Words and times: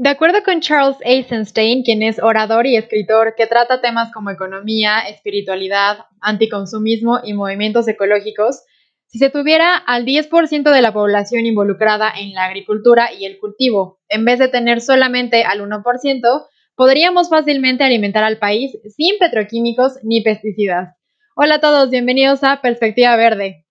De 0.00 0.10
acuerdo 0.10 0.44
con 0.44 0.60
Charles 0.60 0.96
Eisenstein, 1.00 1.82
quien 1.82 2.04
es 2.04 2.22
orador 2.22 2.68
y 2.68 2.76
escritor 2.76 3.34
que 3.36 3.48
trata 3.48 3.80
temas 3.80 4.12
como 4.12 4.30
economía, 4.30 5.00
espiritualidad, 5.00 6.06
anticonsumismo 6.20 7.18
y 7.24 7.34
movimientos 7.34 7.88
ecológicos, 7.88 8.62
si 9.06 9.18
se 9.18 9.28
tuviera 9.28 9.76
al 9.76 10.04
10% 10.04 10.70
de 10.72 10.82
la 10.82 10.92
población 10.92 11.46
involucrada 11.46 12.12
en 12.16 12.32
la 12.32 12.44
agricultura 12.44 13.12
y 13.12 13.24
el 13.24 13.40
cultivo, 13.40 13.98
en 14.08 14.24
vez 14.24 14.38
de 14.38 14.46
tener 14.46 14.82
solamente 14.82 15.42
al 15.42 15.60
1%, 15.60 16.46
podríamos 16.76 17.28
fácilmente 17.28 17.82
alimentar 17.82 18.22
al 18.22 18.38
país 18.38 18.78
sin 18.96 19.18
petroquímicos 19.18 19.94
ni 20.04 20.20
pesticidas. 20.20 20.94
Hola 21.34 21.56
a 21.56 21.60
todos, 21.60 21.90
bienvenidos 21.90 22.44
a 22.44 22.60
Perspectiva 22.60 23.16
Verde. 23.16 23.67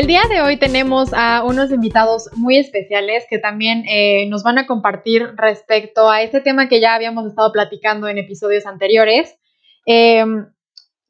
El 0.00 0.06
día 0.06 0.22
de 0.30 0.40
hoy 0.40 0.56
tenemos 0.56 1.12
a 1.12 1.44
unos 1.44 1.70
invitados 1.70 2.30
muy 2.34 2.56
especiales 2.56 3.26
que 3.28 3.38
también 3.38 3.84
eh, 3.86 4.24
nos 4.30 4.42
van 4.42 4.56
a 4.56 4.66
compartir 4.66 5.32
respecto 5.36 6.08
a 6.08 6.22
este 6.22 6.40
tema 6.40 6.70
que 6.70 6.80
ya 6.80 6.94
habíamos 6.94 7.26
estado 7.26 7.52
platicando 7.52 8.08
en 8.08 8.16
episodios 8.16 8.64
anteriores, 8.64 9.36
em, 9.84 10.46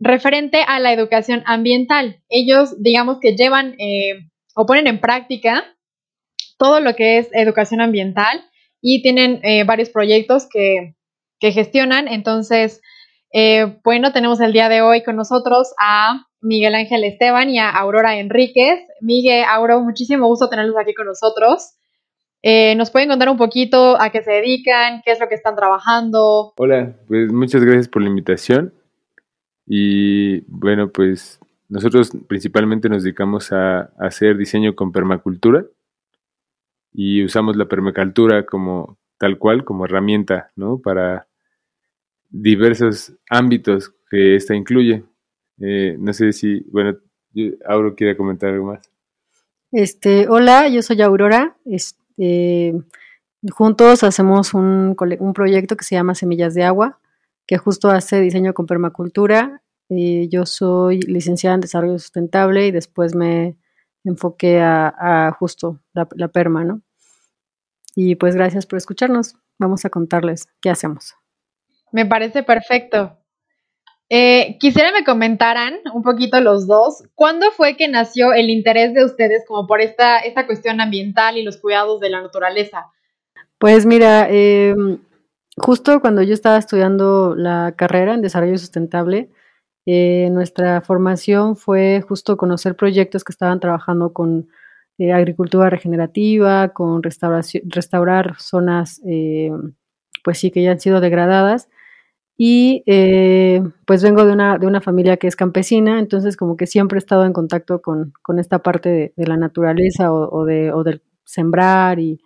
referente 0.01 0.65
a 0.67 0.81
la 0.81 0.93
educación 0.93 1.45
ambiental. 1.47 2.21
Ellos, 2.29 2.83
digamos 2.83 3.19
que 3.21 3.37
llevan 3.37 3.77
eh, 3.79 4.29
o 4.57 4.67
ponen 4.67 4.89
en 4.89 5.01
práctica 5.01 5.65
todo 6.59 6.81
lo 6.81 6.97
que 6.97 7.19
es 7.19 7.29
educación 7.33 7.81
ambiental 7.81 8.45
y 8.83 9.03
tienen 9.03 9.39
eh, 9.45 9.63
varios 9.63 9.91
proyectos 9.91 10.49
que, 10.51 10.97
que 11.39 11.53
gestionan. 11.53 12.09
Entonces, 12.09 12.81
bueno, 13.85 14.13
tenemos 14.13 14.41
el 14.41 14.53
día 14.53 14.69
de 14.69 14.83
hoy 14.83 15.05
con 15.05 15.15
nosotros 15.15 15.73
a 15.79 16.27
Miguel 16.43 16.75
Ángel 16.75 17.05
Esteban 17.05 17.51
y 17.51 17.59
a 17.59 17.71
Aurora 17.71 18.19
Enríquez. 18.19 18.81
Miguel, 19.01 19.45
Auro, 19.49 19.81
muchísimo 19.81 20.27
gusto 20.27 20.49
tenerlos 20.49 20.77
aquí 20.79 20.95
con 20.95 21.07
nosotros. 21.07 21.75
Eh, 22.43 22.75
¿Nos 22.77 22.91
pueden 22.91 23.11
contar 23.11 23.29
un 23.29 23.37
poquito 23.37 24.01
a 24.01 24.11
qué 24.11 24.23
se 24.23 24.33
dedican, 24.33 25.03
qué 25.05 25.13
es 25.13 25.21
lo 25.21 25.29
que 25.29 25.35
están 25.35 25.57
trabajando? 25.57 26.55
Hola, 26.57 26.97
pues 27.07 27.31
muchas 27.33 27.63
gracias 27.63 27.89
por 27.89 28.03
la 28.03 28.09
invitación. 28.09 28.73
Y 29.67 30.41
bueno, 30.49 30.91
pues 30.91 31.39
nosotros 31.69 32.11
principalmente 32.27 32.89
nos 32.89 33.05
dedicamos 33.05 33.53
a, 33.53 33.93
hacer 33.99 34.37
diseño 34.37 34.75
con 34.75 34.91
permacultura 34.91 35.65
y 36.93 37.23
usamos 37.25 37.57
la 37.57 37.67
permacultura 37.67 38.45
como 38.47 38.99
tal 39.19 39.39
cual, 39.39 39.65
como 39.65 39.85
herramienta, 39.85 40.51
¿no? 40.57 40.81
Para 40.81 41.29
diversos 42.31 43.13
ámbitos 43.29 43.93
que 44.11 44.35
esta 44.35 44.55
incluye. 44.57 45.05
Eh, 45.61 45.97
no 45.99 46.13
sé 46.13 46.33
si, 46.33 46.61
bueno, 46.71 46.99
Auro 47.67 47.95
quiere 47.95 48.17
comentar 48.17 48.51
algo 48.51 48.67
más. 48.73 48.91
Este, 49.73 50.29
hola, 50.29 50.69
yo 50.69 50.83
soy 50.83 51.01
Aurora. 51.03 51.57
Este, 51.65 52.75
juntos 53.53 54.03
hacemos 54.03 54.55
un, 54.55 54.97
un, 54.99 55.33
proyecto 55.33 55.77
que 55.77 55.85
se 55.85 55.95
llama 55.95 56.15
Semillas 56.15 56.55
de 56.55 56.65
Agua, 56.65 56.99
que 57.47 57.59
justo 57.59 57.91
hace 57.91 58.21
diseño 58.21 58.55
con 58.55 58.67
permacultura. 58.67 59.63
Eh, 59.91 60.29
yo 60.31 60.47
soy 60.47 61.01
licenciada 61.01 61.55
en 61.55 61.61
desarrollo 61.61 61.99
sustentable 61.99 62.67
y 62.67 62.71
después 62.71 63.15
me 63.15 63.57
enfoqué 64.05 64.61
a, 64.61 65.37
justo 65.39 65.81
la, 65.93 66.09
la 66.17 66.29
perma, 66.29 66.65
¿no? 66.65 66.83
Y 67.95 68.15
pues 68.15 68.35
gracias 68.35 68.67
por 68.67 68.77
escucharnos. 68.77 69.37
Vamos 69.59 69.85
a 69.85 69.91
contarles 69.91 70.49
qué 70.61 70.71
hacemos. 70.71 71.15
Me 71.93 72.07
parece 72.07 72.43
perfecto. 72.43 73.20
Eh, 74.13 74.57
quisiera 74.59 74.91
me 74.91 75.05
comentaran 75.05 75.75
un 75.95 76.03
poquito 76.03 76.41
los 76.41 76.67
dos, 76.67 77.05
¿cuándo 77.15 77.53
fue 77.53 77.77
que 77.77 77.87
nació 77.87 78.33
el 78.33 78.51
interés 78.51 78.93
de 78.93 79.05
ustedes 79.05 79.45
como 79.47 79.69
por 79.69 79.81
esta, 79.81 80.19
esta 80.19 80.47
cuestión 80.47 80.81
ambiental 80.81 81.37
y 81.37 81.45
los 81.45 81.59
cuidados 81.59 82.01
de 82.01 82.11
la 82.11 82.21
naturaleza? 82.21 82.87
Pues 83.59 83.87
mira, 83.87 84.29
em, 84.29 84.99
justo 85.57 86.01
cuando 86.01 86.23
yo 86.23 86.35
estaba 86.35 86.59
estudiando 86.59 87.37
la 87.37 87.75
carrera 87.77 88.15
en 88.15 88.21
desarrollo 88.21 88.59
sustentable, 88.59 89.31
eh, 89.87 90.29
nuestra 90.33 90.81
formación 90.81 91.55
fue 91.55 92.01
justo 92.01 92.37
conocer 92.37 92.75
proyectos 92.75 93.23
que 93.23 93.31
estaban 93.31 93.61
trabajando 93.61 94.13
con 94.13 94.49
eh, 94.99 95.13
agricultura 95.13 95.71
regenerativa, 95.71 96.71
con 96.71 97.05
restauración, 97.05 97.63
restaurar 97.67 98.35
zonas, 98.41 99.01
pues 100.25 100.39
sí, 100.39 100.51
que 100.51 100.65
ya 100.65 100.73
han 100.73 100.81
sido 100.81 101.01
degradadas 101.01 101.69
y 102.43 102.83
eh, 102.87 103.63
pues 103.85 104.03
vengo 104.03 104.25
de 104.25 104.33
una, 104.33 104.57
de 104.57 104.67
una 104.67 104.81
familia 104.81 105.19
que 105.19 105.27
es 105.27 105.37
campesina, 105.37 105.99
entonces 105.99 106.39
como 106.39 106.57
que 106.57 106.67
siempre 106.67 106.97
he 106.97 107.01
estado 107.01 107.27
en 107.27 107.35
contacto 107.35 107.83
con, 107.83 108.15
esta 108.39 108.61
parte 108.61 109.13
de, 109.15 109.27
la 109.27 109.37
naturaleza 109.37 110.11
o, 110.11 110.47
de, 110.47 110.73
o, 110.73 110.83
del 110.83 111.03
sembrar 111.25 111.99
y, 111.99 112.19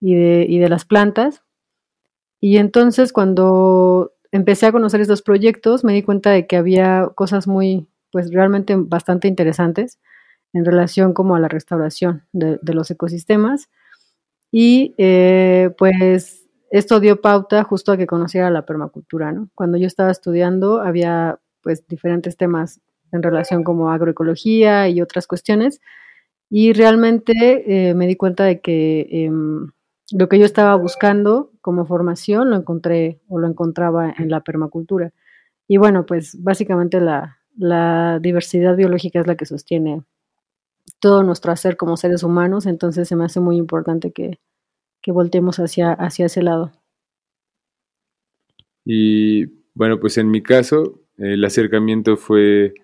de, 0.00 0.46
y 0.48 0.58
de 0.60 0.68
las 0.70 0.86
plantas. 0.86 1.42
Y 2.40 2.56
entonces 2.56 3.12
cuando 3.12 4.14
empecé 4.32 4.64
a 4.64 4.72
conocer 4.72 5.02
estos 5.02 5.20
proyectos 5.20 5.84
me 5.84 5.92
di 5.92 6.02
cuenta 6.02 6.30
de 6.30 6.46
que 6.46 6.56
había 6.56 7.10
cosas 7.14 7.46
muy, 7.46 7.86
pues 8.12 8.32
realmente 8.32 8.76
bastante 8.78 9.28
interesantes 9.28 9.98
en 10.54 10.64
relación 10.64 11.12
como 11.12 11.36
a 11.36 11.38
la 11.38 11.48
restauración 11.48 12.24
de, 12.32 12.58
los 12.72 12.90
ecosistemas. 12.90 13.68
Y 14.50 14.94
eh, 14.96 15.68
pues 15.76 16.39
esto 16.70 17.00
dio 17.00 17.20
pauta 17.20 17.64
justo 17.64 17.92
a 17.92 17.96
que 17.96 18.06
conociera 18.06 18.50
la 18.50 18.64
permacultura, 18.64 19.32
¿no? 19.32 19.48
Cuando 19.54 19.76
yo 19.76 19.86
estaba 19.86 20.10
estudiando 20.10 20.80
había 20.80 21.38
pues 21.62 21.86
diferentes 21.86 22.36
temas 22.36 22.80
en 23.12 23.22
relación 23.22 23.64
como 23.64 23.90
agroecología 23.90 24.88
y 24.88 25.02
otras 25.02 25.26
cuestiones 25.26 25.80
y 26.48 26.72
realmente 26.72 27.90
eh, 27.90 27.94
me 27.94 28.06
di 28.06 28.16
cuenta 28.16 28.44
de 28.44 28.60
que 28.60 29.06
em, 29.10 29.70
lo 30.12 30.28
que 30.28 30.38
yo 30.38 30.44
estaba 30.44 30.74
buscando 30.76 31.52
como 31.60 31.86
formación 31.86 32.50
lo 32.50 32.56
encontré 32.56 33.20
o 33.28 33.38
lo 33.38 33.46
encontraba 33.46 34.12
en 34.18 34.30
la 34.30 34.40
permacultura. 34.40 35.12
Y 35.68 35.76
bueno, 35.76 36.06
pues 36.06 36.42
básicamente 36.42 37.00
la, 37.00 37.36
diversidad 38.20 38.76
biológica 38.76 39.20
es 39.20 39.26
la 39.26 39.36
que 39.36 39.44
sostiene 39.44 40.02
todo 40.98 41.22
nuestro 41.22 41.52
hacer 41.52 41.76
como 41.76 41.96
seres 41.96 42.22
humanos, 42.22 42.66
entonces 42.66 43.06
se 43.06 43.16
me 43.16 43.24
hace 43.24 43.38
muy 43.40 43.56
importante 43.56 44.12
que, 44.12 44.40
que 45.02 45.12
volteemos 45.12 45.58
hacia, 45.58 45.92
hacia 45.92 46.26
ese 46.26 46.42
lado. 46.42 46.72
Y 48.84 49.46
bueno, 49.74 50.00
pues 50.00 50.18
en 50.18 50.30
mi 50.30 50.42
caso, 50.42 51.00
el 51.16 51.44
acercamiento 51.44 52.16
fue 52.16 52.74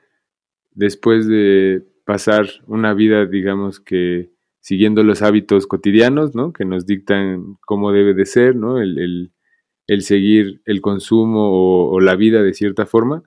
después 0.73 1.27
de 1.27 1.83
pasar 2.05 2.47
una 2.67 2.95
vida, 2.95 3.27
digamos 3.27 3.81
que 3.81 4.31
siguiendo 4.61 5.03
los 5.03 5.23
hábitos 5.23 5.67
cotidianos, 5.67 6.35
¿no? 6.35 6.53
Que 6.53 6.65
nos 6.65 6.87
dictan 6.87 7.57
cómo 7.67 7.93
debe 7.93 8.15
de 8.15 8.27
ser, 8.27 8.57
¿no? 8.57 8.81
El, 8.81 9.31
seguir 10.01 10.61
el 10.65 10.81
consumo 10.81 11.91
o, 11.91 12.01
la 12.01 12.17
vida 12.17 12.43
de 12.43 12.53
cierta 12.53 12.85
forma. 12.85 13.23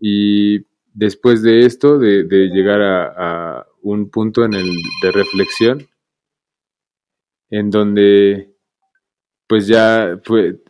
Y 0.00 0.66
después 0.92 1.42
de 1.42 1.60
esto, 1.60 1.98
de, 1.98 2.24
llegar 2.52 2.82
a, 2.82 3.66
un 3.82 4.10
punto 4.10 4.44
en 4.44 4.54
el, 4.54 4.66
de 5.02 5.12
reflexión, 5.12 5.86
en 7.50 7.70
donde 7.70 8.54
pues 9.46 9.66
ya 9.66 10.20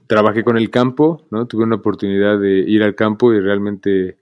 trabajé 0.07 0.45
con 0.45 0.57
el 0.57 0.71
campo, 0.71 1.27
¿no? 1.31 1.47
Tuve 1.47 1.65
una 1.65 1.77
oportunidad 1.77 2.39
de 2.39 2.61
ir 2.61 2.83
al 2.83 2.95
campo 2.95 3.33
y 3.35 3.41
realmente 3.41 4.19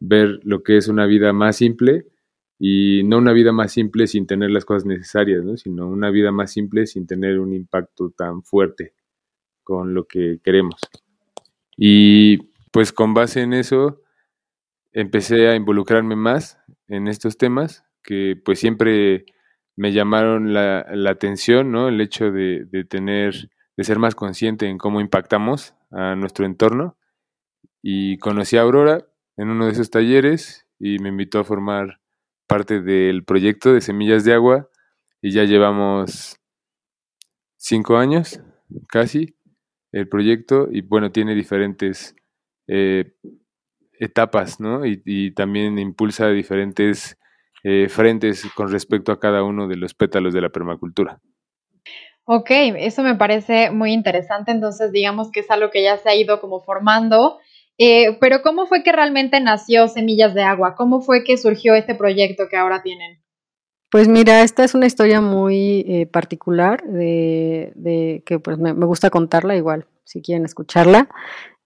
ver 0.00 0.40
lo 0.42 0.62
que 0.62 0.76
es 0.76 0.88
una 0.88 1.06
vida 1.06 1.32
más 1.32 1.56
simple 1.56 2.06
y 2.58 3.02
no 3.04 3.18
una 3.18 3.32
vida 3.32 3.52
más 3.52 3.72
simple 3.72 4.06
sin 4.06 4.26
tener 4.26 4.50
las 4.50 4.64
cosas 4.64 4.84
necesarias, 4.84 5.44
¿no? 5.44 5.56
Sino 5.56 5.88
una 5.88 6.10
vida 6.10 6.32
más 6.32 6.52
simple 6.52 6.86
sin 6.86 7.06
tener 7.06 7.38
un 7.38 7.54
impacto 7.54 8.10
tan 8.10 8.42
fuerte 8.42 8.94
con 9.62 9.94
lo 9.94 10.06
que 10.06 10.40
queremos. 10.42 10.80
Y 11.76 12.50
pues 12.72 12.92
con 12.92 13.14
base 13.14 13.42
en 13.42 13.52
eso 13.52 14.02
empecé 14.92 15.48
a 15.48 15.54
involucrarme 15.54 16.16
más 16.16 16.58
en 16.88 17.06
estos 17.06 17.38
temas 17.38 17.84
que 18.02 18.40
pues 18.44 18.58
siempre 18.58 19.24
me 19.80 19.94
llamaron 19.94 20.52
la, 20.52 20.84
atención, 21.08 21.72
¿no? 21.72 21.88
El 21.88 22.02
hecho 22.02 22.30
de, 22.30 22.66
tener, 22.90 23.48
de 23.78 23.84
ser 23.84 23.98
más 23.98 24.14
consciente 24.14 24.68
en 24.68 24.76
cómo 24.76 25.00
impactamos 25.00 25.74
a 25.90 26.14
nuestro 26.16 26.44
entorno. 26.44 26.98
Y 27.82 28.18
conocí 28.18 28.58
a 28.58 28.60
Aurora 28.60 29.06
en 29.38 29.48
uno 29.48 29.64
de 29.64 29.72
esos 29.72 29.88
talleres 29.88 30.66
y 30.78 30.98
me 30.98 31.08
invitó 31.08 31.38
a 31.38 31.44
formar 31.44 31.98
parte 32.46 32.82
del 32.82 33.24
proyecto 33.24 33.72
de 33.72 33.80
Semillas 33.80 34.22
de 34.22 34.34
Agua 34.34 34.68
y 35.22 35.30
ya 35.30 35.44
llevamos 35.44 36.36
cinco 37.56 37.96
años 37.96 38.38
casi 38.86 39.34
el 39.92 40.10
proyecto 40.10 40.68
y 40.70 40.82
bueno, 40.82 41.10
tiene 41.10 41.34
diferentes 41.34 42.14
eh, 42.66 43.14
etapas, 43.98 44.60
¿no? 44.60 44.84
Y, 44.84 45.00
y, 45.06 45.30
también 45.30 45.78
impulsa 45.78 46.28
diferentes 46.28 47.16
eh, 47.64 47.88
frentes 47.88 48.44
con 48.54 48.70
respecto 48.70 49.12
a 49.12 49.20
cada 49.20 49.42
uno 49.42 49.68
de 49.68 49.76
los 49.76 49.94
pétalos 49.94 50.34
de 50.34 50.40
la 50.40 50.48
permacultura. 50.48 51.20
Ok, 52.24 52.50
eso 52.50 53.02
me 53.02 53.16
parece 53.16 53.70
muy 53.70 53.92
interesante. 53.92 54.52
Entonces, 54.52 54.92
digamos 54.92 55.30
que 55.32 55.40
es 55.40 55.50
algo 55.50 55.70
que 55.70 55.82
ya 55.82 55.96
se 55.96 56.08
ha 56.08 56.14
ido 56.14 56.40
como 56.40 56.60
formando. 56.60 57.38
Eh, 57.78 58.18
pero 58.20 58.42
¿cómo 58.42 58.66
fue 58.66 58.82
que 58.82 58.92
realmente 58.92 59.40
nació 59.40 59.88
Semillas 59.88 60.34
de 60.34 60.42
Agua? 60.42 60.74
¿Cómo 60.76 61.00
fue 61.00 61.24
que 61.24 61.38
surgió 61.38 61.74
este 61.74 61.94
proyecto 61.94 62.44
que 62.48 62.56
ahora 62.56 62.82
tienen? 62.82 63.22
Pues 63.90 64.06
mira, 64.06 64.42
esta 64.42 64.62
es 64.62 64.74
una 64.74 64.86
historia 64.86 65.20
muy 65.20 65.84
eh, 65.88 66.06
particular 66.06 66.84
de, 66.84 68.22
que 68.24 68.38
pues 68.38 68.58
me, 68.58 68.72
gusta 68.72 69.10
contarla 69.10 69.56
igual, 69.56 69.86
si 70.04 70.22
quieren 70.22 70.44
escucharla. 70.44 71.08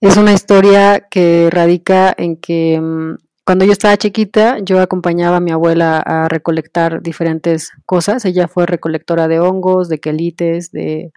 Es 0.01 0.17
una 0.17 0.33
historia 0.33 1.09
que 1.11 1.51
radica 1.51 2.15
en 2.17 2.37
que 2.37 2.81
mm, 2.81 3.17
cuando 3.45 3.65
yo 3.67 3.73
estaba 3.73 3.97
chiquita, 3.99 4.59
yo 4.61 4.81
acompañaba 4.81 5.37
a 5.37 5.41
mi 5.41 5.51
abuela 5.51 5.99
a 5.99 6.29
recolectar 6.29 7.03
diferentes 7.03 7.71
cosas. 7.85 8.25
Ella 8.25 8.49
fue 8.49 8.67
recolectora 8.67 9.29
de 9.29 9.39
hongos, 9.39 9.89
de 9.89 10.01
quelites, 10.01 10.73
de, 10.73 11.13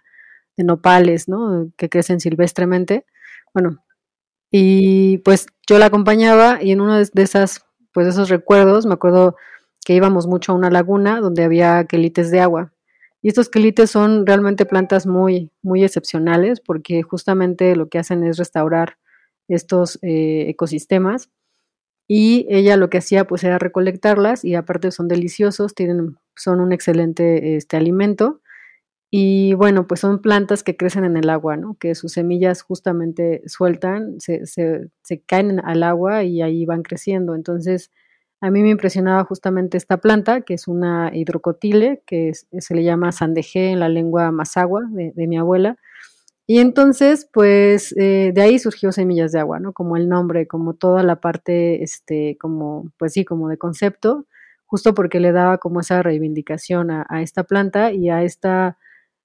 nopales, 0.58 1.28
¿no? 1.28 1.70
Que 1.76 1.88
crecen 1.88 2.20
silvestremente. 2.20 3.06
Bueno, 3.54 3.82
y 4.50 5.18
pues 5.18 5.46
yo 5.68 5.78
la 5.78 5.86
acompañaba 5.86 6.62
y 6.62 6.72
en 6.72 6.80
uno 6.80 6.96
de 6.96 7.22
esas, 7.22 7.64
pues 7.92 8.08
esos 8.08 8.28
recuerdos, 8.28 8.86
me 8.86 8.94
acuerdo 8.94 9.36
que 9.84 9.94
íbamos 9.94 10.26
mucho 10.26 10.52
a 10.52 10.56
una 10.56 10.70
laguna 10.70 11.20
donde 11.20 11.44
había 11.44 11.84
quelites 11.84 12.30
de 12.30 12.40
agua. 12.40 12.72
Y 13.22 13.28
estos 13.28 13.48
quelites 13.48 13.90
son 13.90 14.26
realmente 14.26 14.66
plantas 14.66 15.06
muy, 15.06 15.50
muy 15.62 15.84
excepcionales 15.84 16.60
porque 16.60 17.02
justamente 17.02 17.74
lo 17.76 17.88
que 17.88 17.98
hacen 17.98 18.24
es 18.24 18.36
restaurar 18.36 18.98
estos 19.48 19.98
eh, 20.02 20.46
ecosistemas. 20.48 21.30
Y 22.08 22.46
ella 22.48 22.76
lo 22.78 22.88
que 22.90 22.98
hacía 22.98 23.26
pues 23.26 23.44
era 23.44 23.58
recolectarlas 23.58 24.44
y 24.44 24.54
aparte 24.54 24.90
son 24.90 25.08
deliciosos, 25.08 25.74
tienen, 25.74 26.16
son 26.34 26.60
un 26.60 26.72
excelente 26.72 27.56
este, 27.56 27.76
alimento. 27.76 28.40
Y 29.10 29.54
bueno, 29.54 29.86
pues 29.86 30.00
son 30.00 30.20
plantas 30.20 30.62
que 30.62 30.76
crecen 30.76 31.04
en 31.04 31.16
el 31.16 31.30
agua, 31.30 31.56
¿no? 31.56 31.76
Que 31.78 31.94
sus 31.94 32.12
semillas 32.12 32.62
justamente 32.62 33.42
sueltan, 33.46 34.20
se, 34.20 34.46
se, 34.46 34.90
caen 35.26 35.60
al 35.64 35.82
agua 35.82 36.24
y 36.24 36.42
ahí 36.42 36.66
van 36.66 36.82
creciendo. 36.82 37.34
Entonces, 37.34 37.90
a 38.40 38.50
mí 38.50 38.62
me 38.62 38.70
impresionaba 38.70 39.24
justamente 39.24 39.76
esta 39.78 39.98
planta, 39.98 40.42
que 40.42 40.54
es 40.54 40.68
una 40.68 41.10
hidrocotile, 41.14 42.02
que 42.06 42.32
se 42.34 42.74
le 42.74 42.84
llama 42.84 43.12
sandejé 43.12 43.70
en 43.70 43.80
la 43.80 43.88
lengua 43.88 44.30
mazagua 44.30 44.82
de, 44.90 45.26
mi 45.26 45.38
abuela. 45.38 45.76
Y 46.50 46.60
entonces, 46.60 47.28
pues 47.30 47.94
eh, 47.98 48.32
de 48.34 48.40
ahí 48.40 48.58
surgió 48.58 48.90
Semillas 48.90 49.32
de 49.32 49.38
Agua, 49.38 49.60
¿no? 49.60 49.74
Como 49.74 49.98
el 49.98 50.08
nombre, 50.08 50.48
como 50.48 50.72
toda 50.72 51.02
la 51.02 51.20
parte, 51.20 51.82
este, 51.82 52.38
como, 52.40 52.90
pues 52.98 53.12
sí, 53.12 53.26
como 53.26 53.50
de 53.50 53.58
concepto, 53.58 54.26
justo 54.64 54.94
porque 54.94 55.20
le 55.20 55.32
daba 55.32 55.58
como 55.58 55.80
esa 55.80 56.02
reivindicación 56.02 56.90
a, 56.90 57.06
esta 57.22 57.44
planta 57.44 57.92
y 57.92 58.08
a, 58.08 58.22
esta, 58.22 58.78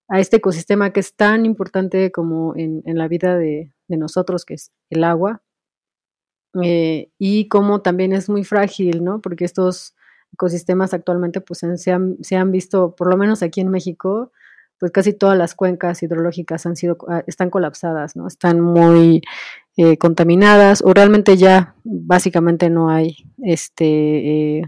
a 0.09 0.19
este 0.19 0.37
ecosistema 0.37 0.91
que 0.91 0.99
es 0.99 1.15
tan 1.15 1.45
importante 1.45 2.11
como 2.11 2.55
en, 2.57 2.81
la 2.85 3.07
vida 3.07 3.37
de, 3.37 3.71
de 3.87 3.97
nosotros, 3.97 4.43
que 4.43 4.55
es 4.55 4.73
el 4.89 5.05
agua, 5.05 5.41
eh, 6.61 7.09
y 7.17 7.47
como 7.47 7.81
también 7.81 8.11
es 8.11 8.29
muy 8.29 8.43
frágil, 8.43 9.01
¿no? 9.01 9.21
Porque 9.21 9.45
estos 9.45 9.95
ecosistemas 10.33 10.93
actualmente 10.93 11.39
pues 11.39 11.59
se 11.59 11.91
han, 11.91 12.17
se 12.21 12.35
han 12.35 12.51
visto, 12.51 12.95
por 12.95 13.09
lo 13.09 13.15
menos 13.15 13.43
aquí 13.43 13.61
en 13.61 13.69
México, 13.69 14.33
pues 14.83 14.91
casi 14.91 15.13
todas 15.13 15.37
las 15.37 15.55
cuencas 15.55 16.03
hidrológicas 16.03 16.65
han 16.65 16.75
sido, 16.75 16.97
ah, 17.07 17.23
están 17.25 17.49
colapsadas, 17.49 18.17
¿no? 18.17 18.27
Están 18.27 18.59
muy 18.59 19.21
eh, 19.77 19.95
contaminadas 19.97 20.81
o 20.81 20.93
realmente 20.93 21.37
ya 21.37 21.73
básicamente 21.85 22.69
no 22.69 22.89
hay, 22.89 23.15
este, 23.41 24.57
eh, 24.57 24.61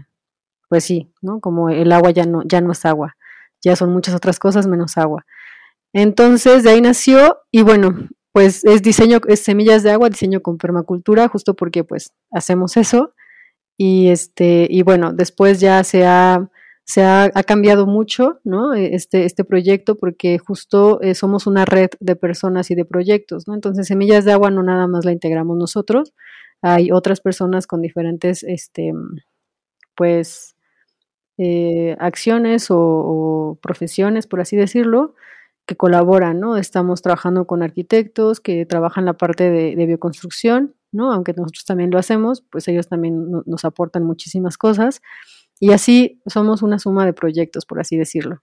pues 0.70 0.84
sí, 0.84 1.12
¿no? 1.20 1.38
Como 1.40 1.68
el 1.68 1.92
agua 1.92 2.12
ya 2.12 2.24
no, 2.24 2.42
ya 2.46 2.62
no 2.62 2.72
es 2.72 2.86
agua, 2.86 3.14
ya 3.62 3.76
son 3.76 3.92
muchas 3.92 4.14
otras 4.14 4.38
cosas 4.38 4.66
menos 4.66 4.96
agua. 4.96 5.26
Entonces 5.92 6.62
de 6.62 6.70
ahí 6.70 6.80
nació 6.80 7.40
y 7.50 7.60
bueno, 7.60 8.08
pues 8.32 8.64
es 8.64 8.80
diseño, 8.80 9.20
es 9.28 9.40
semillas 9.40 9.82
de 9.82 9.90
agua, 9.90 10.08
diseño 10.08 10.40
con 10.40 10.56
permacultura, 10.56 11.28
justo 11.28 11.52
porque 11.52 11.84
pues 11.84 12.14
hacemos 12.30 12.78
eso. 12.78 13.12
Y 13.76 14.08
este, 14.08 14.66
y 14.70 14.80
bueno, 14.80 15.12
después 15.12 15.60
ya 15.60 15.84
se 15.84 16.06
ha, 16.06 16.48
se 16.86 17.02
ha, 17.02 17.30
cambiado 17.46 17.86
mucho. 17.86 18.40
E, 18.76 18.94
este, 18.94 19.24
este 19.24 19.44
proyecto, 19.44 19.96
porque 19.96 20.38
justo 20.38 21.00
eh, 21.02 21.14
somos 21.14 21.46
una 21.46 21.64
red 21.64 21.90
de 22.00 22.16
personas 22.16 22.70
y 22.70 22.74
de 22.74 22.84
proyectos, 22.84 23.48
¿no? 23.48 23.54
Entonces, 23.54 23.88
semillas 23.88 24.24
de 24.24 24.32
agua 24.32 24.50
no 24.50 24.62
nada 24.62 24.86
más 24.86 25.04
la 25.04 25.12
integramos 25.12 25.56
nosotros, 25.58 26.14
hay 26.62 26.90
otras 26.92 27.20
personas 27.20 27.66
con 27.66 27.82
diferentes, 27.82 28.42
este, 28.44 28.92
pues, 29.96 30.54
eh, 31.38 31.96
acciones 31.98 32.68
o 32.70 33.58
profesiones, 33.60 34.26
por 34.26 34.40
así 34.40 34.56
decirlo, 34.56 35.14
que 35.66 35.76
colaboran, 35.76 36.38
¿no? 36.40 36.56
Estamos 36.56 37.02
trabajando 37.02 37.46
con 37.46 37.62
arquitectos 37.62 38.40
que 38.40 38.64
trabajan 38.66 39.04
la 39.04 39.14
parte 39.14 39.50
de, 39.50 39.74
bioconstrucción, 39.86 40.74
¿no? 40.92 41.12
Aunque 41.12 41.32
nosotros 41.32 41.64
también 41.64 41.90
lo 41.90 41.98
hacemos, 41.98 42.42
pues 42.42 42.68
ellos 42.68 42.88
también 42.88 43.30
nos 43.44 43.64
aportan 43.64 44.04
muchísimas 44.04 44.56
cosas. 44.56 45.02
Y 45.58 45.72
así 45.72 46.20
somos 46.26 46.62
una 46.62 46.78
suma 46.78 47.06
de 47.06 47.12
proyectos, 47.12 47.64
por 47.64 47.80
así 47.80 47.96
decirlo. 47.96 48.42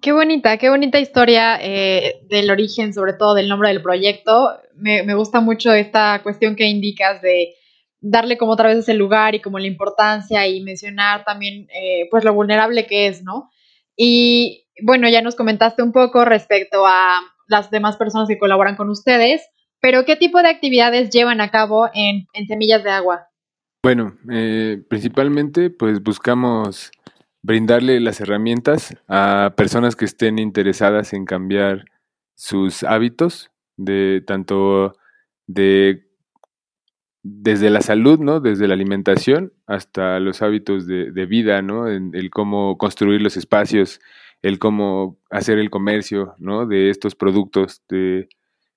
Qué 0.00 0.12
bonita, 0.12 0.56
qué 0.56 0.70
bonita 0.70 0.98
historia 0.98 1.58
eh, 1.60 2.22
del 2.28 2.50
origen, 2.50 2.94
sobre 2.94 3.12
todo 3.12 3.34
del 3.34 3.48
nombre 3.48 3.68
del 3.68 3.82
proyecto. 3.82 4.58
Me, 4.74 5.14
gusta 5.14 5.40
mucho 5.40 5.72
esta 5.72 6.22
cuestión 6.22 6.56
que 6.56 6.66
indicas 6.66 7.20
de 7.20 7.54
darle 8.00 8.38
como 8.38 8.52
otra 8.52 8.68
vez 8.68 8.78
ese 8.78 8.94
lugar 8.94 9.34
y 9.34 9.40
como 9.40 9.58
la 9.58 9.66
importancia 9.66 10.46
y 10.46 10.62
mencionar 10.62 11.24
también 11.24 11.68
eh, 11.74 12.08
pues 12.10 12.24
lo 12.24 12.32
vulnerable 12.32 12.86
que 12.86 13.08
es, 13.08 13.22
¿no? 13.22 13.50
Y 13.94 14.66
bueno, 14.82 15.08
ya 15.08 15.20
nos 15.20 15.36
comentaste 15.36 15.82
un 15.82 15.92
poco 15.92 16.24
respecto 16.24 16.86
a 16.86 17.20
las 17.48 17.70
demás 17.70 17.98
personas 17.98 18.28
que 18.28 18.38
colaboran 18.38 18.76
con 18.76 18.88
ustedes, 18.88 19.42
pero 19.80 20.04
¿qué 20.04 20.16
tipo 20.16 20.40
de 20.42 20.48
actividades 20.48 21.10
llevan 21.10 21.40
a 21.40 21.50
cabo 21.50 21.88
en, 21.92 22.26
Semillas 22.46 22.84
de 22.84 22.90
Agua? 22.90 23.28
Bueno, 23.82 24.18
eh, 24.30 24.82
principalmente 24.88 25.70
pues 25.70 26.02
buscamos 26.02 26.90
brindarle 27.42 27.98
las 28.00 28.20
herramientas 28.20 28.94
a 29.08 29.54
personas 29.56 29.96
que 29.96 30.04
estén 30.04 30.38
interesadas 30.38 31.12
en 31.14 31.24
cambiar 31.24 31.86
sus 32.34 32.82
hábitos, 32.82 33.50
de 33.76 34.22
tanto 34.26 34.92
de 35.46 36.06
desde 37.22 37.70
la 37.70 37.80
salud, 37.80 38.18
¿no? 38.18 38.40
Desde 38.40 38.68
la 38.68 38.74
alimentación 38.74 39.52
hasta 39.66 40.20
los 40.20 40.42
hábitos 40.42 40.86
de, 40.86 41.26
vida, 41.26 41.62
¿no? 41.62 41.86
el 41.86 42.30
cómo 42.30 42.78
construir 42.78 43.20
los 43.20 43.36
espacios 43.36 44.00
el 44.42 44.58
cómo 44.58 45.18
hacer 45.30 45.58
el 45.58 45.70
comercio, 45.70 46.34
¿no? 46.38 46.66
De 46.66 46.90
estos 46.90 47.14
productos, 47.14 47.82
de 47.88 48.28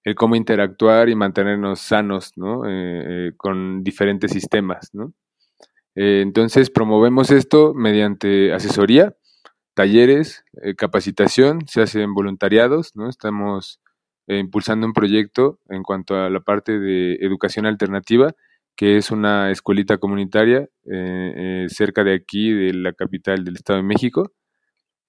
el 0.03 0.15
cómo 0.15 0.35
interactuar 0.35 1.09
y 1.09 1.15
mantenernos 1.15 1.79
sanos, 1.79 2.33
¿no? 2.35 2.67
Eh, 2.67 2.71
eh, 3.29 3.31
con 3.37 3.83
diferentes 3.83 4.31
sistemas, 4.31 4.89
¿no? 4.93 5.13
Eh, 5.95 6.21
entonces 6.21 6.69
promovemos 6.69 7.31
esto 7.31 7.73
mediante 7.73 8.53
asesoría, 8.53 9.15
talleres, 9.75 10.43
capacitación, 10.77 11.67
se 11.67 11.81
hacen 11.81 12.13
voluntariados, 12.13 12.95
¿no? 12.95 13.09
Estamos 13.09 13.79
impulsando 14.27 14.87
un 14.87 14.93
proyecto 14.93 15.59
en 15.69 15.83
cuanto 15.83 16.15
a 16.15 16.29
la 16.29 16.39
parte 16.39 16.79
de 16.79 17.15
educación 17.15 17.65
alternativa, 17.65 18.33
que 18.75 18.97
es 18.97 19.11
una 19.11 19.51
escuelita 19.51 19.97
comunitaria 19.97 20.69
cerca 21.67 22.03
de 22.03 22.13
aquí, 22.13 22.51
de 22.51 22.73
la 22.73 22.93
capital 22.93 23.43
del 23.43 23.55
Estado 23.55 23.77
de 23.77 23.83
México, 23.83 24.31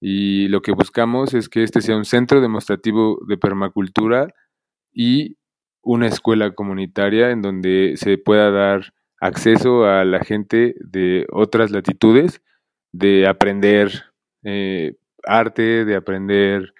y 0.01 0.47
lo 0.49 0.61
que 0.61 0.71
buscamos 0.71 1.33
es 1.33 1.47
que 1.47 1.63
este 1.63 1.81
sea 1.81 1.95
un 1.95 2.05
centro 2.05 2.41
demostrativo 2.41 3.19
de 3.27 3.37
permacultura 3.37 4.27
y 4.95 5.37
una 5.83 6.07
escuela 6.07 6.51
comunitaria 6.55 7.29
en 7.29 7.43
donde 7.43 7.93
se 7.97 8.17
pueda 8.17 8.49
dar 8.49 8.93
acceso 9.19 9.85
a 9.85 10.05
la 10.05 10.21
gente 10.23 10.75
de 10.79 11.27
otras 11.31 11.71
latitudes 11.71 12.41
de 12.91 13.27
aprender 13.27 14.05
eh, 14.43 14.95
arte, 15.25 15.85
de 15.85 15.95
aprender 15.95 16.73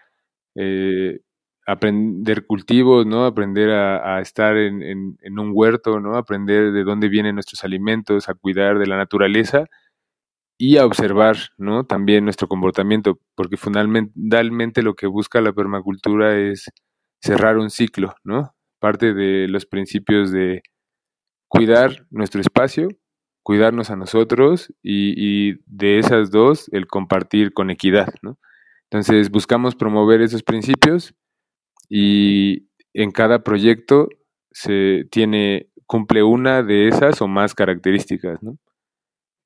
eh, 0.56 1.20
aprender 1.68 2.46
cultivos, 2.46 3.06
¿no? 3.06 3.26
Aprender 3.26 3.72
a, 3.72 4.22
estar 4.22 4.56
en, 4.58 4.84
en, 4.84 5.40
un 5.40 5.52
huerto, 5.54 6.00
¿no? 6.00 6.16
Aprender 6.16 6.72
de 6.72 6.84
dónde 6.84 7.10
vienen 7.10 7.36
nuestros 7.36 7.64
alimentos, 7.64 8.30
a 8.30 8.36
cuidar 8.36 8.78
de 8.80 8.88
la 8.88 8.98
naturaleza 8.98 9.66
y 10.58 10.78
a 10.78 10.86
observar, 10.86 11.38
¿no? 11.58 11.86
También 11.86 12.24
nuestro 12.26 12.48
comportamiento, 12.48 13.20
porque 13.36 13.58
fundamentalmente 13.58 14.84
lo 14.84 14.96
que 14.96 15.08
busca 15.08 15.42
la 15.42 15.54
permacultura 15.54 16.38
es 16.38 16.72
cerrar 17.26 17.58
un 17.58 17.70
ciclo, 17.70 18.16
¿no? 18.24 18.56
Parte 18.80 19.14
de 19.14 19.48
los 19.48 19.66
principios 19.66 20.32
de 20.32 20.62
cuidar 21.48 22.06
nuestro 22.12 22.40
espacio, 22.40 22.88
cuidarnos 23.44 23.90
a 23.90 23.96
nosotros 23.96 24.72
y, 24.84 25.56
de 25.66 26.00
esas 26.00 26.30
dos 26.30 26.70
el 26.72 26.86
compartir 26.86 27.52
con 27.54 27.72
equidad, 27.72 28.14
¿no? 28.22 28.38
Entonces 28.90 29.32
buscamos 29.32 29.76
promover 29.76 30.22
esos 30.22 30.44
principios 30.44 31.16
y 31.90 32.70
en 32.94 33.12
cada 33.12 33.44
proyecto 33.44 34.08
se 34.52 35.06
tiene 35.12 35.70
cumple 35.88 36.24
una 36.24 36.64
de 36.64 36.88
esas 36.88 37.22
o 37.22 37.28
más 37.28 37.56
características, 37.56 38.42
¿no? 38.44 38.58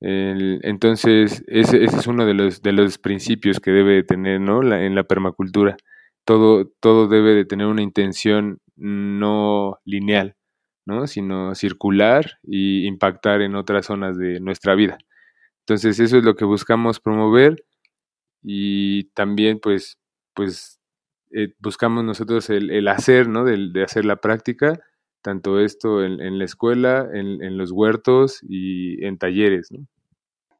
entonces, 0.02 1.44
ese, 1.46 1.84
es 1.84 2.06
uno 2.06 2.24
de 2.24 2.32
los, 2.32 2.62
de 2.62 2.72
los 2.72 2.96
principios 2.96 3.60
que 3.60 3.70
debe 3.70 4.02
tener 4.02 4.40
¿no? 4.40 4.62
en 4.62 4.94
la 4.94 5.04
permacultura. 5.04 5.76
Todo, 6.24 6.66
todo 6.80 7.08
debe 7.08 7.34
de 7.34 7.44
tener 7.44 7.66
una 7.66 7.82
intención 7.82 8.60
no 8.76 9.78
lineal, 9.84 10.36
¿no? 10.86 11.06
Sino 11.06 11.54
circular 11.54 12.38
y 12.42 12.86
impactar 12.86 13.42
en 13.42 13.54
otras 13.54 13.86
zonas 13.86 14.16
de 14.16 14.40
nuestra 14.40 14.74
vida. 14.74 14.98
Entonces 15.60 16.00
eso 16.00 16.18
es 16.18 16.24
lo 16.24 16.34
que 16.34 16.44
buscamos 16.44 17.00
promover 17.00 17.64
y 18.42 19.04
también 19.10 19.60
pues, 19.60 19.98
pues 20.34 20.80
eh, 21.32 21.54
buscamos 21.58 22.04
nosotros 22.04 22.50
el, 22.50 22.88
hacer, 22.88 23.28
¿no? 23.28 23.44
De, 23.44 23.84
hacer 23.84 24.04
la 24.04 24.16
práctica, 24.16 24.80
tanto 25.22 25.60
esto 25.60 26.04
en, 26.04 26.38
la 26.38 26.44
escuela, 26.44 27.06
en, 27.12 27.56
los 27.56 27.70
huertos 27.70 28.40
y 28.42 29.04
en 29.04 29.18
talleres, 29.18 29.68
¿no? 29.70 29.86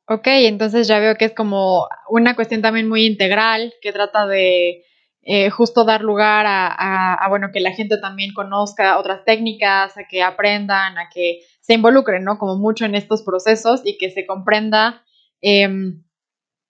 Ok, 0.07 0.26
entonces 0.26 0.88
ya 0.88 0.99
veo 0.99 1.14
que 1.14 1.25
es 1.26 1.35
como 1.35 1.87
una 2.09 2.35
cuestión 2.35 2.62
también 2.62 2.88
muy 2.88 3.07
integral, 3.07 3.73
que 3.81 3.93
trata 3.93 4.26
de 4.26 4.85
eh, 5.23 5.50
justo 5.50 5.85
dar 5.85 6.03
lugar 6.03 6.47
a, 6.49 7.27
bueno, 7.29 7.50
que 7.53 7.61
la 7.61 7.73
gente 7.73 7.99
también 7.99 8.33
conozca 8.33 8.99
otras 8.99 9.25
técnicas, 9.25 9.97
a 9.97 10.05
que 10.09 10.23
aprendan, 10.23 10.99
a 10.99 11.09
que 11.09 11.41
se 11.61 11.75
involucren, 11.75 12.25
¿no? 12.25 12.39
Como 12.39 12.57
mucho 12.57 12.85
en 12.85 12.95
estos 12.95 13.23
procesos 13.23 13.83
y 13.85 13.99
que 13.99 14.11
se 14.11 14.27
comprenda 14.27 15.05
em, 15.41 16.03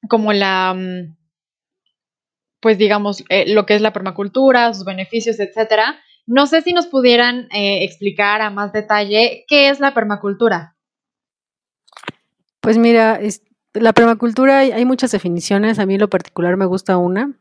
como 0.09 0.33
la, 0.33 0.75
mm, 0.75 1.17
pues 2.61 2.79
digamos, 2.79 3.25
eh, 3.29 3.53
lo 3.53 3.67
que 3.67 3.75
es 3.75 3.81
la 3.81 3.93
permacultura, 3.93 4.73
sus 4.75 4.85
beneficios, 4.85 5.41
etcétera. 5.41 5.99
No 6.27 6.47
sé 6.47 6.63
si 6.63 6.73
nos 6.73 6.87
pudieran 6.87 7.49
eh, 7.53 7.85
explicar 7.85 8.43
a 8.43 8.51
más 8.51 8.73
detalle 8.73 9.45
qué 9.49 9.69
es 9.69 9.81
la 9.81 9.95
permacultura. 9.95 10.77
Pues 12.61 12.77
mira, 12.77 13.19
la 13.73 13.93
permacultura 13.93 14.59
hay, 14.59 14.85
muchas 14.85 15.11
definiciones. 15.13 15.79
A 15.79 15.87
mí 15.87 15.95
en 15.95 16.01
lo 16.01 16.11
particular 16.11 16.57
me 16.57 16.67
gusta 16.67 16.99
una, 16.99 17.33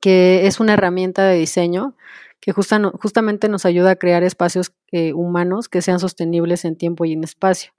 que 0.00 0.46
es 0.46 0.60
una 0.60 0.74
herramienta 0.74 1.24
de 1.26 1.38
diseño 1.38 1.96
que 2.40 2.52
justamente 2.52 3.48
nos 3.48 3.66
ayuda 3.66 3.92
a 3.92 3.96
crear 3.96 4.22
espacios 4.22 4.72
eh, 4.92 5.12
humanos 5.12 5.68
que 5.68 5.82
sean 5.82 6.00
sostenibles 6.00 6.64
en 6.64 6.76
tiempo 6.76 7.04
y 7.04 7.12
en 7.12 7.22
espacio. 7.22 7.72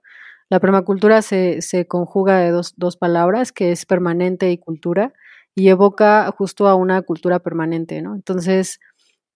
La 0.48 0.60
permacultura 0.60 1.22
se, 1.22 1.86
conjuga 1.88 2.38
de 2.38 2.50
dos, 2.50 2.96
palabras, 2.96 3.52
que 3.52 3.72
es 3.72 3.86
permanente 3.86 4.50
y 4.50 4.58
cultura, 4.58 5.14
y 5.54 5.68
evoca 5.68 6.30
justo 6.36 6.68
a 6.68 6.74
una 6.74 7.02
cultura 7.02 7.40
permanente, 7.40 8.02
¿no? 8.02 8.14
Entonces, 8.14 8.78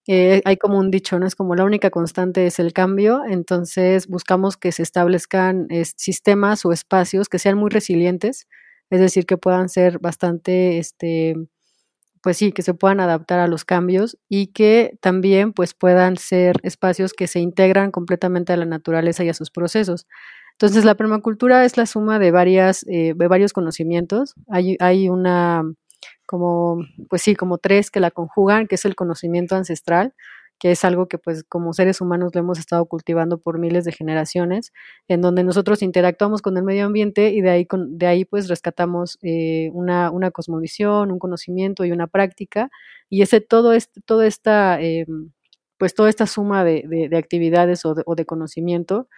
eh, 0.06 0.42
hay 0.44 0.56
como 0.56 0.78
un 0.78 0.90
dicho, 0.90 1.18
¿no? 1.18 1.26
Es 1.26 1.34
como 1.34 1.54
la 1.56 1.64
única 1.64 1.90
constante 1.90 2.46
es 2.46 2.58
el 2.58 2.72
cambio, 2.72 3.22
entonces 3.28 4.06
buscamos 4.08 4.56
que 4.56 4.72
se 4.72 4.82
establezcan 4.82 5.68
sistemas 5.96 6.64
o 6.64 6.72
espacios 6.72 7.28
que 7.28 7.38
sean 7.38 7.58
muy 7.58 7.70
resilientes, 7.70 8.46
es 8.90 9.00
decir, 9.00 9.26
que 9.26 9.38
puedan 9.38 9.68
ser 9.68 9.98
bastante, 9.98 10.78
este, 10.78 11.34
pues 12.22 12.36
sí, 12.38 12.52
que 12.52 12.62
se 12.62 12.74
puedan 12.74 13.00
adaptar 13.00 13.38
a 13.40 13.46
los 13.46 13.64
cambios 13.64 14.18
y 14.28 14.48
que 14.48 14.98
también 15.00 15.52
pues 15.52 15.74
puedan 15.74 16.16
ser 16.16 16.56
espacios 16.62 17.12
que 17.12 17.26
se 17.26 17.40
integran 17.40 17.90
completamente 17.90 18.52
a 18.52 18.56
la 18.56 18.64
naturaleza 18.66 19.24
y 19.24 19.28
a 19.28 19.34
sus 19.34 19.50
procesos. 19.50 20.06
Entonces, 20.52 20.84
la 20.84 20.94
permacultura 20.94 21.64
es 21.64 21.76
la 21.76 21.84
suma 21.86 22.18
de 22.18 22.30
varias, 22.30 22.84
eh, 22.88 23.12
de 23.14 23.28
varios 23.28 23.52
conocimientos. 23.52 24.34
Hay, 24.48 24.76
hay 24.80 25.08
una, 25.10 25.62
como, 26.26 26.78
pues 27.10 27.22
sí, 27.22 27.36
como 27.36 27.58
tres 27.58 27.90
que 27.90 28.00
la 28.00 28.10
conjugan, 28.10 28.66
que 28.66 28.76
es 28.76 28.84
el 28.86 28.94
conocimiento 28.96 29.54
ancestral, 29.56 30.14
que 30.58 30.70
es 30.72 30.84
algo 30.84 31.08
que 31.08 31.18
pues 31.18 31.44
como 31.44 31.72
seres 31.72 32.00
humanos 32.00 32.34
lo 32.34 32.40
hemos 32.40 32.58
estado 32.58 32.86
cultivando 32.86 33.38
por 33.38 33.58
miles 33.58 33.84
de 33.84 33.92
generaciones, 33.92 34.72
en 35.08 35.20
donde 35.20 35.44
nosotros 35.44 35.82
interactuamos 35.82 36.42
con 36.42 36.56
el 36.56 36.64
medio 36.64 36.86
ambiente 36.86 37.30
y 37.30 37.40
de 37.42 37.50
ahí, 37.50 37.68
de 37.88 38.06
ahí 38.06 38.24
pues 38.24 38.48
rescatamos 38.48 39.18
eh, 39.22 39.70
una, 39.74 40.10
una, 40.10 40.30
cosmovisión, 40.30 41.12
un 41.12 41.18
conocimiento 41.18 41.84
y 41.84 41.92
una 41.92 42.06
práctica, 42.06 42.70
y 43.10 43.22
ese 43.22 43.40
todo 43.40 43.72
este, 43.72 44.00
toda 44.02 44.26
esta, 44.26 44.80
eh, 44.80 45.06
pues 45.78 45.94
toda 45.94 46.08
esta 46.08 46.26
suma 46.26 46.64
de, 46.64 46.84
de, 47.10 47.16
actividades 47.18 47.84
o 47.84 47.94
de, 47.94 48.26
conocimiento 48.26 49.08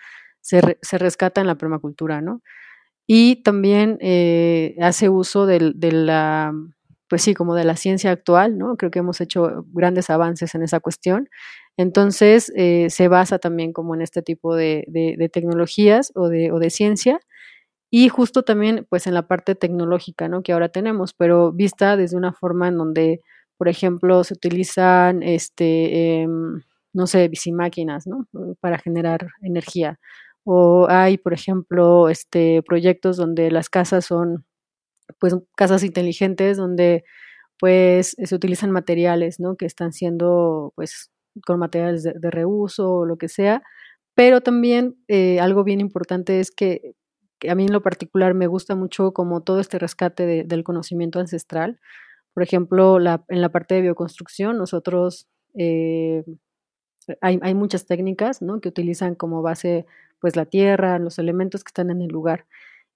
se, 0.40 0.78
se, 0.82 0.98
rescata 0.98 1.40
en 1.40 1.46
la 1.46 1.56
permacultura, 1.56 2.20
¿no? 2.20 2.42
Y 3.06 3.42
también 3.42 3.98
eh, 4.00 4.76
hace 4.80 5.08
uso 5.08 5.46
de 5.46 5.60
la 5.92 6.52
pues 7.08 7.22
sí, 7.22 7.34
como 7.34 7.54
de 7.54 7.64
la 7.64 7.76
ciencia 7.76 8.10
actual, 8.10 8.58
¿no? 8.58 8.76
Creo 8.76 8.90
que 8.90 9.00
hemos 9.00 9.20
hecho 9.20 9.64
grandes 9.72 10.10
avances 10.10 10.54
en 10.54 10.62
esa 10.62 10.80
cuestión. 10.80 11.28
Entonces, 11.76 12.52
eh, 12.56 12.88
se 12.90 13.08
basa 13.08 13.38
también 13.38 13.72
como 13.72 13.94
en 13.94 14.02
este 14.02 14.22
tipo 14.22 14.54
de, 14.56 15.30
tecnologías 15.32 16.12
o 16.14 16.28
de, 16.28 16.70
ciencia 16.70 17.20
y 17.90 18.08
justo 18.10 18.42
también 18.44 18.86
pues 18.90 19.06
en 19.06 19.14
la 19.14 19.28
parte 19.28 19.54
tecnológica, 19.54 20.28
¿no? 20.28 20.42
Que 20.42 20.52
ahora 20.52 20.68
tenemos, 20.70 21.14
pero 21.14 21.52
vista 21.52 21.96
desde 21.96 22.16
una 22.16 22.32
forma 22.32 22.68
en 22.68 22.78
donde, 22.78 23.22
por 23.56 23.68
ejemplo, 23.68 24.24
se 24.24 24.34
utilizan, 24.34 25.22
este, 25.22 26.22
em, 26.22 26.62
no 26.92 27.06
sé, 27.06 27.28
bicimáquinas, 27.28 28.06
¿no? 28.06 28.26
Para 28.60 28.78
generar 28.78 29.28
energía. 29.42 29.98
O 30.44 30.86
hay, 30.90 31.18
por 31.18 31.34
ejemplo, 31.34 32.08
este, 32.08 32.62
proyectos 32.62 33.16
donde 33.16 33.50
las 33.50 33.70
casas 33.70 34.06
son 34.06 34.46
pues 35.18 35.36
casas 35.56 35.82
inteligentes 35.84 36.56
donde 36.56 37.04
pues 37.58 38.16
se 38.22 38.34
utilizan 38.34 38.70
materiales, 38.70 39.40
¿no? 39.40 39.56
Que 39.56 39.66
están 39.66 39.92
siendo 39.92 40.72
pues 40.76 41.10
con 41.46 41.58
materiales 41.58 42.02
de, 42.02 42.30
reuso 42.30 42.92
o 42.92 43.06
lo 43.06 43.16
que 43.18 43.28
sea, 43.28 43.62
pero 44.14 44.40
también 44.40 44.96
eh, 45.08 45.40
algo 45.40 45.64
bien 45.64 45.80
importante 45.80 46.40
es 46.40 46.50
que, 46.50 46.94
a 47.48 47.54
mí 47.54 47.66
en 47.66 47.72
lo 47.72 47.82
particular 47.82 48.34
me 48.34 48.48
gusta 48.48 48.74
mucho 48.74 49.12
como 49.12 49.42
todo 49.42 49.60
este 49.60 49.78
rescate 49.78 50.44
del 50.44 50.64
conocimiento 50.64 51.20
ancestral. 51.20 51.78
Por 52.34 52.42
ejemplo, 52.42 52.98
la, 52.98 53.24
en 53.28 53.40
la 53.40 53.50
parte 53.50 53.76
de 53.76 53.82
bioconstrucción, 53.82 54.58
nosotros 54.58 55.28
eh, 55.54 56.24
hay, 57.20 57.38
hay, 57.42 57.54
muchas 57.54 57.86
técnicas 57.86 58.42
¿no? 58.42 58.60
que 58.60 58.68
utilizan 58.68 59.14
como 59.14 59.40
base 59.40 59.86
pues 60.20 60.34
la 60.34 60.46
tierra, 60.46 60.98
los 60.98 61.20
elementos 61.20 61.62
que 61.62 61.70
están 61.70 61.90
en 61.90 62.02
el 62.02 62.08
lugar. 62.08 62.46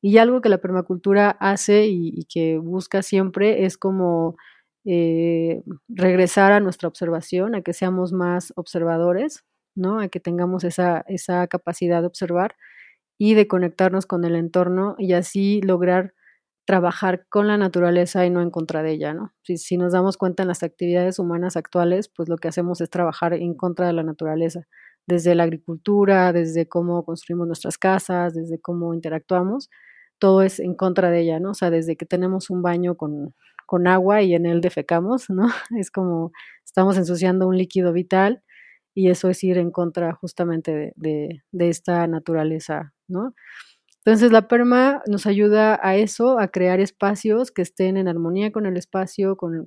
Y 0.03 0.19
algo 0.19 0.41
que 0.41 0.49
la 0.49 0.59
permacultura 0.59 1.31
hace 1.31 1.87
y, 1.87 2.25
que 2.25 2.59
busca 2.59 3.03
siempre 3.03 3.65
es 3.65 3.79
como 3.79 4.37
eh, 4.85 5.63
regresar 5.89 6.53
a 6.53 6.61
nuestra 6.61 6.89
observación, 6.89 7.55
a 7.55 7.63
que 7.63 7.73
seamos 7.73 8.13
más 8.13 8.53
observadores, 8.57 9.45
¿no? 9.77 10.01
A 10.01 10.09
que 10.09 10.21
tengamos 10.21 10.65
esa, 10.65 11.05
esa 11.07 11.47
capacidad 11.47 12.01
de 12.01 12.09
observar 12.09 12.57
y 13.19 13.35
de 13.35 13.47
conectarnos 13.49 14.07
con 14.07 14.25
el 14.25 14.35
entorno 14.35 14.97
y 14.99 15.13
así 15.13 15.63
lograr 15.63 16.15
trabajar 16.65 17.27
con 17.29 17.47
la 17.49 17.57
naturaleza 17.57 18.27
y 18.27 18.31
no 18.31 18.43
en 18.43 18.51
contra 18.51 18.83
de 18.83 18.93
ella, 18.93 19.15
¿no? 19.15 19.33
Si, 19.43 19.57
si, 19.57 19.77
nos 19.77 19.93
damos 19.93 20.17
cuenta 20.17 20.43
en 20.43 20.49
las 20.49 20.63
actividades 20.65 21.19
humanas 21.21 21.57
actuales, 21.57 22.09
pues 22.09 22.29
lo 22.29 22.37
que 22.39 22.49
hacemos 22.49 22.81
es 22.81 22.91
trabajar 22.91 23.35
en 23.35 23.55
contra 23.55 23.87
de 23.87 23.93
la 23.93 24.03
naturaleza, 24.03 24.67
desde 25.07 25.35
la 25.35 25.45
agricultura, 25.45 26.33
desde 26.33 26.69
cómo 26.69 27.05
construimos 27.05 27.47
nuestras 27.47 27.79
casas, 27.79 28.35
desde 28.35 28.61
cómo 28.61 28.95
interactuamos, 28.95 29.71
todo 30.23 30.43
es 30.43 30.61
en 30.61 30.77
contra 30.77 31.11
de 31.11 31.19
ella, 31.23 31.41
¿no? 31.41 31.51
O 31.51 31.55
sea, 31.55 31.69
desde 31.69 31.97
que 31.97 32.07
tenemos 32.07 32.49
un 32.49 32.63
baño 32.63 32.97
con, 32.97 33.35
agua 33.89 34.23
y 34.23 34.35
en 34.35 34.47
él 34.47 34.61
defecamos, 34.61 35.29
¿no? 35.31 35.49
Es 35.77 35.91
como 35.91 36.31
estamos 36.65 36.97
ensuciando 36.97 37.49
un 37.49 37.57
líquido 37.57 37.93
vital 37.93 38.41
y 38.95 39.11
eso 39.11 39.31
es 39.31 39.43
ir 39.43 39.59
en 39.59 39.73
contra 39.73 40.13
justamente 40.15 40.93
de, 40.95 41.43
esta 41.53 42.07
naturaleza, 42.07 42.93
¿no? 43.09 43.35
Entonces 44.05 44.31
la 44.31 44.47
perma 44.47 45.03
nos 45.09 45.27
ayuda 45.27 45.81
a 45.83 45.97
eso, 45.97 46.39
a 46.39 46.47
crear 46.49 46.79
espacios 46.79 47.51
que 47.51 47.63
estén 47.63 47.97
en 47.97 48.07
armonía 48.07 48.53
con 48.53 48.67
el 48.67 48.77
espacio, 48.77 49.37
con, 49.37 49.67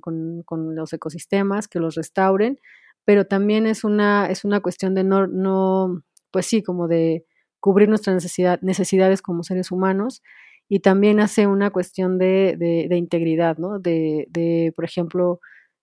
los 0.74 0.92
ecosistemas, 0.94 1.68
que 1.68 1.80
los 1.80 1.96
restauren, 1.96 2.58
pero 3.04 3.26
también 3.26 3.66
es 3.66 3.84
una, 3.84 4.30
es 4.30 4.42
una 4.46 4.60
cuestión 4.60 4.94
de 4.94 5.04
no, 5.04 5.26
no, 5.26 6.02
pues 6.30 6.46
sí, 6.46 6.62
como 6.62 6.88
de 6.88 7.26
cubrir 7.60 7.90
nuestras 7.90 8.14
necesidad, 8.14 8.58
necesidades 8.62 9.20
como 9.20 9.42
seres 9.42 9.70
humanos 9.70 10.22
y 10.68 10.80
también 10.80 11.20
hace 11.20 11.46
una 11.46 11.70
cuestión 11.70 12.18
de, 12.18 12.56
de, 12.58 12.96
integridad, 12.96 13.58
¿no? 13.58 13.78
De, 13.78 14.26
de, 14.30 14.72
por 14.74 14.84
ejemplo, 14.84 15.40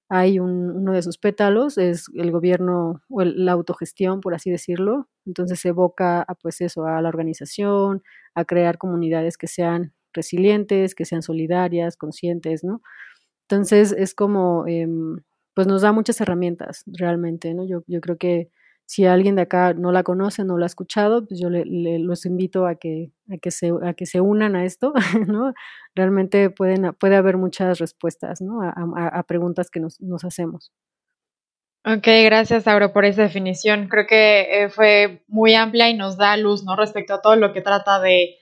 hay 0.10 0.40
un, 0.40 0.70
uno 0.72 0.94
de 0.94 1.02
sus 1.02 1.18
pétalos, 1.18 1.78
es 1.78 2.06
el 2.16 2.32
gobierno 2.32 3.02
o 3.10 3.24
la 3.24 3.54
autogestión, 3.54 4.22
por 4.22 4.36
así 4.36 4.52
decirlo, 4.52 5.10
entonces 5.26 5.64
evoca 5.66 6.22
a, 6.22 6.36
pues 6.36 6.62
eso, 6.62 6.86
a 6.86 7.02
la 7.02 7.10
organización, 7.10 8.04
a 8.36 8.46
crear 8.46 8.78
comunidades 8.78 9.38
que 9.38 9.48
sean 9.48 9.94
resilientes, 10.14 10.96
que 10.96 11.06
sean 11.06 11.24
solidarias, 11.24 11.98
conscientes, 11.98 12.64
¿no? 12.64 12.82
Entonces 13.50 13.94
es 13.94 14.16
como, 14.16 14.66
em, 14.68 15.22
pues 15.56 15.68
nos 15.68 15.82
da 15.84 15.92
muchas 15.94 16.22
herramientas 16.22 16.84
realmente, 16.88 17.54
¿no? 17.54 17.66
Yo, 17.66 17.84
yo 17.88 18.02
creo 18.02 18.18
que 18.18 18.50
si 18.86 19.06
alguien 19.06 19.36
de 19.36 19.44
acá 19.44 19.74
no 19.74 19.92
la 19.92 20.04
conoce, 20.04 20.44
no 20.44 20.58
la 20.58 20.66
ha 20.66 20.68
escuchado, 20.68 21.26
pues 21.26 21.40
yo 21.40 21.50
le, 21.50 21.64
los 22.00 22.26
invito 22.26 22.68
a 22.68 22.76
que, 22.76 23.12
a, 23.32 23.38
que 23.38 23.52
se, 23.52 23.72
a 23.84 23.94
que 23.94 24.06
se 24.06 24.22
unan 24.22 24.56
a 24.56 24.66
esto, 24.66 24.94
¿no? 25.28 25.54
Realmente 25.96 26.50
pueden, 26.50 26.94
puede 27.00 27.16
haber 27.16 27.38
muchas 27.38 27.80
respuestas, 27.80 28.42
¿no? 28.42 28.60
A, 28.62 29.24
preguntas 29.24 29.70
que 29.70 29.80
nos, 29.80 30.02
nos, 30.02 30.26
hacemos. 30.26 30.72
Ok, 31.86 32.08
gracias, 32.26 32.68
Auro, 32.68 32.94
por 32.94 33.06
esa 33.06 33.24
definición. 33.24 33.88
Creo 33.88 34.06
que 34.08 34.64
eh, 34.64 34.70
fue 34.70 35.24
muy 35.28 35.54
amplia 35.54 35.90
y 35.90 35.96
nos 35.96 36.18
da 36.18 36.36
luz, 36.38 36.64
¿no? 36.64 36.76
Respecto 36.76 37.14
a 37.14 37.22
todo 37.22 37.36
lo 37.36 37.54
que 37.54 37.62
trata 37.62 38.00
de, 38.00 38.36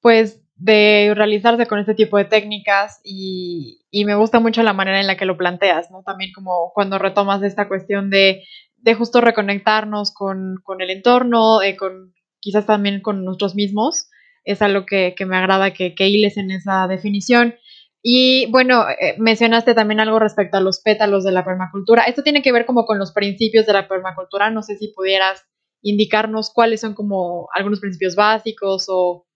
pues, 0.00 0.42
de 0.56 1.12
realizarse 1.16 1.66
con 1.66 1.78
este 1.78 1.94
tipo 1.94 2.18
de 2.18 2.26
técnicas 2.26 3.00
y, 3.02 3.86
y, 3.90 4.04
me 4.04 4.14
gusta 4.14 4.40
mucho 4.40 4.62
la 4.62 4.74
manera 4.74 5.00
en 5.00 5.06
la 5.06 5.16
que 5.16 5.24
lo 5.24 5.38
planteas, 5.38 5.90
¿no? 5.90 6.02
También 6.02 6.32
como 6.34 6.72
cuando 6.74 6.98
retomas 6.98 7.42
esta 7.42 7.66
cuestión 7.66 8.10
de 8.10 8.44
de 8.82 8.94
justo 8.94 9.20
reconectarnos 9.20 10.12
con, 10.12 10.56
con 10.62 10.80
el 10.80 10.90
entorno, 10.90 11.62
eh, 11.62 11.76
con 11.76 12.14
quizás 12.40 12.66
también 12.66 13.00
con 13.00 13.24
nosotros 13.24 13.54
mismos. 13.54 14.08
Es 14.44 14.62
algo 14.62 14.86
que, 14.86 15.14
que 15.16 15.26
me 15.26 15.36
agrada 15.36 15.72
que, 15.72 15.94
que 15.94 16.08
hiles 16.08 16.36
en 16.36 16.50
esa 16.50 16.86
definición. 16.88 17.54
Y 18.02 18.50
bueno, 18.50 18.88
eh, 18.88 19.14
mencionaste 19.18 19.74
también 19.74 20.00
algo 20.00 20.18
respecto 20.18 20.56
a 20.56 20.60
los 20.60 20.80
pétalos 20.80 21.22
de 21.24 21.32
la 21.32 21.44
permacultura. 21.44 22.04
Esto 22.04 22.22
tiene 22.22 22.42
que 22.42 22.52
ver 22.52 22.64
como 22.64 22.86
con 22.86 22.98
los 22.98 23.12
principios 23.12 23.66
de 23.66 23.74
la 23.74 23.88
permacultura. 23.88 24.50
No 24.50 24.62
sé 24.62 24.76
si 24.76 24.88
pudieras 24.88 25.42
indicarnos 25.82 26.50
cuáles 26.52 26.80
son 26.80 26.94
como 26.94 27.48
algunos 27.54 27.80
principios 27.80 28.16
básicos 28.16 28.86
o... 28.88 29.26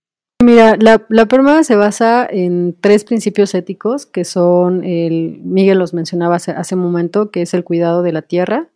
Mira, 0.43 0.77
la, 0.79 1.07
la 1.09 1.27
perma 1.27 1.63
se 1.63 1.77
basa 1.77 2.27
en 2.29 2.79
tres 2.81 3.05
principios 3.05 3.55
éticos 3.55 4.05
que 4.05 4.25
son, 4.25 4.85
el, 4.85 5.41
Miguel 5.43 5.79
los 5.79 5.95
mencionaba 5.95 6.37
hace, 6.37 6.51
hace 6.51 6.75
un 6.75 6.83
momento, 6.83 7.31
que 7.31 7.43
es 7.43 7.55
el 7.55 7.65
cuidado 7.65 8.03
de 8.03 8.13
la 8.13 8.23
tierra, 8.23 8.69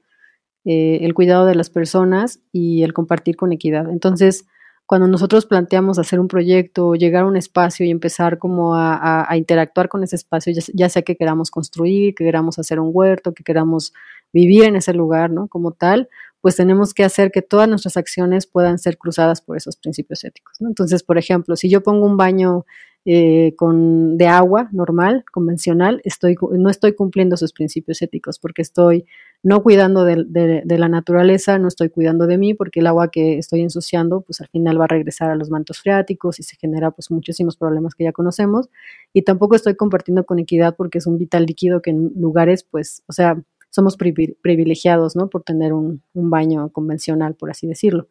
eh, 0.64 0.98
el 1.02 1.14
cuidado 1.14 1.46
de 1.46 1.54
las 1.54 1.70
personas 1.70 2.40
y 2.52 2.82
el 2.82 2.92
compartir 2.92 3.36
con 3.36 3.52
equidad. 3.52 3.90
Entonces, 3.90 4.46
cuando 4.88 5.06
nosotros 5.06 5.44
planteamos 5.44 5.98
hacer 5.98 6.18
un 6.18 6.28
proyecto, 6.28 6.94
llegar 6.94 7.24
a 7.24 7.26
un 7.26 7.36
espacio 7.36 7.84
y 7.84 7.90
empezar 7.90 8.38
como 8.38 8.74
a, 8.74 9.28
interactuar 9.36 9.90
con 9.90 10.02
ese 10.02 10.16
espacio, 10.16 10.50
ya, 10.72 10.88
sea 10.88 11.02
que 11.02 11.14
queramos 11.14 11.50
construir, 11.50 12.14
que 12.14 12.24
queramos 12.24 12.58
hacer 12.58 12.80
un 12.80 12.90
huerto, 12.90 13.34
que 13.34 13.44
queramos 13.44 13.92
vivir 14.32 14.64
en 14.64 14.76
ese 14.76 14.94
lugar, 14.94 15.30
¿no? 15.30 15.46
Como 15.48 15.72
tal, 15.72 16.08
pues 16.40 16.56
tenemos 16.56 16.94
que 16.94 17.04
hacer 17.04 17.30
que 17.30 17.42
todas 17.42 17.68
nuestras 17.68 17.98
acciones 17.98 18.46
puedan 18.46 18.78
ser 18.78 18.96
cruzadas 18.96 19.42
por 19.42 19.58
esos 19.58 19.76
principios 19.76 20.24
éticos. 20.24 20.58
Entonces, 20.62 21.02
por 21.02 21.18
ejemplo, 21.18 21.54
si 21.54 21.68
yo 21.68 21.82
pongo 21.82 22.06
un 22.06 22.16
baño 22.16 22.64
eh, 23.04 23.54
con, 23.56 24.16
de 24.16 24.26
agua 24.26 24.70
normal, 24.72 25.22
convencional, 25.30 26.00
estoy, 26.04 26.36
no 26.52 26.70
estoy 26.70 26.94
cumpliendo 26.94 27.36
sus 27.36 27.52
principios 27.52 28.00
éticos 28.00 28.38
porque 28.38 28.62
estoy 28.62 29.04
no 29.42 29.62
cuidando 29.62 30.04
de, 30.04 30.62
la 30.66 30.88
naturaleza, 30.88 31.58
no 31.58 31.68
estoy 31.68 31.90
cuidando 31.90 32.26
de 32.26 32.38
mí 32.38 32.54
porque 32.54 32.80
el 32.80 32.86
agua 32.86 33.10
que 33.10 33.38
estoy 33.38 33.60
ensuciando, 33.60 34.20
pues 34.22 34.40
al 34.40 34.48
final 34.48 34.80
va 34.80 34.84
a 34.84 34.88
regresar 34.88 35.30
a 35.30 35.36
los 35.36 35.50
mantos 35.50 35.80
freáticos 35.80 36.40
y 36.40 36.42
se 36.42 36.56
genera 36.56 36.90
pues 36.90 37.10
muchísimos 37.10 37.56
problemas 37.56 37.94
que 37.94 38.04
ya 38.04 38.12
conocemos 38.12 38.68
y 39.12 39.22
tampoco 39.22 39.54
estoy 39.54 39.76
compartiendo 39.76 40.24
con 40.24 40.38
equidad 40.38 40.74
porque 40.76 40.98
es 40.98 41.06
un 41.06 41.18
vital 41.18 41.46
líquido 41.46 41.82
que 41.82 41.90
en 41.90 42.12
lugares 42.16 42.64
pues, 42.64 43.02
o 43.06 43.12
sea, 43.12 43.40
somos 43.70 43.96
privilegiados, 43.96 45.14
¿no? 45.14 45.28
Por 45.28 45.42
tener 45.42 45.72
un, 45.72 46.02
un 46.14 46.30
baño 46.30 46.70
convencional, 46.70 47.34
por 47.34 47.50
así 47.50 47.66
decirlo. 47.66 48.08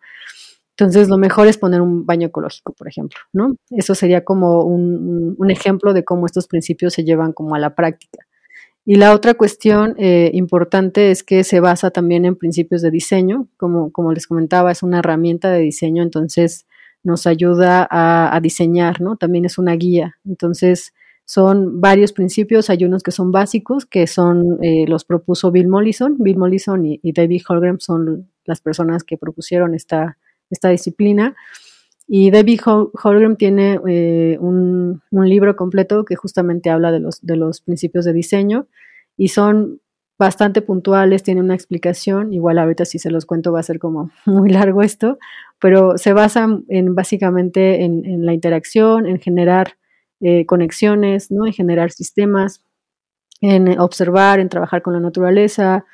Entonces, 0.80 1.10
lo 1.10 1.18
mejor 1.18 1.48
es 1.48 1.58
poner 1.58 1.82
un 1.82 2.06
baño 2.06 2.28
ecológico, 2.28 2.72
por 2.74 2.88
ejemplo, 2.88 3.18
¿no? 3.34 3.56
Eso 3.72 3.96
sería 3.96 4.24
como 4.24 4.62
un, 4.62 5.36
ejemplo 5.50 5.92
de 5.92 6.04
cómo 6.04 6.28
estos 6.28 6.48
principios 6.48 6.94
se 6.94 7.04
llevan 7.04 7.34
como 7.34 7.56
a 7.56 7.60
la 7.60 7.74
práctica. 7.74 8.28
Y 8.89 8.96
la 8.96 9.13
otra 9.13 9.34
cuestión 9.34 9.96
eh, 9.98 10.32
importante 10.34 11.12
es 11.12 11.22
que 11.22 11.44
se 11.44 11.60
basa 11.60 11.91
también 11.91 12.24
en 12.24 12.38
principios 12.38 12.82
de 12.82 12.89
diseño, 12.89 13.50
como, 13.58 13.91
como 13.91 14.13
les 14.13 14.27
comentaba, 14.27 14.72
es 14.72 14.82
una 14.82 15.00
herramienta 15.00 15.51
de 15.51 15.60
diseño, 15.60 16.03
entonces 16.03 16.65
nos 17.03 17.27
ayuda 17.27 17.86
a, 17.91 18.39
diseñar, 18.39 19.01
¿no? 19.01 19.17
También 19.17 19.44
es 19.44 19.58
una 19.58 19.74
guía. 19.74 20.15
Entonces, 20.25 20.94
son 21.25 21.82
varios 21.82 22.13
principios, 22.13 22.70
hay 22.70 22.86
unos 22.86 23.03
que 23.03 23.12
son 23.12 23.34
básicos, 23.34 23.86
que 23.86 24.08
son, 24.08 24.58
eh, 24.63 24.86
los 24.88 25.03
propuso 25.03 25.51
Bill 25.51 25.67
Mollison. 25.67 26.15
Bill 26.17 26.38
Mollison 26.38 26.86
y, 26.86 27.12
David 27.12 27.41
Holgram 27.50 27.82
son 27.82 28.32
las 28.46 28.62
personas 28.62 29.03
que 29.03 29.17
propusieron 29.17 29.75
esta, 29.75 30.17
esta 30.50 30.70
disciplina. 30.70 31.36
Y 32.08 32.32
Debbie 32.32 32.60
Holgram 32.64 33.36
tiene 33.36 33.80
eh, 33.88 34.38
un, 34.40 35.02
libro 35.12 35.56
completo 35.58 36.06
que 36.06 36.16
justamente 36.16 36.70
habla 36.70 36.92
de 36.92 37.02
los, 37.02 37.22
de 37.22 37.36
los 37.36 37.60
principios 37.62 38.06
de 38.06 38.14
diseño 38.14 38.68
y 39.18 39.28
son 39.28 39.82
bastante 40.18 40.62
puntuales, 40.62 41.22
tiene 41.22 41.42
una 41.42 41.54
explicación, 41.54 42.34
igual 42.34 42.58
ahorita 42.58 42.86
si 42.86 42.98
se 42.98 43.12
los 43.12 43.26
cuento 43.26 43.52
va 43.52 43.60
a 43.60 43.64
ser 43.64 43.78
como 43.78 44.10
muy 44.26 44.50
largo 44.50 44.82
esto, 44.82 45.20
pero 45.60 45.98
se 45.98 46.14
basa 46.14 46.48
en 46.70 46.96
básicamente 46.96 47.84
en, 47.84 48.26
la 48.26 48.34
interacción, 48.34 49.06
en 49.06 49.20
generar 49.20 49.78
eh, 50.22 50.46
conexiones, 50.46 51.30
¿no? 51.30 51.46
en 51.46 51.54
generar 51.54 51.92
sistemas, 51.92 52.64
en 53.42 53.80
observar, 53.80 54.39
en 54.39 54.50
trabajar 54.50 54.82
con 54.82 54.93
la 54.93 55.00
naturaleza 55.00 55.86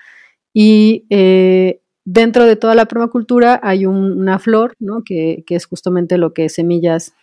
y 0.53 1.05
eh, 1.09 1.81
Dentro 2.05 2.45
de 2.45 2.57
toda 2.57 2.75
la 2.75 2.85
permacultura 2.85 3.59
hay 3.63 3.85
una 3.85 4.37
flor, 4.37 4.75
¿no? 4.79 5.03
que, 5.05 5.43
es 5.47 5.65
justamente 5.65 6.17
lo 6.17 6.33
que 6.33 6.49
semillas 6.49 7.13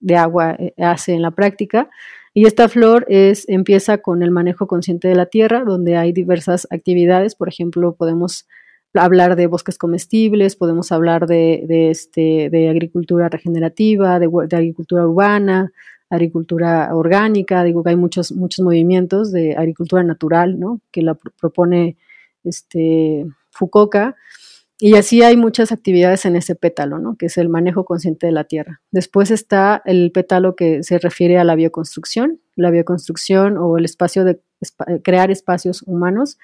de 0.00 0.16
agua 0.16 0.56
eh, 0.58 0.72
hace 0.78 1.12
en 1.12 1.22
la 1.22 1.30
práctica. 1.30 1.90
Y 2.32 2.46
esta 2.46 2.68
flor 2.68 3.04
es, 3.08 3.46
empieza 3.48 3.98
con 3.98 4.22
el 4.22 4.30
manejo 4.30 4.66
consciente 4.66 5.08
de 5.08 5.14
la 5.14 5.26
tierra, 5.26 5.62
donde 5.64 5.96
hay 5.96 6.12
diversas 6.12 6.66
actividades. 6.70 7.34
Por 7.34 7.48
ejemplo, 7.48 7.94
podemos 7.94 8.46
hablar 8.94 9.36
de 9.36 9.46
bosques 9.46 9.76
comestibles, 9.76 10.56
podemos 10.56 10.90
hablar 10.90 11.26
de, 11.26 11.90
este, 11.90 12.48
de 12.50 12.70
agricultura 12.70 13.28
regenerativa, 13.28 14.18
de, 14.18 14.26
agricultura 14.52 15.06
urbana, 15.06 15.70
agricultura 16.08 16.94
orgánica. 16.94 17.62
Digo 17.62 17.84
que 17.84 17.90
hay 17.90 17.96
muchos, 17.96 18.32
muchos 18.32 18.64
movimientos 18.64 19.32
de 19.32 19.54
agricultura 19.56 20.02
natural, 20.02 20.58
¿no? 20.58 20.80
que 20.92 21.02
la 21.02 21.14
propone 21.14 21.96
este, 22.42 23.26
Fukuoka. 23.50 24.16
Y 24.82 24.94
así 24.94 25.22
hay 25.22 25.36
muchas 25.36 25.72
actividades 25.72 26.24
en 26.24 26.36
ese 26.36 26.54
pétalo, 26.54 26.98
¿no? 26.98 27.16
que 27.16 27.26
es 27.26 27.36
el 27.36 27.50
manejo 27.50 27.84
consciente 27.84 28.26
de 28.26 28.32
la 28.32 28.44
tierra. 28.44 28.80
Después 28.90 29.30
está 29.30 29.82
el 29.84 30.10
pétalo 30.10 30.56
que 30.56 30.82
se 30.82 30.98
refiere 30.98 31.36
a 31.36 31.44
la 31.44 31.54
bioconstrucción, 31.54 32.40
la 32.56 32.70
bioconstrucción 32.70 33.58
o 33.58 33.76
el 33.76 33.84
espacio 33.84 34.24
de 34.24 34.40
crear 35.02 35.30
espacios 35.30 35.82
humanos 35.82 36.38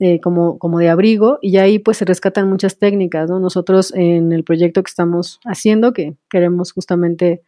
eh, 0.00 0.20
como, 0.20 0.58
como 0.58 0.80
de 0.80 0.88
abrigo, 0.88 1.38
y 1.40 1.56
ahí 1.58 1.78
pues 1.78 1.98
se 1.98 2.04
rescatan 2.04 2.48
muchas 2.48 2.78
técnicas. 2.78 3.30
¿no? 3.30 3.38
Nosotros 3.38 3.92
en 3.94 4.32
el 4.32 4.42
proyecto 4.42 4.82
que 4.82 4.90
estamos 4.90 5.40
haciendo, 5.44 5.92
que 5.92 6.16
queremos 6.28 6.72
justamente, 6.72 7.42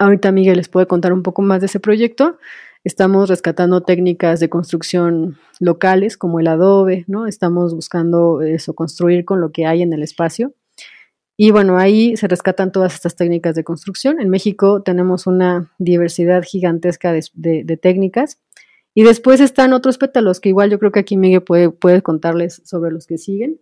ahorita 0.00 0.32
Miguel 0.32 0.56
les 0.56 0.68
puede 0.68 0.86
contar 0.86 1.12
un 1.12 1.22
poco 1.22 1.42
más 1.42 1.60
de 1.60 1.66
ese 1.66 1.78
proyecto, 1.78 2.38
Estamos 2.84 3.28
rescatando 3.28 3.82
técnicas 3.82 4.40
de 4.40 4.48
construcción 4.48 5.38
locales 5.60 6.16
como 6.16 6.40
el 6.40 6.48
adobe, 6.48 7.04
¿no? 7.06 7.26
Estamos 7.26 7.74
buscando 7.74 8.42
eso, 8.42 8.74
construir 8.74 9.24
con 9.24 9.40
lo 9.40 9.52
que 9.52 9.66
hay 9.66 9.82
en 9.82 9.92
el 9.92 10.02
espacio. 10.02 10.52
Y 11.36 11.52
bueno, 11.52 11.78
ahí 11.78 12.16
se 12.16 12.26
rescatan 12.26 12.72
todas 12.72 12.94
estas 12.94 13.14
técnicas 13.14 13.54
de 13.54 13.62
construcción. 13.62 14.20
En 14.20 14.30
México 14.30 14.82
tenemos 14.82 15.28
una 15.28 15.72
diversidad 15.78 16.42
gigantesca 16.42 17.12
de, 17.12 17.78
técnicas. 17.80 18.42
Y 18.94 19.04
después 19.04 19.40
están 19.40 19.72
otros 19.72 19.96
pétalos 19.96 20.40
que 20.40 20.50
igual 20.50 20.70
yo 20.70 20.78
creo 20.78 20.92
que 20.92 21.00
aquí 21.00 21.16
Miguel 21.16 21.42
puede, 21.42 21.70
puede 21.70 22.02
contarles 22.02 22.62
sobre 22.64 22.90
los 22.90 23.06
que 23.06 23.16
siguen. 23.16 23.60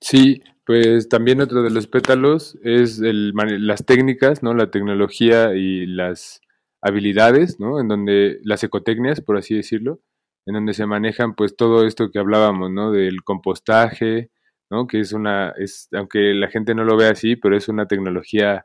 Sí, 0.00 0.42
pues 0.66 1.08
también 1.08 1.40
otro 1.40 1.62
de 1.62 1.70
los 1.70 1.86
pétalos 1.86 2.58
es 2.62 3.00
el, 3.00 3.32
las 3.34 3.84
técnicas, 3.84 4.42
¿no? 4.42 4.54
La 4.54 4.70
tecnología 4.70 5.54
y 5.54 5.86
las 5.86 6.41
habilidades, 6.82 7.60
¿no? 7.60 7.80
En 7.80 7.88
donde 7.88 8.40
las 8.42 8.62
ecotecnias, 8.64 9.20
por 9.20 9.38
así 9.38 9.54
decirlo, 9.54 10.00
en 10.46 10.54
donde 10.54 10.74
se 10.74 10.86
manejan 10.86 11.34
pues 11.34 11.56
todo 11.56 11.86
esto 11.86 12.10
que 12.10 12.18
hablábamos, 12.18 12.70
¿no? 12.70 12.90
Del 12.90 13.22
compostaje, 13.22 14.30
¿no? 14.70 14.86
Que 14.86 15.00
es 15.00 15.12
una, 15.12 15.50
es, 15.56 15.88
aunque 15.92 16.34
la 16.34 16.48
gente 16.48 16.74
no 16.74 16.84
lo 16.84 16.96
vea 16.96 17.10
así, 17.10 17.36
pero 17.36 17.56
es 17.56 17.68
una 17.68 17.86
tecnología 17.86 18.64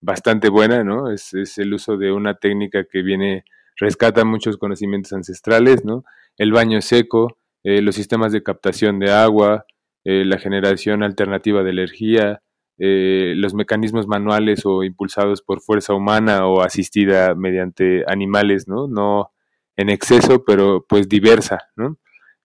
bastante 0.00 0.48
buena, 0.48 0.84
¿no? 0.84 1.10
Es, 1.10 1.32
el 1.58 1.72
uso 1.72 1.96
de 1.96 2.12
una 2.12 2.34
técnica 2.34 2.84
que 2.84 3.02
viene, 3.02 3.44
rescata 3.76 4.24
muchos 4.24 4.58
conocimientos 4.58 5.12
ancestrales, 5.12 5.84
¿no? 5.84 6.04
El 6.36 6.52
baño 6.52 6.82
seco, 6.82 7.38
eh, 7.64 7.80
los 7.80 7.94
sistemas 7.94 8.32
de 8.32 8.42
captación 8.42 8.98
de 8.98 9.12
agua, 9.12 9.64
eh, 10.04 10.24
la 10.24 10.38
generación 10.38 11.02
alternativa 11.04 11.62
de 11.62 11.70
energía, 11.70 12.42
eh, 12.78 13.34
los 13.36 13.54
mecanismos 13.54 14.06
manuales 14.06 14.64
o 14.64 14.82
impulsados 14.82 15.42
por 15.42 15.60
fuerza 15.60 15.94
humana 15.94 16.46
o 16.46 16.62
asistida 16.62 17.34
mediante 17.34 18.04
animales, 18.06 18.68
¿no? 18.68 18.88
No 18.88 19.32
en 19.76 19.88
exceso, 19.90 20.44
pero 20.44 20.84
pues 20.88 21.08
diversa, 21.08 21.60
¿no? 21.76 21.98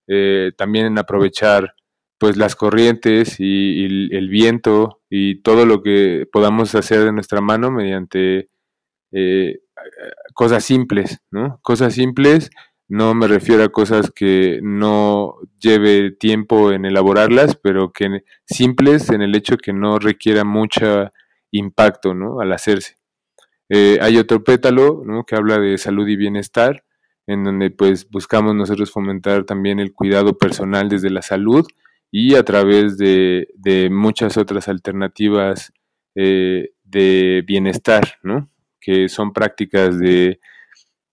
Eh, 0.07 0.51
también 0.57 0.85
en 0.85 0.97
aprovechar 0.99 1.73
pues 2.19 2.37
las 2.37 2.55
corrientes 2.55 3.35
y, 3.39 3.85
el 4.11 4.29
viento 4.29 5.01
y 5.09 5.41
todo 5.41 5.65
lo 5.65 5.83
que 5.83 6.27
podamos 6.31 6.73
hacer 6.75 7.03
de 7.03 7.13
nuestra 7.13 7.41
mano 7.41 7.69
mediante 7.71 8.49
eh, 9.11 9.59
cosas 10.33 10.63
simples, 10.63 11.19
¿no? 11.31 11.59
Cosas 11.61 11.93
simples 11.93 12.49
no 12.89 13.13
me 13.13 13.27
refiero 13.27 13.63
a 13.63 13.69
cosas 13.69 14.11
que 14.11 14.59
no 14.63 15.35
lleve 15.59 16.11
tiempo 16.11 16.71
en 16.71 16.85
elaborarlas, 16.85 17.55
pero 17.55 17.91
que 17.91 18.23
simples 18.45 19.09
en 19.09 19.21
el 19.21 19.35
hecho 19.35 19.57
que 19.57 19.73
no 19.73 19.99
requiera 19.99 20.45
mucho 20.45 21.11
impacto 21.51 22.13
¿no? 22.13 22.39
al 22.39 22.53
hacerse. 22.53 22.95
Eh, 23.69 23.97
hay 24.01 24.17
otro 24.17 24.43
pétalo 24.43 25.03
¿no? 25.05 25.25
que 25.25 25.35
habla 25.35 25.59
de 25.59 25.77
salud 25.77 26.07
y 26.07 26.15
bienestar, 26.15 26.85
en 27.25 27.43
donde 27.43 27.71
pues 27.71 28.09
buscamos 28.09 28.55
nosotros 28.55 28.91
fomentar 28.91 29.43
también 29.43 29.79
el 29.79 29.91
cuidado 29.93 30.37
personal 30.37 30.87
desde 30.87 31.09
la 31.09 31.21
salud 31.21 31.67
y 32.09 32.35
a 32.35 32.43
través 32.43 32.97
de, 32.97 33.47
muchas 33.91 34.37
otras 34.37 34.69
alternativas 34.69 35.73
eh, 36.15 36.69
de 36.85 37.43
bienestar, 37.45 38.17
¿no? 38.23 38.49
que 38.79 39.09
son 39.09 39.33
prácticas 39.33 39.99
de 39.99 40.39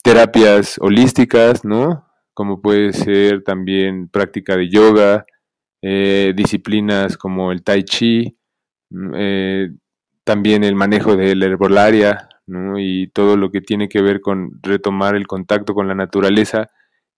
terapias 0.05 0.77
holísticas, 0.79 1.65
¿no? 1.65 2.05
como 2.35 2.61
puede 2.61 2.93
ser 2.93 3.43
también 3.45 4.09
práctica 4.09 4.57
de 4.57 4.69
yoga, 4.69 5.25
eh, 5.83 6.35
disciplinas 6.37 7.17
como 7.17 7.53
el 7.53 7.63
tai 7.63 7.85
chi, 7.85 8.37
mm, 8.91 9.13
eh, 9.17 9.69
también 10.25 10.65
el 10.65 10.75
manejo 10.75 11.17
de 11.17 11.35
la 11.37 11.47
herbolaria 11.47 12.29
y 12.77 13.09
todo 13.09 13.37
lo 13.39 13.51
que 13.51 13.63
tiene 13.63 13.89
que 13.89 14.03
ver 14.03 14.21
con 14.21 14.61
retomar 14.63 15.17
el 15.17 15.27
contacto 15.27 15.75
con 15.75 15.89
la 15.89 15.95
naturaleza 15.95 16.69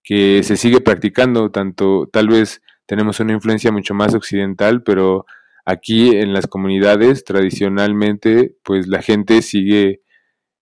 que 0.03 0.41
se 0.43 0.55
sigue 0.55 0.79
practicando, 0.81 1.51
tanto 1.51 2.07
tal 2.11 2.29
vez 2.29 2.61
tenemos 2.85 3.19
una 3.19 3.33
influencia 3.33 3.71
mucho 3.71 3.93
más 3.93 4.15
occidental, 4.15 4.83
pero 4.83 5.25
aquí 5.65 6.15
en 6.15 6.33
las 6.33 6.47
comunidades 6.47 7.25
tradicionalmente 7.25 8.55
pues 8.63 8.87
la 8.87 9.01
gente 9.01 9.41
sigue 9.41 10.01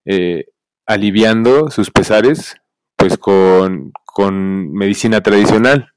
eh, 0.06 0.46
aliviando 0.86 1.70
sus 1.70 1.92
pesares 1.92 2.58
pues 2.96 3.18
con, 3.18 3.92
medicina 4.72 5.22
tradicional. 5.22 5.92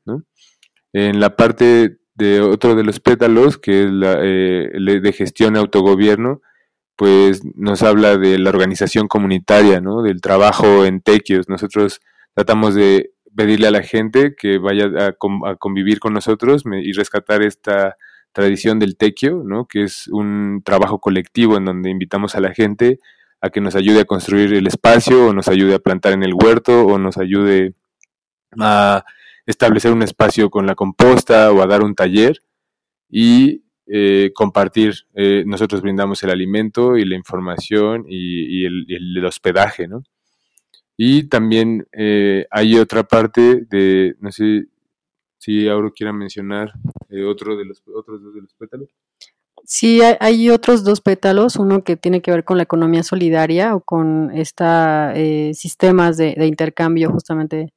En 0.92 1.20
la 1.20 1.37
parte 1.37 1.98
de 2.14 2.40
otro 2.40 2.74
de 2.74 2.83
los 2.83 2.98
pétalos, 2.98 3.59
que 3.59 3.85
es 3.85 3.90
la 3.90 4.18
eh, 4.22 5.01
de 5.01 5.12
gestión 5.12 5.55
y 5.55 5.59
autogobierno, 5.59 6.40
pues 6.96 7.42
nos 7.55 7.85
habla 7.85 8.16
de 8.16 8.38
la 8.38 8.51
organización 8.51 9.07
comunitaria, 9.07 9.81
¿no? 9.81 10.03
del 10.03 10.20
trabajo 10.20 10.85
en 10.85 11.01
tequios. 11.01 11.48
Nosotros 11.48 12.01
tratamos 12.35 12.74
de 12.74 13.12
pedirle 13.37 13.68
a 13.68 13.70
la 13.70 13.83
gente 13.83 14.35
que 14.37 14.59
vaya 14.59 14.90
a, 15.07 15.12
convivir 15.57 16.01
con 16.01 16.12
nosotros 16.12 16.64
y 16.66 16.92
rescatar 16.92 17.42
esta 17.42 17.96
tradición 18.33 18.81
del 18.81 18.96
tequio, 18.96 19.42
¿no? 19.44 19.66
que 19.68 19.85
es 19.85 20.09
un 20.09 20.62
trabajo 20.64 20.98
colectivo 20.98 21.57
en 21.57 21.66
donde 21.66 21.90
invitamos 21.90 22.35
a 22.35 22.40
la 22.40 22.53
gente 22.53 22.98
a 23.40 23.51
que 23.51 23.61
nos 23.61 23.74
ayude 23.77 24.01
a 24.01 24.05
construir 24.05 24.55
el 24.55 24.66
espacio 24.66 25.29
o 25.29 25.33
nos 25.33 25.48
ayude 25.48 25.74
a 25.74 25.79
plantar 25.79 26.12
en 26.12 26.22
el 26.22 26.35
huerto 26.35 26.85
o 26.85 26.98
nos 26.98 27.18
ayude 27.18 27.74
a 28.59 29.05
establecer 29.46 29.92
un 29.92 30.03
espacio 30.03 30.51
con 30.51 30.66
la 30.66 30.74
composta 30.74 31.53
o 31.53 31.62
a 31.62 31.66
dar 31.66 31.83
un 31.83 31.94
taller 31.94 32.42
y 33.09 33.62
eh, 33.87 34.33
compartir. 34.35 34.94
Eh, 35.14 35.44
nosotros 35.46 35.81
brindamos 35.81 36.22
el 36.22 36.31
alimento 36.31 36.96
y 36.96 37.05
la 37.05 37.16
información 37.16 38.05
y, 38.09 38.64
el, 38.66 39.24
hospedaje, 39.24 39.88
¿no? 39.88 40.03
Y 40.96 41.29
también 41.29 41.87
eh, 41.92 42.46
hay 42.51 42.77
otra 42.77 43.05
parte 43.05 43.64
de, 43.70 44.16
no 44.20 44.33
sé 44.33 44.66
si 45.38 45.68
ahora 45.68 45.90
quiera 45.94 46.12
mencionar 46.12 46.72
otro 47.27 47.57
de 47.57 47.64
los 47.64 47.83
otros 47.94 48.22
dos 48.22 48.35
de 48.35 48.42
los 48.42 48.53
pétalos. 48.55 48.90
Sí, 49.70 50.00
hay, 50.20 50.48
otros 50.48 50.83
dos 50.83 51.02
pétalos, 51.02 51.57
uno 51.57 51.85
que 51.85 51.96
tiene 51.98 52.22
que 52.22 52.31
ver 52.31 52.42
con 52.42 52.57
la 52.57 52.62
economía 52.62 53.02
solidaria 53.02 53.74
o 53.74 53.81
con 53.81 54.31
estos 54.35 54.66
sistemas 55.52 56.16
de, 56.16 56.35
intercambio 56.46 57.11
justamente 57.11 57.74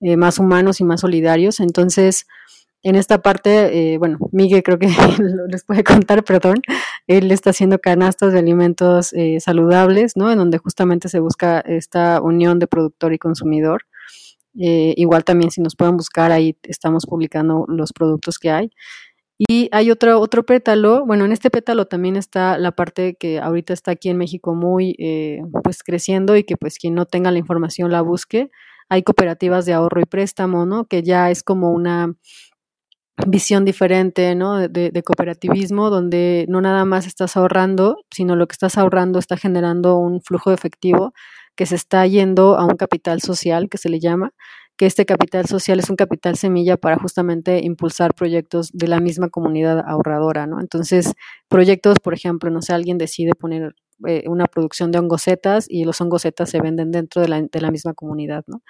más 0.00 0.40
humanos 0.40 0.80
y 0.80 0.84
más 0.84 1.00
solidarios. 1.02 1.60
Entonces, 1.60 2.26
en 2.82 2.96
esta 2.96 3.22
parte, 3.22 3.92
eh, 3.92 3.98
bueno, 3.98 4.18
Miguel 4.32 4.64
creo 4.64 4.80
que 4.80 4.88
les 5.48 5.64
puede 5.64 5.84
contar, 5.84 6.24
perdón, 6.24 6.60
él 7.06 7.30
está 7.30 7.50
haciendo 7.50 7.78
canastas 7.78 8.32
de 8.32 8.40
alimentos 8.40 9.12
eh, 9.12 9.38
saludables, 9.40 10.16
¿no? 10.16 10.32
En 10.32 10.38
donde 10.38 10.58
justamente 10.58 11.08
se 11.08 11.20
busca 11.20 11.60
esta 11.60 12.20
unión 12.20 12.58
de 12.58 12.66
productor 12.66 13.12
y 13.12 13.18
consumidor. 13.18 13.84
Eh, 14.60 14.94
igual 14.96 15.22
también 15.22 15.52
si 15.52 15.60
nos 15.60 15.76
pueden 15.76 15.96
buscar, 15.96 16.32
ahí 16.32 16.56
estamos 16.64 17.06
publicando 17.06 17.64
los 17.68 17.92
productos 17.92 18.38
que 18.38 18.50
hay. 18.50 18.70
Y 19.38 19.68
hay 19.70 19.90
otro, 19.92 20.20
otro 20.20 20.44
pétalo, 20.44 21.06
bueno, 21.06 21.24
en 21.24 21.30
este 21.30 21.48
pétalo 21.48 21.86
también 21.86 22.16
está 22.16 22.58
la 22.58 22.72
parte 22.72 23.16
que 23.16 23.38
ahorita 23.38 23.72
está 23.72 23.92
aquí 23.92 24.08
en 24.08 24.18
México 24.18 24.54
muy, 24.54 24.96
pues 25.62 25.84
creciendo 25.84 26.36
y 26.36 26.42
que 26.42 26.56
pues 26.56 26.76
quien 26.78 26.94
no 26.94 27.06
tenga 27.06 27.30
la 27.30 27.38
información 27.38 27.92
la 27.92 28.02
busque. 28.02 28.50
Hay 28.88 29.04
cooperativas 29.04 29.64
de 29.66 29.74
ahorro 29.74 30.00
y 30.00 30.06
préstamo, 30.06 30.66
¿no? 30.66 30.86
Que 30.86 31.02
ya 31.04 31.30
es 31.30 31.44
como 31.44 31.70
una 31.72 32.14
visión 33.26 33.64
diferente, 33.64 34.34
¿no? 34.34 34.68
De, 34.68 35.02
cooperativismo, 35.04 35.90
donde 35.90 36.46
no 36.48 36.60
nada 36.60 36.84
más 36.84 37.06
estás 37.06 37.36
ahorrando, 37.36 37.96
sino 38.10 38.36
lo 38.36 38.46
que 38.46 38.52
estás 38.52 38.78
ahorrando 38.78 39.18
está 39.18 39.36
generando 39.36 39.98
un 39.98 40.20
flujo 40.22 40.50
de 40.50 40.56
efectivo 40.56 41.12
que 41.56 41.66
se 41.66 41.74
está 41.74 42.06
yendo 42.06 42.56
a 42.56 42.64
un 42.64 42.76
capital 42.76 43.20
social, 43.20 43.68
que 43.68 43.78
se 43.78 43.88
le 43.88 44.00
llama, 44.00 44.32
que 44.78 44.86
este 44.86 45.04
capital 45.04 45.46
social 45.46 45.80
es 45.80 45.90
un 45.90 45.96
capital 45.96 46.36
semilla 46.36 46.76
para 46.76 46.96
justamente 46.96 47.60
impulsar 47.64 48.14
proyectos 48.14 48.70
de 48.72 48.86
la 48.86 49.00
misma 49.00 49.28
comunidad 49.28 49.84
ahorradora, 49.86 50.46
¿no? 50.46 50.60
Entonces, 50.60 51.14
proyectos, 51.48 51.96
por 52.02 52.14
ejemplo, 52.14 52.48
no 52.48 52.62
sé, 52.62 52.72
alguien 52.72 52.96
decide 52.96 53.32
poner 53.34 53.74
eh, 54.06 54.22
una 54.28 54.46
producción 54.46 54.92
de 54.92 55.00
hongosetas 55.00 55.66
y 55.68 55.84
los 55.84 56.00
hongosetas 56.00 56.48
se 56.48 56.60
venden 56.60 56.92
dentro 56.92 57.20
de 57.20 57.28
la, 57.28 57.42
de 57.42 57.60
la 57.60 57.72
misma 57.72 57.92
comunidad, 57.92 58.44
¿no? 58.46 58.62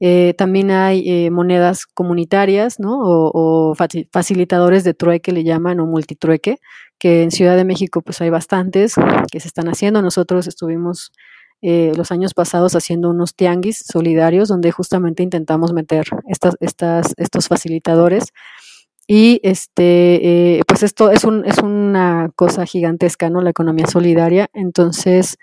Eh, 0.00 0.34
también 0.36 0.70
hay 0.70 1.02
eh, 1.08 1.30
monedas 1.30 1.86
comunitarias, 1.86 2.78
¿no? 2.78 2.98
O, 3.00 3.74
facilitadores 4.12 4.84
de 4.84 4.94
trueque 4.94 5.32
le 5.32 5.44
llaman, 5.44 5.80
o 5.80 5.86
multitrueque, 5.86 6.58
que 6.98 7.22
en 7.22 7.30
Ciudad 7.30 7.56
de 7.56 7.64
México 7.64 8.02
pues 8.02 8.20
hay 8.20 8.30
bastantes 8.30 8.94
que 9.32 9.40
se 9.40 9.48
están 9.48 9.68
haciendo. 9.68 10.02
Nosotros 10.02 10.46
estuvimos 10.46 11.10
eh, 11.62 11.92
los 11.96 12.12
años 12.12 12.34
pasados 12.34 12.74
haciendo 12.74 13.10
unos 13.10 13.34
tianguis 13.34 13.84
solidarios 13.86 14.48
donde 14.48 14.70
justamente 14.70 15.22
intentamos 15.22 15.72
meter 15.72 16.06
estas, 16.28 16.56
estas, 16.60 17.14
estos 17.16 17.48
facilitadores. 17.48 18.32
Y 19.06 19.40
este, 19.42 20.60
pues 20.66 20.82
esto 20.82 21.10
es, 21.10 21.24
un, 21.24 21.46
es 21.46 21.58
una 21.58 22.30
cosa 22.36 22.66
gigantesca, 22.66 23.30
¿no? 23.30 23.40
La 23.40 23.50
economía 23.50 23.86
solidaria. 23.86 24.50
Entonces, 24.52 25.38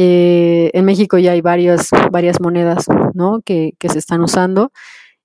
eh, 0.00 0.70
en 0.74 0.84
México 0.84 1.18
ya 1.18 1.32
hay 1.32 1.40
varias, 1.40 1.88
varias 2.12 2.40
monedas 2.40 2.86
¿no? 3.14 3.40
que, 3.44 3.72
que, 3.80 3.88
se 3.88 3.98
están 3.98 4.20
usando. 4.20 4.70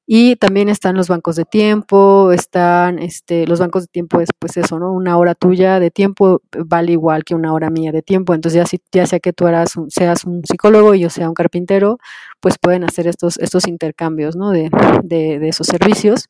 Y 0.05 0.35
también 0.35 0.67
están 0.67 0.95
los 0.97 1.07
bancos 1.07 1.37
de 1.37 1.45
tiempo, 1.45 2.31
están 2.33 2.99
este, 2.99 3.47
los 3.47 3.59
bancos 3.59 3.83
de 3.83 3.87
tiempo 3.87 4.19
es 4.19 4.29
pues 4.37 4.57
eso, 4.57 4.77
¿no? 4.77 4.91
Una 4.91 5.17
hora 5.17 5.33
tuya 5.33 5.79
de 5.79 5.91
tiempo 5.91 6.41
vale 6.65 6.91
igual 6.91 7.23
que 7.23 7.35
una 7.35 7.53
hora 7.53 7.69
mía 7.69 7.91
de 7.93 8.01
tiempo. 8.01 8.33
Entonces 8.33 8.57
ya, 8.61 8.65
si, 8.65 8.81
ya 8.91 9.05
sea 9.05 9.19
que 9.19 9.31
tú 9.31 9.47
eras 9.47 9.73
seas 9.89 10.25
un 10.25 10.43
psicólogo 10.43 10.93
y 10.93 11.01
yo 11.01 11.09
sea 11.09 11.29
un 11.29 11.33
carpintero, 11.35 11.99
pues 12.41 12.57
pueden 12.59 12.83
hacer 12.83 13.07
estos, 13.07 13.37
estos 13.39 13.67
intercambios 13.67 14.35
¿no? 14.35 14.51
de, 14.51 14.69
de, 15.03 15.39
de 15.39 15.47
esos 15.47 15.67
servicios. 15.67 16.27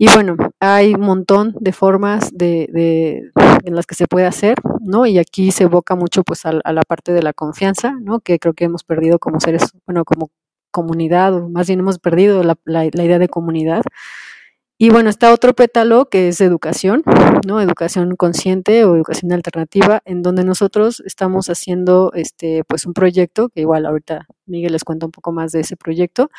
Y 0.00 0.06
bueno, 0.14 0.36
hay 0.60 0.94
un 0.94 1.00
montón 1.00 1.54
de 1.58 1.72
formas 1.72 2.30
de, 2.32 2.68
de, 2.72 3.32
en 3.64 3.74
las 3.74 3.84
que 3.84 3.96
se 3.96 4.06
puede 4.06 4.26
hacer, 4.26 4.54
¿no? 4.80 5.06
Y 5.06 5.18
aquí 5.18 5.50
se 5.50 5.64
evoca 5.64 5.96
mucho 5.96 6.22
pues 6.22 6.46
a, 6.46 6.52
la 6.52 6.82
parte 6.86 7.12
de 7.12 7.22
la 7.22 7.32
confianza, 7.32 7.96
¿no? 8.00 8.20
Que 8.20 8.38
creo 8.38 8.54
que 8.54 8.64
hemos 8.66 8.84
perdido 8.84 9.18
como 9.18 9.40
seres, 9.40 9.72
bueno, 9.86 10.04
como 10.04 10.30
comunidad, 10.70 11.34
o 11.34 11.48
más 11.48 11.66
bien 11.66 11.80
hemos 11.80 11.98
perdido 11.98 12.42
la, 12.42 12.58
la, 12.64 12.84
idea 12.86 13.18
de 13.18 13.28
comunidad. 13.28 13.82
Y 14.80 14.90
bueno, 14.90 15.10
está 15.10 15.32
otro 15.32 15.54
pétalo 15.54 16.08
que 16.08 16.28
es 16.28 16.40
educación, 16.40 17.02
¿no? 17.46 17.60
Educación 17.60 18.14
consciente 18.16 18.84
o 18.84 18.94
educación 18.94 19.32
alternativa, 19.32 20.02
en 20.04 20.22
donde 20.22 20.44
nosotros 20.44 21.02
estamos 21.04 21.50
haciendo 21.50 22.12
este, 22.14 22.62
pues 22.64 22.86
un 22.86 22.94
proyecto, 22.94 23.48
que 23.48 23.62
igual 23.62 23.86
ahorita 23.86 24.26
Miguel 24.46 24.72
les 24.72 24.84
cuenta 24.84 25.06
un 25.06 25.12
poco 25.12 25.32
más 25.32 25.50
de 25.52 25.60
ese 25.60 25.76
proyecto, 25.76 26.30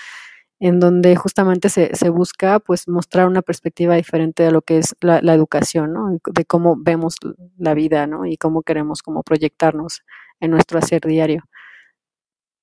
en 0.60 0.80
donde 0.80 1.16
justamente 1.16 1.70
se, 1.70 1.96
se, 1.96 2.10
busca 2.10 2.60
pues 2.60 2.88
mostrar 2.88 3.28
una 3.28 3.42
perspectiva 3.42 3.96
diferente 3.96 4.44
de 4.44 4.52
lo 4.52 4.62
que 4.62 4.78
es 4.78 4.96
la, 5.02 5.20
educación, 5.34 5.94
¿no? 5.94 6.20
De 6.34 6.46
cómo 6.46 6.76
vemos 6.78 7.16
la 7.58 7.74
vida, 7.74 8.08
¿no? 8.08 8.26
Y 8.26 8.38
cómo 8.38 8.62
queremos 8.64 9.02
como 9.02 9.24
proyectarnos 9.24 10.04
en 10.42 10.52
nuestro 10.52 10.80
hacer 10.80 11.02
diario. 11.02 11.44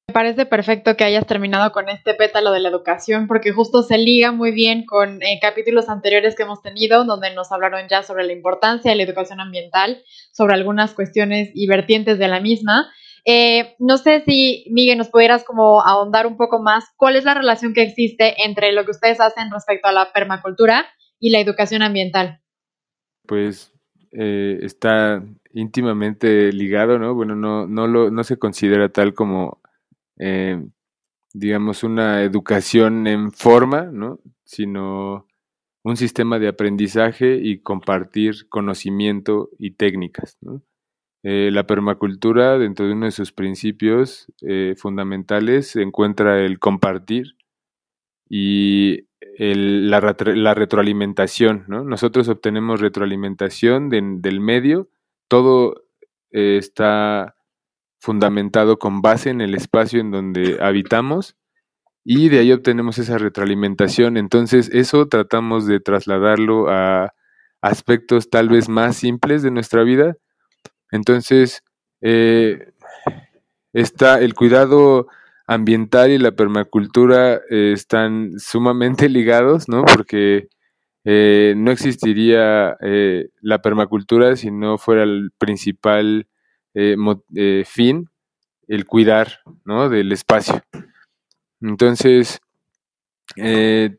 Me 0.08 0.12
parece 0.12 0.46
perfecto 0.46 0.96
que 0.96 1.04
hayas 1.04 1.26
terminado 1.26 1.72
con 1.72 1.88
este 1.88 2.14
pétalo 2.14 2.52
de 2.52 2.60
la 2.60 2.68
educación 2.68 3.26
porque 3.26 3.52
justo 3.52 3.82
se 3.82 3.98
liga 3.98 4.30
muy 4.30 4.52
bien 4.52 4.86
con 4.86 5.20
eh, 5.22 5.38
capítulos 5.42 5.88
anteriores 5.88 6.36
que 6.36 6.44
hemos 6.44 6.62
tenido 6.62 7.04
donde 7.04 7.34
nos 7.34 7.50
hablaron 7.50 7.88
ya 7.88 8.02
sobre 8.02 8.24
la 8.24 8.32
importancia 8.32 8.90
de 8.90 8.96
la 8.96 9.02
educación 9.02 9.40
ambiental, 9.40 10.02
sobre 10.32 10.54
algunas 10.54 10.94
cuestiones 10.94 11.50
y 11.54 11.66
vertientes 11.66 12.18
de 12.18 12.28
la 12.28 12.40
misma 12.40 12.88
eh, 13.28 13.74
no 13.80 13.98
sé 13.98 14.22
si, 14.24 14.64
Miguel, 14.70 14.98
nos 14.98 15.08
pudieras 15.08 15.42
como 15.42 15.82
ahondar 15.82 16.28
un 16.28 16.36
poco 16.36 16.62
más 16.62 16.84
cuál 16.96 17.16
es 17.16 17.24
la 17.24 17.34
relación 17.34 17.74
que 17.74 17.82
existe 17.82 18.44
entre 18.44 18.70
lo 18.70 18.84
que 18.84 18.92
ustedes 18.92 19.20
hacen 19.20 19.50
respecto 19.50 19.88
a 19.88 19.92
la 19.92 20.12
permacultura 20.12 20.86
y 21.18 21.30
la 21.30 21.40
educación 21.40 21.82
ambiental. 21.82 22.40
Pues 23.26 23.72
eh, 24.12 24.60
está 24.62 25.24
íntimamente 25.52 26.52
ligado, 26.52 27.00
¿no? 27.00 27.14
Bueno, 27.14 27.34
no, 27.34 27.66
no, 27.66 27.88
lo, 27.88 28.12
no 28.12 28.22
se 28.22 28.38
considera 28.38 28.90
tal 28.90 29.12
como, 29.12 29.60
eh, 30.18 30.64
digamos, 31.32 31.84
una 31.84 32.22
educación 32.22 33.06
en 33.06 33.32
forma, 33.32 33.82
¿no? 33.82 34.20
Sino 34.44 35.26
un 35.82 35.96
sistema 35.96 36.38
de 36.38 36.48
aprendizaje 36.48 37.36
y 37.36 37.60
compartir 37.60 38.48
conocimiento 38.48 39.50
y 39.58 39.72
técnicas. 39.72 40.38
Eh, 41.22 41.50
la 41.52 41.66
permacultura, 41.66 42.58
dentro 42.58 42.86
de 42.86 42.92
uno 42.92 43.06
de 43.06 43.12
sus 43.12 43.32
principios 43.32 44.32
eh, 44.42 44.74
fundamentales, 44.76 45.76
encuentra 45.76 46.40
el 46.44 46.58
compartir 46.58 47.36
y 48.28 49.06
la, 49.38 50.00
retroalimentación. 50.54 51.64
Nosotros 51.68 52.28
obtenemos 52.28 52.80
retroalimentación 52.80 53.88
del 53.90 54.40
medio, 54.40 54.88
todo 55.28 55.84
está 56.30 57.35
fundamentado 57.98 58.78
con 58.78 59.02
base 59.02 59.30
en 59.30 59.40
el 59.40 59.54
espacio 59.54 60.00
en 60.00 60.10
donde 60.10 60.58
habitamos 60.60 61.36
y 62.08 62.28
de 62.28 62.38
ahí 62.38 62.52
obtenemos 62.52 62.98
esa 62.98 63.18
retroalimentación. 63.18 64.16
Entonces, 64.16 64.70
eso 64.72 65.08
tratamos 65.08 65.66
de 65.66 65.80
trasladarlo 65.80 66.70
a 66.70 67.12
aspectos 67.60 68.30
tal 68.30 68.48
vez 68.48 68.68
más 68.68 68.96
simples 68.96 69.42
de 69.42 69.50
nuestra 69.50 69.82
vida. 69.82 70.16
Entonces, 70.92 71.64
eh, 72.00 72.72
está 73.72 74.20
el 74.20 74.34
cuidado 74.34 75.08
ambiental 75.48 76.12
y 76.12 76.18
la 76.18 76.30
permacultura 76.30 77.40
eh, 77.50 77.72
están 77.72 78.38
sumamente 78.38 79.08
ligados, 79.08 79.68
¿no? 79.68 79.84
Porque 79.84 80.48
eh, 81.04 81.54
no 81.56 81.72
existiría 81.72 82.76
la 83.40 83.62
permacultura 83.62 84.36
si 84.36 84.52
no 84.52 84.78
fuera 84.78 85.02
el 85.02 85.30
principal 85.38 86.28
fin 87.64 88.08
el 88.68 88.84
cuidar, 88.86 89.40
¿no? 89.64 89.88
Del 89.88 90.12
espacio. 90.12 90.62
Entonces, 91.60 92.40
eh, 93.36 93.96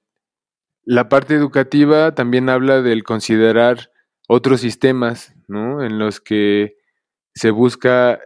la 0.83 1.09
parte 1.09 1.35
educativa 1.35 2.13
también 2.15 2.49
habla 2.49 2.81
del 2.81 3.03
considerar 3.03 3.91
otros 4.27 4.61
sistemas, 4.61 5.33
¿no? 5.47 5.83
En 5.83 5.99
los 5.99 6.19
que 6.19 6.77
se 7.33 7.51
busca 7.51 8.19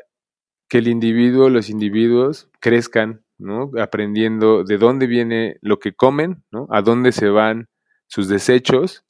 que 0.67 0.79
el 0.79 0.87
individuo, 0.87 1.49
los 1.49 1.69
individuos 1.69 2.49
crezcan, 2.59 3.23
¿no? 3.37 3.71
Aprendiendo 3.79 4.63
de 4.63 4.77
dónde 4.77 5.07
viene 5.07 5.57
lo 5.61 5.79
que 5.79 5.93
comen, 5.93 6.43
¿no? 6.51 6.67
A 6.69 6.81
dónde 6.81 7.11
se 7.11 7.29
van 7.29 7.67
sus 8.07 8.27
desechos 8.27 9.03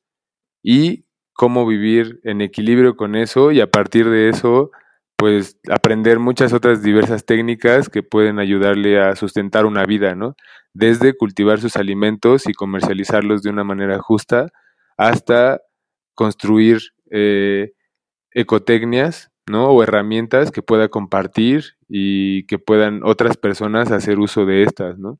y 0.63 1.05
cómo 1.33 1.65
vivir 1.65 2.19
en 2.23 2.41
equilibrio 2.41 2.95
con 2.95 3.15
eso 3.15 3.51
y 3.51 3.61
a 3.61 3.69
partir 3.69 4.09
de 4.09 4.29
eso 4.29 4.71
pues 5.21 5.59
aprender 5.69 6.17
muchas 6.17 6.51
otras 6.51 6.81
diversas 6.81 7.27
técnicas 7.27 7.89
que 7.89 8.01
pueden 8.01 8.39
ayudarle 8.39 8.99
a 8.99 9.15
sustentar 9.15 9.67
una 9.67 9.85
vida, 9.85 10.15
¿no? 10.15 10.35
Desde 10.73 11.15
cultivar 11.15 11.59
sus 11.59 11.75
alimentos 11.75 12.49
y 12.49 12.53
comercializarlos 12.53 13.43
de 13.43 13.51
una 13.51 13.63
manera 13.63 13.99
justa 13.99 14.47
hasta 14.97 15.61
construir 16.15 16.79
eh, 17.11 17.73
ecotecnias, 18.31 19.29
¿no? 19.47 19.69
O 19.69 19.83
herramientas 19.83 20.49
que 20.49 20.63
pueda 20.63 20.89
compartir 20.89 21.65
y 21.87 22.47
que 22.47 22.57
puedan 22.57 23.03
otras 23.03 23.37
personas 23.37 23.91
hacer 23.91 24.17
uso 24.17 24.47
de 24.47 24.63
estas, 24.63 24.97
¿no? 24.97 25.19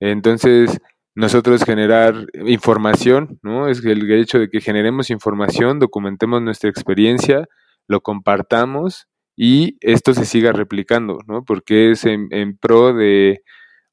Entonces, 0.00 0.80
nosotros 1.14 1.62
generar 1.62 2.16
información, 2.34 3.38
¿no? 3.44 3.68
Es 3.68 3.84
el 3.84 4.10
hecho 4.10 4.40
de 4.40 4.50
que 4.50 4.60
generemos 4.60 5.08
información, 5.08 5.78
documentemos 5.78 6.42
nuestra 6.42 6.68
experiencia, 6.68 7.46
lo 7.86 8.00
compartamos 8.00 9.06
y 9.36 9.76
esto 9.82 10.14
se 10.14 10.24
siga 10.24 10.52
replicando, 10.52 11.18
¿no? 11.26 11.44
Porque 11.44 11.90
es 11.90 12.04
en, 12.06 12.56
pro 12.58 12.94
de 12.94 13.42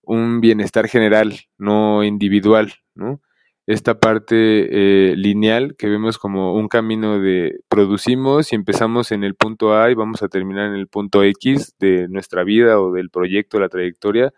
un 0.02 0.42
bienestar 0.42 0.88
general, 0.88 1.42
no 1.58 2.04
individual, 2.04 2.74
¿no? 2.96 3.22
Esta 3.68 4.00
parte 4.00 4.36
eh, 4.36 5.16
lineal 5.16 5.76
que 5.78 5.88
vemos 5.88 6.18
como 6.18 6.56
un 6.56 6.68
camino 6.68 7.20
de 7.20 7.60
producimos 7.70 8.52
y 8.52 8.56
empezamos 8.56 9.12
en 9.12 9.24
el 9.24 9.36
punto 9.36 9.78
A 9.78 9.92
y 9.92 9.96
vamos 9.96 10.22
a 10.24 10.28
terminar 10.30 10.68
en 10.68 10.76
el 10.76 10.88
punto 10.88 11.24
X 11.24 11.76
de 11.80 12.08
nuestra 12.10 12.44
vida 12.44 12.80
o 12.82 12.92
del 12.94 13.10
proyecto, 13.10 13.60
la 13.60 13.70
trayectoria, 13.70 14.34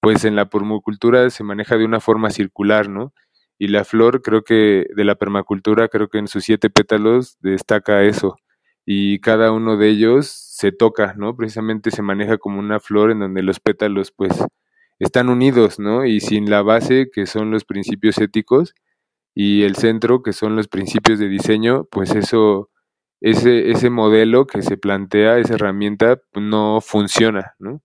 pues 0.00 0.24
en 0.24 0.36
la 0.36 0.48
permacultura 0.50 1.30
se 1.30 1.44
maneja 1.44 1.76
de 1.76 1.84
una 1.84 2.00
forma 2.00 2.30
circular, 2.30 2.88
¿no? 2.88 3.12
Y 3.58 3.68
la 3.68 3.84
flor, 3.84 4.22
creo 4.22 4.42
que 4.42 4.86
de 4.94 5.04
la 5.04 5.16
permacultura, 5.16 5.88
creo 5.88 6.08
que 6.08 6.18
en 6.18 6.28
sus 6.28 6.44
siete 6.44 6.70
pétalos 6.70 7.38
destaca 7.40 8.02
eso, 8.04 8.36
y 8.86 9.20
cada 9.20 9.52
uno 9.52 9.76
de 9.76 9.88
ellos 9.88 10.28
se 10.28 10.72
toca, 10.72 11.14
¿no? 11.16 11.36
Precisamente 11.36 11.90
se 11.90 12.02
maneja 12.02 12.38
como 12.38 12.58
una 12.58 12.80
flor 12.80 13.10
en 13.10 13.20
donde 13.20 13.42
los 13.42 13.60
pétalos 13.60 14.12
pues 14.12 14.32
están 14.98 15.28
unidos, 15.28 15.78
¿no? 15.78 16.04
Y 16.06 16.20
sin 16.20 16.50
la 16.50 16.62
base 16.62 17.10
que 17.12 17.26
son 17.26 17.50
los 17.50 17.64
principios 17.64 18.18
éticos 18.18 18.74
y 19.34 19.62
el 19.64 19.76
centro 19.76 20.22
que 20.22 20.32
son 20.32 20.56
los 20.56 20.68
principios 20.68 21.18
de 21.18 21.28
diseño, 21.28 21.84
pues 21.90 22.14
eso 22.14 22.70
ese 23.20 23.70
ese 23.72 23.90
modelo 23.90 24.46
que 24.46 24.62
se 24.62 24.76
plantea, 24.78 25.38
esa 25.38 25.54
herramienta 25.54 26.20
no 26.34 26.80
funciona, 26.80 27.54
¿no? 27.58 27.82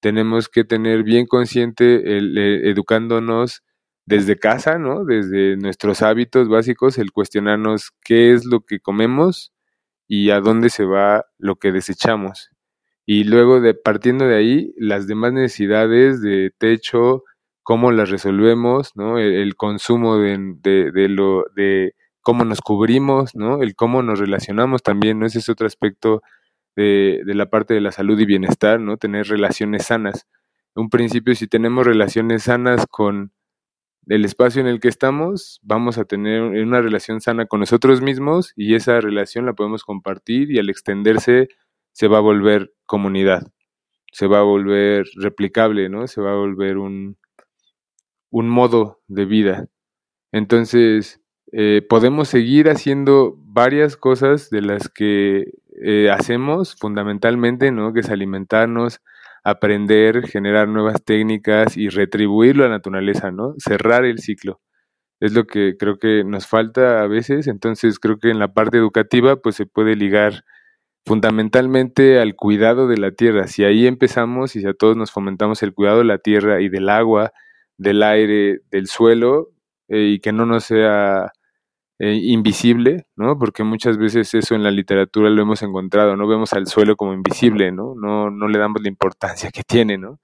Tenemos 0.00 0.48
que 0.48 0.64
tener 0.64 1.02
bien 1.04 1.26
consciente 1.26 2.18
el, 2.18 2.38
eh, 2.38 2.70
educándonos 2.70 3.62
desde 4.06 4.38
casa, 4.38 4.78
¿no? 4.78 5.04
Desde 5.04 5.56
nuestros 5.56 6.02
hábitos 6.02 6.48
básicos, 6.48 6.98
el 6.98 7.12
cuestionarnos 7.12 7.92
qué 8.04 8.32
es 8.34 8.44
lo 8.46 8.60
que 8.62 8.80
comemos, 8.80 9.52
y 10.08 10.30
a 10.30 10.40
dónde 10.40 10.70
se 10.70 10.84
va 10.84 11.26
lo 11.38 11.56
que 11.56 11.72
desechamos. 11.72 12.50
Y 13.06 13.24
luego 13.24 13.60
de 13.60 13.74
partiendo 13.74 14.26
de 14.26 14.36
ahí, 14.36 14.74
las 14.76 15.06
demás 15.06 15.32
necesidades 15.32 16.20
de 16.20 16.52
techo, 16.58 17.22
cómo 17.62 17.92
las 17.92 18.10
resolvemos, 18.10 18.92
¿no? 18.96 19.18
El, 19.18 19.56
consumo 19.56 20.18
de, 20.18 20.56
de, 20.62 21.08
lo 21.08 21.44
de 21.54 21.94
cómo 22.20 22.44
nos 22.44 22.60
cubrimos, 22.60 23.34
¿no? 23.36 23.62
El 23.62 23.74
cómo 23.76 24.02
nos 24.02 24.18
relacionamos 24.18 24.82
también, 24.82 25.18
¿no? 25.18 25.26
Ese 25.26 25.38
es 25.40 25.48
otro 25.48 25.66
aspecto 25.66 26.22
de, 26.76 27.22
de 27.24 27.34
la 27.34 27.46
parte 27.46 27.74
de 27.74 27.80
la 27.80 27.92
salud 27.92 28.18
y 28.18 28.26
bienestar, 28.26 28.80
¿no? 28.80 28.96
Tener 28.96 29.26
relaciones 29.28 29.86
sanas. 29.86 30.26
Un 30.74 30.90
principio, 30.90 31.34
si 31.34 31.46
tenemos 31.46 31.86
relaciones 31.86 32.44
sanas 32.44 32.86
con 32.88 33.32
el 34.06 34.24
espacio 34.24 34.60
en 34.60 34.68
el 34.68 34.80
que 34.80 34.88
estamos, 34.88 35.60
vamos 35.62 35.98
a 35.98 36.04
tener 36.04 36.42
una 36.42 36.80
relación 36.80 37.20
sana 37.20 37.46
con 37.46 37.60
nosotros 37.60 38.00
mismos 38.00 38.52
y 38.56 38.74
esa 38.74 39.00
relación 39.00 39.46
la 39.46 39.54
podemos 39.54 39.84
compartir 39.84 40.50
y 40.50 40.58
al 40.58 40.70
extenderse 40.70 41.48
se 41.92 42.08
va 42.08 42.18
a 42.18 42.20
volver 42.20 42.72
comunidad, 42.86 43.42
se 44.12 44.26
va 44.26 44.38
a 44.40 44.42
volver 44.42 45.06
replicable, 45.16 45.88
¿no? 45.88 46.06
Se 46.06 46.20
va 46.20 46.32
a 46.32 46.36
volver 46.36 46.78
un, 46.78 47.16
un 48.30 48.48
modo 48.48 49.00
de 49.08 49.24
vida. 49.24 49.66
Entonces, 50.32 51.20
eh, 51.52 51.84
podemos 51.88 52.28
seguir 52.28 52.68
haciendo 52.68 53.36
varias 53.38 53.96
cosas 53.96 54.50
de 54.50 54.62
las 54.62 54.88
que 54.88 55.52
eh, 55.82 56.10
hacemos 56.10 56.76
fundamentalmente, 56.76 57.72
¿no? 57.72 57.92
Que 57.92 58.00
es 58.00 58.10
alimentarnos, 58.10 59.00
aprender, 59.46 60.26
generar 60.26 60.66
nuevas 60.68 61.04
técnicas 61.04 61.76
y 61.76 61.88
retribuirlo 61.88 62.64
a 62.64 62.68
la 62.68 62.74
naturaleza, 62.74 63.30
¿no? 63.30 63.54
Cerrar 63.58 64.04
el 64.04 64.18
ciclo. 64.18 64.60
Es 65.20 65.32
lo 65.34 65.46
que 65.46 65.76
creo 65.78 65.98
que 65.98 66.24
nos 66.24 66.48
falta 66.48 67.02
a 67.02 67.06
veces, 67.06 67.46
entonces 67.46 68.00
creo 68.00 68.18
que 68.18 68.30
en 68.30 68.40
la 68.40 68.52
parte 68.54 68.76
educativa 68.78 69.36
pues 69.36 69.54
se 69.54 69.66
puede 69.66 69.94
ligar 69.94 70.44
fundamentalmente 71.06 72.18
al 72.20 72.34
cuidado 72.34 72.88
de 72.88 72.98
la 72.98 73.12
tierra. 73.12 73.46
Si 73.46 73.64
ahí 73.64 73.86
empezamos 73.86 74.56
y 74.56 74.62
si 74.62 74.66
a 74.66 74.74
todos 74.74 74.96
nos 74.96 75.12
fomentamos 75.12 75.62
el 75.62 75.72
cuidado 75.74 75.98
de 75.98 76.06
la 76.06 76.18
tierra 76.18 76.60
y 76.60 76.68
del 76.68 76.88
agua, 76.88 77.32
del 77.78 78.02
aire, 78.02 78.62
del 78.72 78.88
suelo, 78.88 79.50
eh, 79.88 80.14
y 80.14 80.20
que 80.20 80.32
no 80.32 80.46
nos 80.46 80.64
sea 80.64 81.30
eh, 81.98 82.14
invisible, 82.22 83.06
¿no? 83.16 83.38
Porque 83.38 83.64
muchas 83.64 83.98
veces 83.98 84.34
eso 84.34 84.54
en 84.54 84.62
la 84.62 84.70
literatura 84.70 85.30
lo 85.30 85.42
hemos 85.42 85.62
encontrado, 85.62 86.16
no 86.16 86.28
vemos 86.28 86.52
al 86.52 86.66
suelo 86.66 86.96
como 86.96 87.14
invisible, 87.14 87.72
¿no? 87.72 87.94
No, 87.96 88.30
no 88.30 88.48
le 88.48 88.58
damos 88.58 88.82
la 88.82 88.88
importancia 88.88 89.50
que 89.50 89.62
tiene, 89.62 89.98
¿no? 89.98 90.20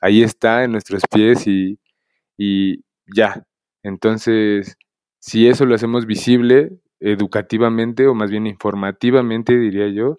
Ahí 0.00 0.22
está 0.22 0.64
en 0.64 0.72
nuestros 0.72 1.02
pies 1.10 1.46
y, 1.46 1.78
y 2.38 2.84
ya. 3.14 3.44
Entonces, 3.82 4.76
si 5.20 5.48
eso 5.48 5.66
lo 5.66 5.74
hacemos 5.74 6.06
visible 6.06 6.78
educativamente 7.00 8.06
o 8.06 8.14
más 8.14 8.30
bien 8.30 8.46
informativamente, 8.46 9.58
diría 9.58 9.88
yo, 9.88 10.14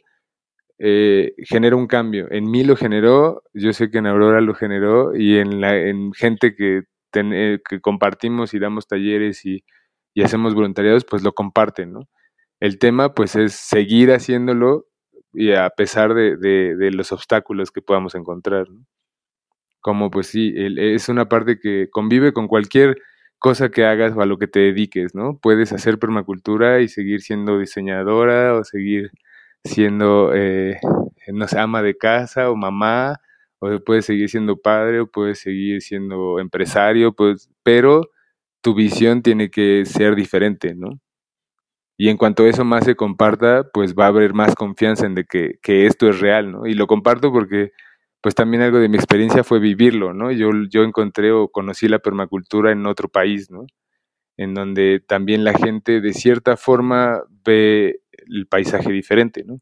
eh, 0.80 1.34
genera 1.40 1.76
un 1.76 1.88
cambio. 1.88 2.28
En 2.32 2.50
mí 2.52 2.64
lo 2.64 2.76
generó, 2.76 3.44
yo 3.54 3.74
sé 3.74 3.90
que 3.90 4.00
en 4.00 4.08
Aurora 4.08 4.42
lo 4.42 4.54
generó 4.54 5.16
y 5.16 5.38
en, 5.38 5.62
la, 5.62 5.76
en 5.78 6.14
gente 6.14 6.56
que, 6.56 6.84
eh, 7.14 7.60
que 7.68 7.82
compartimos 7.82 8.54
y 8.54 8.60
damos 8.60 8.88
talleres 8.88 9.46
y 9.46 9.64
y 10.18 10.24
hacemos 10.24 10.56
voluntariados, 10.56 11.06
pues 11.06 11.22
lo 11.22 11.34
comparten, 11.34 11.94
¿no? 11.94 12.10
El 12.60 12.80
tema, 12.80 13.14
pues, 13.14 13.36
es 13.36 13.54
seguir 13.54 14.12
haciéndolo 14.12 14.88
y 15.32 15.52
a 15.54 15.70
pesar 15.70 16.16
de, 16.16 16.90
los 16.92 17.12
obstáculos 17.12 17.70
que 17.70 17.84
podamos 17.84 18.16
encontrar. 18.16 18.66
Como, 19.80 20.10
pues 20.10 20.26
sí, 20.26 20.56
es 20.56 21.08
una 21.10 21.30
parte 21.30 21.60
que 21.60 21.90
convive 21.92 22.34
con 22.34 22.48
cualquier 22.48 22.98
cosa 23.38 23.70
que 23.70 23.86
hagas 23.86 24.14
o 24.18 24.22
a 24.22 24.26
lo 24.26 24.40
que 24.40 24.48
te 24.48 24.60
dediques, 24.60 25.14
¿no? 25.14 25.38
Puedes 25.40 25.72
hacer 25.72 26.00
permacultura 26.00 26.82
y 26.82 26.88
seguir 26.88 27.22
siendo 27.22 27.60
diseñadora 27.60 28.56
o 28.56 28.64
seguir 28.64 29.12
siendo, 29.64 30.34
eh, 30.34 30.80
no 31.28 31.46
ama 31.56 31.84
de 31.84 31.96
casa 31.96 32.50
o 32.50 32.56
mamá, 32.56 33.20
o 33.60 33.70
puedes 33.86 34.06
seguir 34.06 34.30
siendo 34.30 34.58
padre 34.58 35.02
o 35.02 35.08
puedes 35.12 35.40
seguir 35.42 35.84
siendo 35.84 36.40
empresario, 36.40 37.14
pues, 37.14 37.52
pero 37.62 38.10
tu 38.62 38.76
visión 38.76 39.22
tiene 39.22 39.50
que 39.50 39.86
ser 39.86 40.16
diferente, 40.16 40.76
¿no? 40.76 41.00
Y 42.00 42.10
en 42.10 42.18
cuanto 42.18 42.46
eso 42.46 42.64
más 42.64 42.86
se 42.86 42.96
comparta, 42.96 43.70
pues 43.74 43.96
va 43.96 44.06
a 44.06 44.10
haber 44.10 44.34
más 44.34 44.56
confianza 44.56 45.08
en 45.08 45.16
de 45.16 45.26
que, 45.26 45.58
esto 45.88 46.08
es 46.10 46.20
real, 46.20 46.52
¿no? 46.52 46.68
Y 46.68 46.76
lo 46.76 46.86
comparto 46.88 47.32
porque, 47.32 47.72
pues 48.22 48.36
también 48.36 48.62
algo 48.64 48.78
de 48.80 48.90
mi 48.90 48.98
experiencia 48.98 49.44
fue 49.44 49.60
vivirlo, 49.60 50.14
¿no? 50.14 50.32
Yo, 50.32 50.52
yo 50.70 50.84
encontré 50.84 51.32
o 51.32 51.50
conocí 51.50 51.88
la 51.88 52.00
permacultura 52.00 52.72
en 52.72 52.86
otro 52.86 53.10
país, 53.10 53.50
¿no? 53.50 53.66
En 54.38 54.54
donde 54.56 55.02
también 55.08 55.44
la 55.44 55.54
gente 55.54 56.02
de 56.02 56.14
cierta 56.14 56.58
forma 56.58 57.24
ve 57.46 58.02
el 58.28 58.48
paisaje 58.48 58.92
diferente, 58.92 59.44
¿no? 59.46 59.60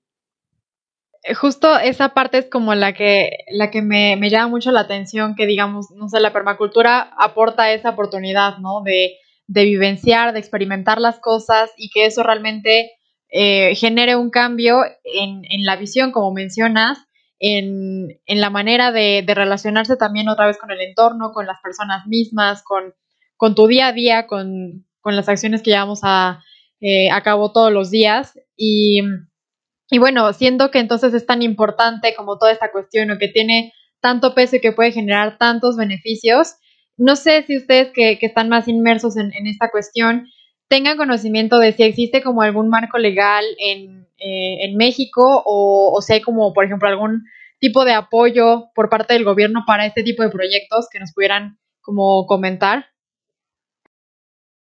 Justo 1.33 1.77
esa 1.79 2.09
parte 2.09 2.37
es 2.37 2.49
como 2.49 2.75
la 2.75 2.93
que, 2.93 3.45
la 3.51 3.71
que 3.71 3.81
me, 3.81 4.15
me, 4.15 4.29
llama 4.29 4.49
mucho 4.49 4.71
la 4.71 4.81
atención, 4.81 5.35
que 5.35 5.47
digamos, 5.47 5.89
no 5.91 6.07
sé, 6.07 6.19
la 6.19 6.33
permacultura 6.33 7.13
aporta 7.17 7.71
esa 7.71 7.91
oportunidad, 7.91 8.57
¿no? 8.59 8.81
De, 8.83 9.17
de 9.47 9.63
vivenciar, 9.65 10.33
de 10.33 10.39
experimentar 10.39 10.99
las 10.99 11.19
cosas 11.19 11.71
y 11.77 11.89
que 11.89 12.05
eso 12.05 12.23
realmente 12.23 12.91
eh, 13.29 13.75
genere 13.75 14.15
un 14.15 14.29
cambio 14.29 14.83
en, 15.03 15.41
en, 15.49 15.65
la 15.65 15.75
visión, 15.75 16.11
como 16.11 16.31
mencionas, 16.31 16.99
en, 17.39 18.19
en 18.25 18.41
la 18.41 18.49
manera 18.49 18.91
de, 18.91 19.23
relacionarse 19.27 19.97
también 19.97 20.29
otra 20.29 20.47
vez 20.47 20.57
con 20.57 20.71
el 20.71 20.81
entorno, 20.81 21.31
con 21.33 21.45
las 21.45 21.59
personas 21.61 22.05
mismas, 22.07 22.63
con, 22.63 22.93
con 23.35 23.55
tu 23.55 23.67
día 23.67 23.87
a 23.87 23.93
día, 23.93 24.27
con, 24.27 24.85
con 25.01 25.15
las 25.15 25.27
acciones 25.27 25.61
que 25.61 25.71
llevamos 25.71 25.99
a, 26.03 26.43
eh, 26.79 27.09
a 27.11 27.21
cabo 27.21 27.51
todos 27.51 27.71
los 27.71 27.91
días. 27.91 28.39
Y 28.55 29.01
y 29.89 29.99
bueno, 29.99 30.33
siento 30.33 30.71
que 30.71 30.79
entonces 30.79 31.13
es 31.13 31.25
tan 31.25 31.41
importante 31.41 32.15
como 32.15 32.37
toda 32.37 32.51
esta 32.51 32.71
cuestión 32.71 33.11
o 33.11 33.17
que 33.17 33.27
tiene 33.27 33.73
tanto 33.99 34.33
peso 34.33 34.55
y 34.55 34.61
que 34.61 34.71
puede 34.71 34.91
generar 34.91 35.37
tantos 35.37 35.77
beneficios. 35.77 36.55
No 36.97 37.15
sé 37.15 37.43
si 37.43 37.57
ustedes 37.57 37.91
que, 37.93 38.17
están 38.21 38.49
más 38.49 38.67
inmersos 38.67 39.17
en, 39.17 39.31
esta 39.47 39.69
cuestión 39.69 40.27
tengan 40.67 40.97
conocimiento 40.97 41.59
de 41.59 41.73
si 41.73 41.83
existe 41.83 42.23
como 42.23 42.41
algún 42.41 42.69
marco 42.69 42.97
legal 42.97 43.45
en, 43.59 44.07
eh, 44.17 44.73
México 44.75 45.43
o, 45.45 45.93
o 45.93 46.01
si 46.01 46.13
hay 46.13 46.21
como, 46.21 46.53
por 46.53 46.65
ejemplo, 46.65 46.87
algún 46.87 47.23
tipo 47.59 47.85
de 47.85 47.93
apoyo 47.93 48.69
por 48.73 48.89
parte 48.89 49.13
del 49.13 49.23
gobierno 49.23 49.63
para 49.67 49.85
este 49.85 50.03
tipo 50.03 50.23
de 50.23 50.29
proyectos 50.29 50.87
que 50.91 50.99
nos 50.99 51.13
pudieran 51.13 51.59
como 51.81 52.25
comentar. 52.25 52.87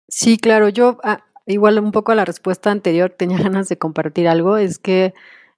Sí, 0.08 0.38
claro, 0.38 0.68
yo 0.68 0.98
ah, 1.02 1.24
igual 1.46 1.78
un 1.78 1.92
poco 1.92 2.12
a 2.12 2.14
la 2.14 2.24
respuesta 2.24 2.70
anterior, 2.70 3.10
tenía 3.10 3.38
ganas 3.38 3.68
de 3.68 3.78
compartir 3.78 4.28
algo, 4.28 4.56
es 4.56 4.78
que 4.78 5.14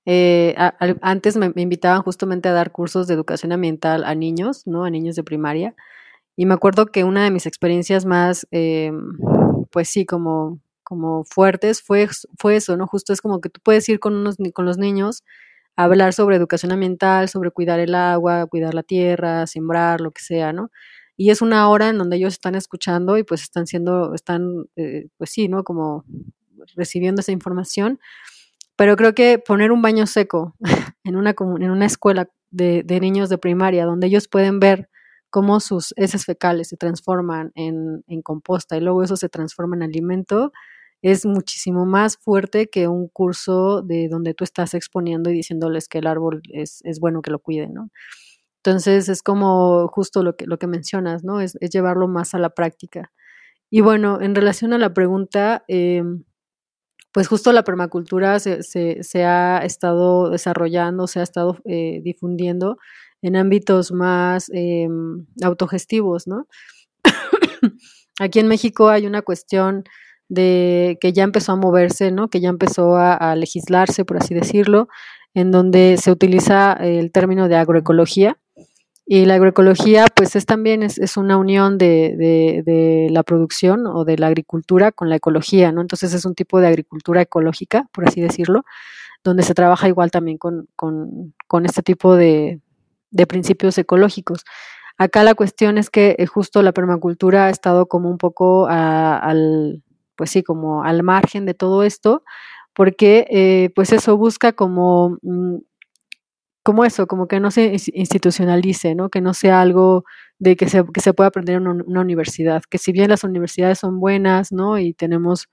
eh, 0.07 0.55
antes 1.03 1.37
me, 1.37 1.53
invitaban 1.57 2.03
justamente 2.03 2.49
a 2.49 2.53
dar 2.53 2.70
cursos 2.72 3.09
de 3.09 3.14
educación 3.14 3.53
ambiental 3.53 4.05
a 4.05 4.14
niños, 4.14 4.66
¿no? 4.66 4.85
A 4.85 4.90
niños 4.90 5.16
de 5.16 5.25
primaria. 5.25 5.75
Y 6.37 6.46
me 6.46 6.55
acuerdo 6.55 6.87
que 6.87 7.05
una 7.05 7.25
de 7.25 7.31
mis 7.31 7.46
experiencias 7.46 8.07
más, 8.07 8.46
eh, 8.53 8.92
pues 9.70 9.88
sí, 9.88 10.07
como, 10.07 10.61
como 10.85 11.25
fuertes 11.25 11.83
fue, 11.83 12.09
fue 12.38 12.57
eso, 12.57 12.77
¿no? 12.77 12.87
Justo 12.87 13.12
es 13.12 13.20
como 13.20 13.40
que 13.40 13.49
tú 13.51 13.61
puedes 13.62 13.88
ir 13.88 14.01
con, 14.01 14.14
unos, 14.14 14.37
con 14.55 14.66
los 14.66 14.79
niños 14.79 15.25
a 15.77 15.85
hablar 15.85 16.12
sobre 16.12 16.37
educación 16.37 16.72
ambiental, 16.72 17.29
sobre 17.29 17.51
cuidar 17.51 17.81
el 17.81 17.94
agua, 17.94 18.46
cuidar 18.46 18.75
la 18.75 18.83
tierra, 18.83 19.46
sembrar, 19.46 20.01
lo 20.01 20.12
que 20.12 20.22
sea, 20.22 20.53
¿no? 20.53 20.70
Y 21.16 21.31
es 21.31 21.42
una 21.42 21.68
hora 21.68 21.88
en 21.88 21.98
donde 21.98 22.16
ellos 22.16 22.35
están 22.35 22.55
escuchando 22.55 23.16
y 23.16 23.24
pues 23.24 23.42
están 23.42 23.66
siendo, 23.66 24.14
están, 24.14 24.66
eh, 24.76 25.09
pues 25.16 25.31
sí, 25.31 25.48
¿no? 25.48 25.64
Como 25.64 26.05
recibiendo 26.74 27.20
esa 27.20 27.33
información. 27.33 27.98
Pero 28.76 28.96
creo 28.96 29.14
que 29.14 29.38
poner 29.38 29.72
un 29.72 29.83
baño 29.83 30.07
seco 30.07 30.55
en 31.05 31.16
una, 31.16 31.35
en 31.38 31.70
una 31.70 31.87
escuela 31.87 32.29
de, 32.50 32.85
niños 33.00 33.29
de 33.29 33.38
primaria, 33.38 33.87
donde 33.87 34.07
ellos 34.07 34.29
pueden 34.29 34.61
ver 34.61 34.88
cómo 35.31 35.61
sus 35.61 35.92
heces 35.96 36.24
fecales 36.24 36.68
se 36.68 36.76
transforman 36.76 37.52
en, 37.55 38.05
en, 38.07 38.22
composta 38.22 38.76
y 38.76 38.81
luego 38.81 39.02
eso 39.02 39.16
se 39.16 39.29
transforma 39.29 39.76
en 39.76 39.83
alimento, 39.83 40.52
es 41.02 41.26
muchísimo 41.26 41.85
más 41.85 42.16
fuerte 42.16 42.68
que 42.68 42.88
un 42.88 43.09
curso 43.09 43.83
de 43.83 44.09
donde 44.09 44.33
tú 44.35 44.44
estás 44.44 44.72
exponiendo 44.72 45.31
y 45.31 45.35
diciéndoles 45.35 45.88
que 45.88 45.98
el 45.98 46.07
árbol 46.07 46.42
es, 46.50 46.81
es 46.85 47.00
bueno 47.00 47.20
que 47.20 47.31
lo 47.31 47.38
cuiden, 47.38 47.74
¿no? 47.74 47.90
Entonces 48.66 49.09
es 49.09 49.22
como 49.22 49.87
justo 49.87 50.24
lo 50.24 50.35
que, 50.35 50.44
lo 50.44 50.59
que 50.59 50.66
mencionas, 50.66 51.22
¿no? 51.22 51.40
Es, 51.40 51.57
llevarlo 51.61 52.09
más 52.09 52.35
a 52.35 52.38
la 52.40 52.50
práctica. 52.50 53.12
Y 53.70 53.81
bueno, 53.81 54.20
en 54.20 54.35
relación 54.35 54.72
a 54.72 54.79
la 54.79 54.92
pregunta, 54.92 55.64
eh, 55.68 56.02
pues 57.12 57.29
justo 57.29 57.52
la 57.52 57.62
permacultura 57.62 58.40
se, 58.40 58.64
se, 58.64 59.24
ha 59.24 59.59
estado 59.59 60.31
desarrollando, 60.31 61.07
se 61.07 61.20
ha 61.20 61.22
estado 61.22 61.59
eh, 61.64 62.00
difundiendo 62.02 62.76
en 63.22 63.37
ámbitos 63.37 63.92
más 63.92 64.50
eh, 64.52 64.88
autogestivos, 65.44 66.26
¿no? 66.26 66.48
Aquí 68.18 68.40
en 68.40 68.48
México 68.48 68.88
hay 68.88 69.07
una 69.07 69.22
cuestión 69.22 69.85
de 70.29 70.98
que 71.00 71.12
ya 71.12 71.22
empezó 71.22 71.52
a 71.52 71.57
moverse, 71.57 72.11
¿no? 72.11 72.31
Que 72.31 72.40
ya 72.40 72.48
empezó 72.48 72.96
a 72.96 73.37
legislarse, 73.37 74.05
por 74.05 74.16
así 74.16 74.35
decirlo, 74.35 74.88
en 75.37 75.51
donde 75.51 75.99
se 75.99 76.11
utiliza 76.11 76.72
el 76.72 77.12
término 77.12 77.46
de 77.46 77.57
agroecología 77.57 78.38
y 79.05 79.27
la 79.27 79.35
agroecología, 79.35 80.07
pues 80.16 80.35
es 80.35 80.46
también 80.46 80.83
es, 80.83 80.96
es 80.96 81.18
una 81.18 81.37
unión 81.37 81.77
de, 81.77 82.62
de, 82.64 83.09
la 83.11 83.22
producción 83.22 83.87
o 83.87 84.07
de 84.07 84.16
la 84.16 84.29
agricultura 84.29 84.92
con 84.92 85.11
la 85.11 85.16
ecología, 85.16 85.72
¿no? 85.72 85.83
Entonces 85.83 86.14
es 86.14 86.25
un 86.25 86.35
tipo 86.35 86.59
de 86.59 86.68
agricultura 86.68 87.20
ecológica, 87.20 87.87
por 87.92 88.09
así 88.09 88.22
decirlo, 88.22 88.64
donde 89.22 89.42
se 89.42 89.53
trabaja 89.53 89.88
igual 89.88 90.11
también 90.11 90.38
con, 90.38 90.68
con, 90.75 91.35
con 91.46 91.66
este 91.66 91.83
tipo 91.83 92.16
de, 92.16 92.62
de 93.11 93.27
principios 93.27 93.77
ecológicos. 93.77 94.42
Acá 94.96 95.22
la 95.22 95.35
cuestión 95.35 95.77
es 95.77 95.90
que 95.90 96.16
eh, 96.18 96.25
justo 96.25 96.62
la 96.62 96.72
permacultura 96.72 97.44
ha 97.44 97.51
estado 97.51 97.88
como 97.88 98.09
un 98.09 98.16
poco 98.16 98.68
al, 98.68 99.83
pues 100.16 100.31
sí, 100.31 100.42
como 100.42 100.83
al 100.83 101.03
margen 101.03 101.44
de 101.44 101.53
todo 101.53 101.83
esto, 101.83 102.22
porque 102.76 103.26
eh, 103.30 103.70
pues 103.74 103.92
eso 103.92 104.18
busca 104.18 104.52
como 104.52 105.18
mm, 105.22 105.56
como 106.62 106.84
eso, 106.84 107.06
como 107.06 107.28
que 107.28 107.40
no 107.40 107.52
se 107.52 107.76
institucionalice, 107.94 108.96
¿no? 108.96 109.08
Que 109.08 109.20
no 109.20 109.34
sea 109.34 109.60
algo 109.60 110.04
de 110.40 110.56
que 110.56 110.68
se, 110.68 110.84
que 110.92 111.00
se 111.00 111.14
pueda 111.14 111.28
aprender 111.28 111.56
en 111.56 111.68
una, 111.68 112.00
universidad, 112.00 112.62
que 112.68 112.78
si 112.78 112.92
bien 112.92 113.10
las 113.10 113.22
universidades 113.24 113.78
son 113.78 114.00
buenas, 114.00 114.52
¿no? 114.52 114.78
Y 114.78 114.92
tenemos 114.92 115.48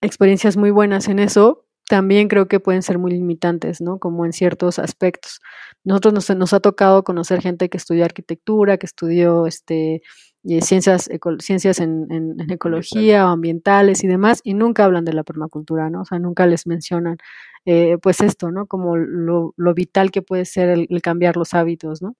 experiencias 0.00 0.56
muy 0.56 0.70
buenas 0.70 1.08
en 1.08 1.18
eso, 1.18 1.66
también 1.88 2.28
creo 2.28 2.46
que 2.48 2.60
pueden 2.60 2.82
ser 2.82 2.98
muy 2.98 3.10
limitantes, 3.12 3.80
¿no? 3.80 3.98
Como 3.98 4.24
en 4.24 4.32
ciertos 4.32 4.78
aspectos. 4.78 5.40
Nosotros 5.84 6.14
nos, 6.14 6.30
nos 6.36 6.52
ha 6.52 6.60
tocado 6.60 7.02
conocer 7.04 7.42
gente 7.42 7.68
que 7.68 7.78
estudió 7.78 8.04
arquitectura, 8.04 8.78
que 8.78 8.86
estudió 8.86 9.46
este, 9.48 10.02
eh, 10.44 10.60
ciencias, 10.60 11.08
ciencias 11.38 11.78
en, 11.78 12.10
en, 12.10 12.50
ecología 12.50 13.26
o 13.26 13.30
ambientales 13.30 14.02
y 14.02 14.08
demás, 14.08 14.40
y 14.42 14.54
nunca 14.54 14.84
hablan 14.84 15.04
de 15.04 15.12
la 15.12 15.22
permacultura, 15.22 15.88
¿no? 15.88 16.02
O 16.02 16.04
sea, 16.04 16.18
nunca 16.18 16.46
les 16.46 16.66
mencionan, 16.66 17.18
eh, 17.64 17.96
pues 18.02 18.20
esto, 18.20 18.50
¿no? 18.50 18.66
Como 18.66 18.96
lo, 18.96 19.54
lo 19.56 19.74
vital 19.74 20.10
que 20.10 20.22
puede 20.22 20.44
ser 20.44 20.68
el, 20.68 21.02
cambiar 21.02 21.36
los 21.36 21.54
hábitos, 21.54 22.02
¿no? 22.02 22.16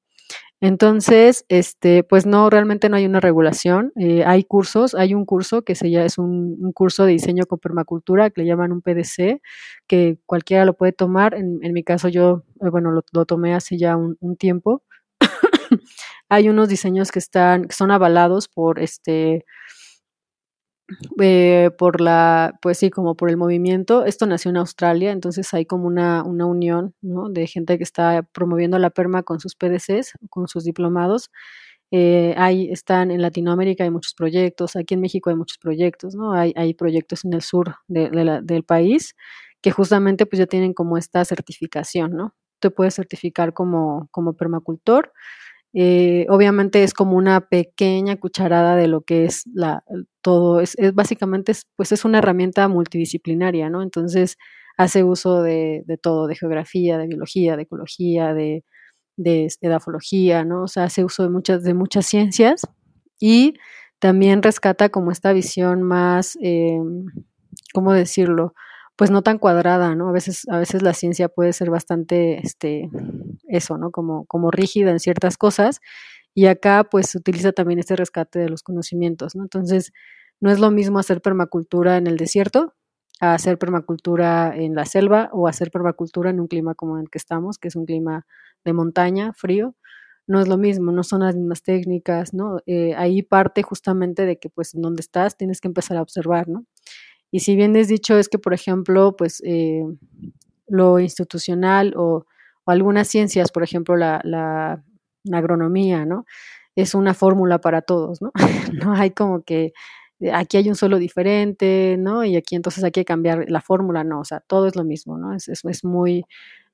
Entonces, 0.61 1.45
este, 1.49 2.05
pues 2.05 2.27
no, 2.27 2.49
realmente 2.51 2.89
no 2.89 2.97
hay 2.97 3.07
una 3.07 3.21
regulación. 3.21 3.93
Eh, 3.97 4.25
hay 4.25 4.45
cursos, 4.45 4.95
hay 4.95 5.15
un 5.15 5.25
curso 5.27 5.63
que 5.63 5.75
se 5.75 5.91
llama, 5.91 6.07
es 6.07 6.19
un, 6.19 6.73
curso 6.75 7.05
de 7.05 7.13
diseño 7.13 7.47
con 7.47 7.59
permacultura 7.59 8.31
que 8.31 8.43
le 8.43 8.47
llaman 8.49 8.73
un 8.73 8.83
PDC, 8.83 9.43
que 9.89 10.19
cualquiera 10.27 10.65
lo 10.65 10.75
puede 10.75 10.93
tomar. 10.93 11.35
En, 11.35 11.59
en 11.63 11.73
mi 11.73 11.83
caso, 11.85 12.09
yo, 12.09 12.45
bueno, 12.55 12.93
lo, 12.93 13.03
lo, 13.13 13.25
tomé 13.27 13.55
hace 13.55 13.79
ya 13.79 13.97
un, 13.97 14.17
un 14.21 14.37
tiempo 14.37 14.83
hay 16.29 16.49
unos 16.49 16.69
diseños 16.69 17.11
que 17.11 17.19
están, 17.19 17.67
que 17.67 17.75
son 17.75 17.91
avalados 17.91 18.49
por 18.49 18.81
este, 18.81 19.45
eh, 21.21 21.71
por 21.79 22.01
la, 22.01 22.59
pues 22.61 22.79
sí, 22.79 22.91
como 22.91 23.17
por 23.17 23.31
el 23.31 23.37
movimiento. 23.37 24.05
Esto 24.05 24.27
nació 24.27 24.51
en 24.51 24.57
Australia, 24.59 25.13
entonces 25.13 25.53
hay 25.55 25.67
como 25.67 25.87
una, 25.87 26.23
una 26.25 26.47
unión 26.47 26.95
¿no? 27.01 27.29
de 27.31 27.47
gente 27.47 27.79
que 27.79 27.85
está 27.85 28.23
promoviendo 28.23 28.79
la 28.79 28.91
perma 28.91 29.23
con 29.23 29.41
sus 29.41 29.55
PDCs, 29.55 30.13
con 30.31 30.49
sus 30.49 30.65
diplomados. 30.65 31.31
Eh, 31.91 32.35
hay, 32.39 32.71
están 32.71 33.11
en 33.11 33.21
Latinoamérica, 33.23 33.85
hay 33.85 33.91
muchos 33.91 34.15
proyectos, 34.15 34.77
aquí 34.77 34.95
en 34.95 35.01
México 35.01 35.31
hay 35.31 35.37
muchos 35.37 35.59
proyectos, 35.59 36.15
¿no? 36.15 36.33
Hay, 36.33 36.75
proyectos 36.75 37.25
en 37.25 37.35
el 37.35 37.43
sur 37.43 37.77
del 37.89 38.65
país 38.65 39.15
que 39.61 39.71
justamente 39.71 40.27
pues 40.27 40.39
ya 40.41 40.47
tienen 40.47 40.75
como 40.75 40.97
esta 40.97 41.25
certificación, 41.25 42.13
¿no? 42.13 42.35
Te 42.61 42.71
puedes 42.71 42.95
certificar 42.95 43.53
como, 43.53 44.09
como 44.11 44.35
permacultor 44.35 45.13
eh, 45.75 46.27
obviamente 46.29 46.83
es 46.85 46.95
como 46.95 47.17
una 47.17 47.41
pequeña 47.49 48.17
cucharada 48.17 48.77
de 48.77 48.89
lo 48.89 49.03
que 49.03 49.25
es 49.25 49.45
la 49.55 49.85
todo, 50.23 50.61
es, 50.61 50.77
básicamente 50.95 51.53
pues 51.77 51.93
es 51.93 52.05
una 52.05 52.19
herramienta 52.19 52.69
multidisciplinaria, 52.69 53.71
¿no? 53.71 53.83
Entonces 53.83 54.37
hace 54.77 55.05
uso 55.05 55.43
de, 55.43 55.85
todo, 56.03 56.27
de 56.27 56.37
geografía, 56.37 56.99
de 56.99 57.07
biología, 57.09 57.57
de 57.57 57.63
ecología, 57.65 58.35
de, 58.35 58.65
de 59.17 59.49
edafología, 59.61 60.45
¿no? 60.45 60.65
O 60.65 60.69
sea, 60.69 60.85
hace 60.85 61.05
uso 61.05 61.23
de 61.25 61.31
muchas, 61.31 61.63
de 61.65 61.75
muchas 61.75 62.07
ciencias 62.07 62.63
y 63.21 63.55
también 64.01 64.43
rescata 64.43 64.89
como 64.91 65.13
esta 65.13 65.33
visión 65.33 65.83
más, 65.83 66.37
eh, 66.43 66.79
¿cómo 67.75 67.93
decirlo? 67.93 68.55
Pues 69.03 69.11
no 69.11 69.23
tan 69.23 69.39
cuadrada, 69.39 69.97
¿no? 69.97 70.09
A 70.09 70.13
veces, 70.13 70.47
a 70.49 70.59
veces 70.59 70.81
la 70.81 70.95
ciencia 70.95 71.29
puede 71.29 71.53
ser 71.53 71.71
bastante, 71.71 72.39
este, 72.39 72.89
eso, 73.49 73.77
¿no? 73.77 73.91
Como, 73.91 74.27
como 74.27 74.53
rígida 74.53 74.93
en 74.93 75.01
ciertas 75.01 75.37
cosas. 75.37 75.81
Y 76.35 76.47
acá 76.47 76.85
pues 76.89 77.09
se 77.11 77.19
utiliza 77.19 77.51
también 77.51 77.81
este 77.81 77.97
rescate 77.97 78.39
de 78.39 78.49
los 78.49 78.63
conocimientos, 78.63 79.35
¿no? 79.35 79.43
Entonces, 79.43 79.91
no 80.39 80.53
es 80.53 80.61
lo 80.61 80.71
mismo 80.71 81.01
hacer 81.01 81.21
permacultura 81.21 81.97
en 81.97 82.07
el 82.07 82.17
desierto 82.17 82.75
hacer 83.19 83.59
permacultura 83.59 84.55
en 84.57 84.77
la 84.77 84.85
selva 84.85 85.31
o 85.33 85.49
hacer 85.49 85.73
permacultura 85.73 86.31
en 86.31 86.39
un 86.39 86.47
clima 86.47 86.77
como 86.77 86.99
el 86.99 87.11
que 87.11 87.19
estamos, 87.19 87.59
que 87.59 87.67
es 87.69 87.75
un 87.77 87.87
clima 87.87 88.25
de 88.65 88.73
montaña, 88.73 89.33
frío. 89.33 89.75
No 90.29 90.41
es 90.41 90.47
lo 90.47 90.59
mismo, 90.59 90.93
no 90.93 91.03
son 91.03 91.23
las 91.23 91.35
mismas 91.35 91.65
técnicas, 91.65 92.35
¿no? 92.35 92.59
Eh, 92.67 92.95
ahí 92.97 93.23
parte 93.23 93.65
justamente 93.65 94.27
de 94.27 94.39
que 94.39 94.49
pues 94.49 94.75
en 94.75 94.83
donde 94.83 95.01
estás 95.01 95.37
tienes 95.37 95.61
que 95.61 95.67
empezar 95.67 95.97
a 95.97 96.03
observar, 96.03 96.49
¿no? 96.49 96.67
Y 97.33 97.41
si 97.41 97.57
bien 97.57 97.75
es 97.77 97.89
dicho 97.89 98.17
es 98.19 98.29
que, 98.29 98.39
por 98.39 98.55
ejemplo, 98.55 99.17
pues 99.17 99.43
eh, 99.45 99.83
lo 100.69 101.01
institucional 101.01 101.95
o, 101.97 102.27
algunas 102.67 103.09
ciencias, 103.09 103.51
por 103.51 103.65
ejemplo, 103.65 103.97
la, 103.97 104.21
la, 104.23 104.85
agronomía, 105.33 106.07
¿no? 106.07 106.27
Es 106.77 106.95
una 106.95 107.13
fórmula 107.15 107.61
para 107.61 107.83
todos, 107.83 108.23
¿no? 108.23 108.31
no 108.73 108.95
hay 108.95 109.11
como 109.11 109.43
que 109.43 109.73
aquí 110.33 110.59
hay 110.59 110.69
un 110.69 110.77
solo 110.77 110.99
diferente, 110.99 111.97
¿no? 111.99 112.23
Y 112.25 112.37
aquí 112.37 112.55
entonces 112.55 112.85
hay 112.85 112.93
que 112.93 113.05
cambiar 113.05 113.51
la 113.51 113.61
fórmula, 113.61 114.05
no, 114.05 114.21
o 114.21 114.25
sea, 114.25 114.41
todo 114.41 114.69
es 114.69 114.77
lo 114.77 114.85
mismo, 114.85 115.19
¿no? 115.19 115.35
Es, 115.35 115.49
es, 115.49 115.65
es 115.65 115.85
muy, 115.85 116.25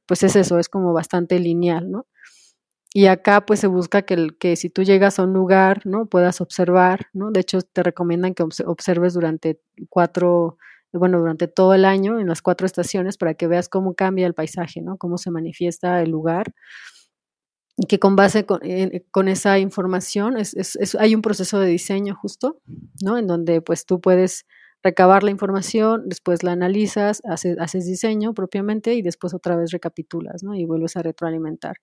pues 0.06 0.22
es 0.24 0.36
eso, 0.36 0.58
es 0.58 0.68
como 0.68 0.92
bastante 0.92 1.38
lineal, 1.38 1.90
¿no? 1.90 2.06
Y 2.94 3.06
acá 3.06 3.44
pues 3.44 3.60
se 3.60 3.66
busca 3.66 4.02
que, 4.02 4.28
que 4.40 4.56
si 4.56 4.70
tú 4.70 4.82
llegas 4.82 5.18
a 5.18 5.24
un 5.24 5.32
lugar, 5.34 5.82
¿no? 5.84 6.06
Puedas 6.06 6.40
observar, 6.40 7.06
¿no? 7.12 7.30
De 7.30 7.40
hecho, 7.40 7.60
te 7.60 7.82
recomiendan 7.82 8.34
que 8.34 8.42
observes 8.42 9.12
durante 9.14 9.60
cuatro, 9.90 10.56
bueno, 10.92 11.18
durante 11.18 11.48
todo 11.48 11.74
el 11.74 11.84
año 11.84 12.18
en 12.18 12.28
las 12.28 12.40
cuatro 12.42 12.66
estaciones 12.66 13.18
para 13.18 13.34
que 13.34 13.46
veas 13.46 13.68
cómo 13.68 13.94
cambia 13.94 14.26
el 14.26 14.34
paisaje, 14.34 14.80
¿no? 14.80 14.96
Cómo 14.96 15.18
se 15.18 15.30
manifiesta 15.30 16.00
el 16.02 16.10
lugar. 16.10 16.54
Y 17.76 17.86
que 17.86 17.98
con 18.00 18.16
base 18.16 18.44
con, 18.44 18.60
con 19.12 19.28
esa 19.28 19.58
información 19.60 20.36
es, 20.36 20.54
es, 20.56 20.94
hay 20.96 21.14
un 21.14 21.22
proceso 21.22 21.60
de 21.60 21.68
diseño 21.68 22.16
justo, 22.16 22.60
¿no? 23.02 23.18
En 23.18 23.26
donde 23.28 23.60
pues 23.60 23.86
tú 23.86 24.00
puedes 24.00 24.46
recabar 24.82 25.22
la 25.22 25.30
información, 25.30 26.08
después 26.08 26.42
la 26.42 26.52
analizas, 26.52 27.20
haces, 27.24 27.56
haces 27.60 27.86
diseño 27.86 28.34
propiamente 28.34 28.94
y 28.94 29.02
después 29.02 29.34
otra 29.34 29.56
vez 29.56 29.70
recapitulas, 29.70 30.42
¿no? 30.42 30.54
Y 30.54 30.64
vuelves 30.64 30.96
a 30.96 31.02
retroalimentar. 31.02 31.76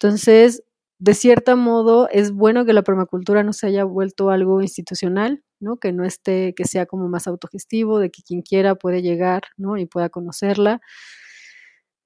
Entonces, 0.00 0.62
de 1.00 1.14
cierto 1.14 1.56
modo, 1.56 2.08
es 2.10 2.32
bueno 2.32 2.64
que 2.64 2.72
la 2.72 2.82
permacultura 2.82 3.42
no 3.42 3.52
se 3.52 3.66
haya 3.66 3.82
vuelto 3.84 4.30
algo 4.30 4.62
institucional, 4.62 5.42
¿no? 5.60 5.76
Que 5.78 5.92
no 5.92 6.04
esté, 6.04 6.54
que 6.56 6.64
sea 6.66 6.86
como 6.86 7.08
más 7.08 7.26
autogestivo, 7.26 7.98
de 7.98 8.10
que 8.10 8.22
quien 8.22 8.42
quiera 8.42 8.76
puede 8.76 9.02
llegar, 9.02 9.42
¿no? 9.56 9.76
Y 9.76 9.86
pueda 9.86 10.08
conocerla. 10.08 10.80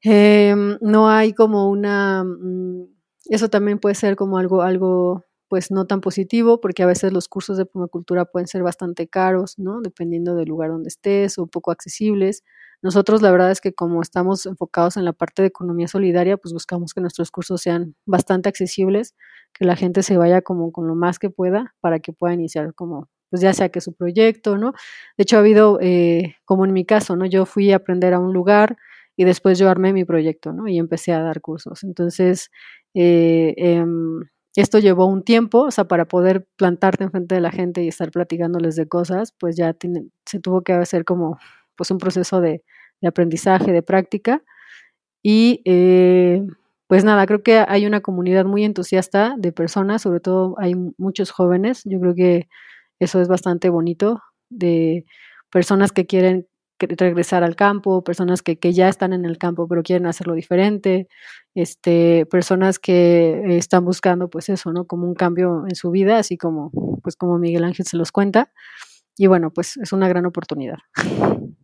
Em, 0.04 0.78
no 0.80 1.08
hay 1.08 1.32
como 1.32 1.70
una, 1.70 2.24
mm, 2.24 2.86
eso 3.30 3.48
también 3.48 3.78
puede 3.78 3.94
ser 3.94 4.16
como 4.16 4.36
algo, 4.38 4.62
algo, 4.62 5.24
pues 5.52 5.70
no 5.70 5.86
tan 5.86 6.00
positivo, 6.00 6.62
porque 6.62 6.82
a 6.82 6.86
veces 6.86 7.12
los 7.12 7.28
cursos 7.28 7.58
de 7.58 7.66
permacultura 7.66 8.24
pueden 8.24 8.46
ser 8.48 8.62
bastante 8.62 9.06
caros, 9.06 9.58
¿no? 9.58 9.82
Dependiendo 9.82 10.34
del 10.34 10.48
lugar 10.48 10.70
donde 10.70 10.88
estés 10.88 11.36
o 11.36 11.46
poco 11.46 11.70
accesibles. 11.70 12.42
Nosotros 12.80 13.20
la 13.20 13.30
verdad 13.30 13.50
es 13.50 13.60
que 13.60 13.74
como 13.74 14.00
estamos 14.00 14.46
enfocados 14.46 14.96
en 14.96 15.04
la 15.04 15.12
parte 15.12 15.42
de 15.42 15.48
economía 15.48 15.88
solidaria, 15.88 16.38
pues 16.38 16.54
buscamos 16.54 16.94
que 16.94 17.02
nuestros 17.02 17.30
cursos 17.30 17.60
sean 17.60 17.94
bastante 18.06 18.48
accesibles, 18.48 19.14
que 19.52 19.66
la 19.66 19.76
gente 19.76 20.02
se 20.02 20.16
vaya 20.16 20.40
como 20.40 20.72
con 20.72 20.86
lo 20.88 20.94
más 20.94 21.18
que 21.18 21.28
pueda 21.28 21.74
para 21.82 22.00
que 22.00 22.14
pueda 22.14 22.32
iniciar 22.32 22.72
como, 22.74 23.10
pues 23.28 23.42
ya 23.42 23.52
sea 23.52 23.68
que 23.68 23.82
su 23.82 23.92
proyecto, 23.92 24.56
¿no? 24.56 24.72
De 25.18 25.24
hecho 25.24 25.36
ha 25.36 25.40
habido, 25.40 25.78
eh, 25.82 26.36
como 26.46 26.64
en 26.64 26.72
mi 26.72 26.86
caso, 26.86 27.14
¿no? 27.14 27.26
Yo 27.26 27.44
fui 27.44 27.72
a 27.72 27.76
aprender 27.76 28.14
a 28.14 28.20
un 28.20 28.32
lugar 28.32 28.78
y 29.18 29.24
después 29.24 29.58
yo 29.58 29.68
armé 29.68 29.92
mi 29.92 30.06
proyecto, 30.06 30.54
¿no? 30.54 30.66
Y 30.66 30.78
empecé 30.78 31.12
a 31.12 31.20
dar 31.22 31.42
cursos. 31.42 31.84
Entonces, 31.84 32.50
eh, 32.94 33.52
em, 33.58 34.22
esto 34.60 34.78
llevó 34.78 35.06
un 35.06 35.22
tiempo, 35.24 35.62
o 35.62 35.70
sea, 35.70 35.84
para 35.84 36.06
poder 36.06 36.46
plantarte 36.56 37.04
enfrente 37.04 37.34
de 37.34 37.40
la 37.40 37.50
gente 37.50 37.82
y 37.82 37.88
estar 37.88 38.10
platicándoles 38.10 38.76
de 38.76 38.86
cosas, 38.86 39.32
pues 39.38 39.56
ya 39.56 39.74
se 40.26 40.40
tuvo 40.40 40.62
que 40.62 40.74
hacer 40.74 41.04
como 41.04 41.38
pues 41.76 41.90
un 41.90 41.98
proceso 41.98 42.40
de, 42.40 42.62
aprendizaje, 43.04 43.72
de 43.72 43.82
práctica. 43.82 44.42
Y 45.22 45.62
eh, 45.64 46.42
pues 46.86 47.04
nada, 47.04 47.26
creo 47.26 47.42
que 47.42 47.64
hay 47.66 47.86
una 47.86 48.00
comunidad 48.02 48.44
muy 48.44 48.64
entusiasta 48.64 49.34
de 49.38 49.52
personas, 49.52 50.02
sobre 50.02 50.20
todo 50.20 50.56
hay 50.58 50.74
muchos 50.98 51.30
jóvenes, 51.30 51.82
yo 51.84 52.00
creo 52.00 52.14
que 52.14 52.48
eso 53.00 53.20
es 53.20 53.28
bastante 53.28 53.70
bonito, 53.70 54.22
de 54.50 55.06
personas 55.50 55.92
que 55.92 56.06
quieren 56.06 56.46
regresar 56.86 57.44
al 57.44 57.56
campo, 57.56 58.04
personas 58.04 58.42
que, 58.42 58.58
que, 58.58 58.72
ya 58.72 58.88
están 58.88 59.12
en 59.12 59.24
el 59.24 59.38
campo 59.38 59.68
pero 59.68 59.82
quieren 59.82 60.06
hacerlo 60.06 60.34
diferente, 60.34 61.08
este, 61.54 62.26
personas 62.26 62.78
que 62.78 63.56
están 63.56 63.84
buscando 63.84 64.28
pues 64.28 64.48
eso, 64.48 64.72
¿no? 64.72 64.86
Como 64.86 65.06
un 65.06 65.14
cambio 65.14 65.64
en 65.68 65.74
su 65.74 65.90
vida, 65.90 66.18
así 66.18 66.36
como 66.36 66.70
pues 67.02 67.16
como 67.16 67.38
Miguel 67.38 67.64
Ángel 67.64 67.86
se 67.86 67.96
los 67.96 68.12
cuenta. 68.12 68.50
Y 69.16 69.26
bueno, 69.26 69.50
pues 69.50 69.76
es 69.76 69.92
una 69.92 70.08
gran 70.08 70.24
oportunidad. 70.24 70.78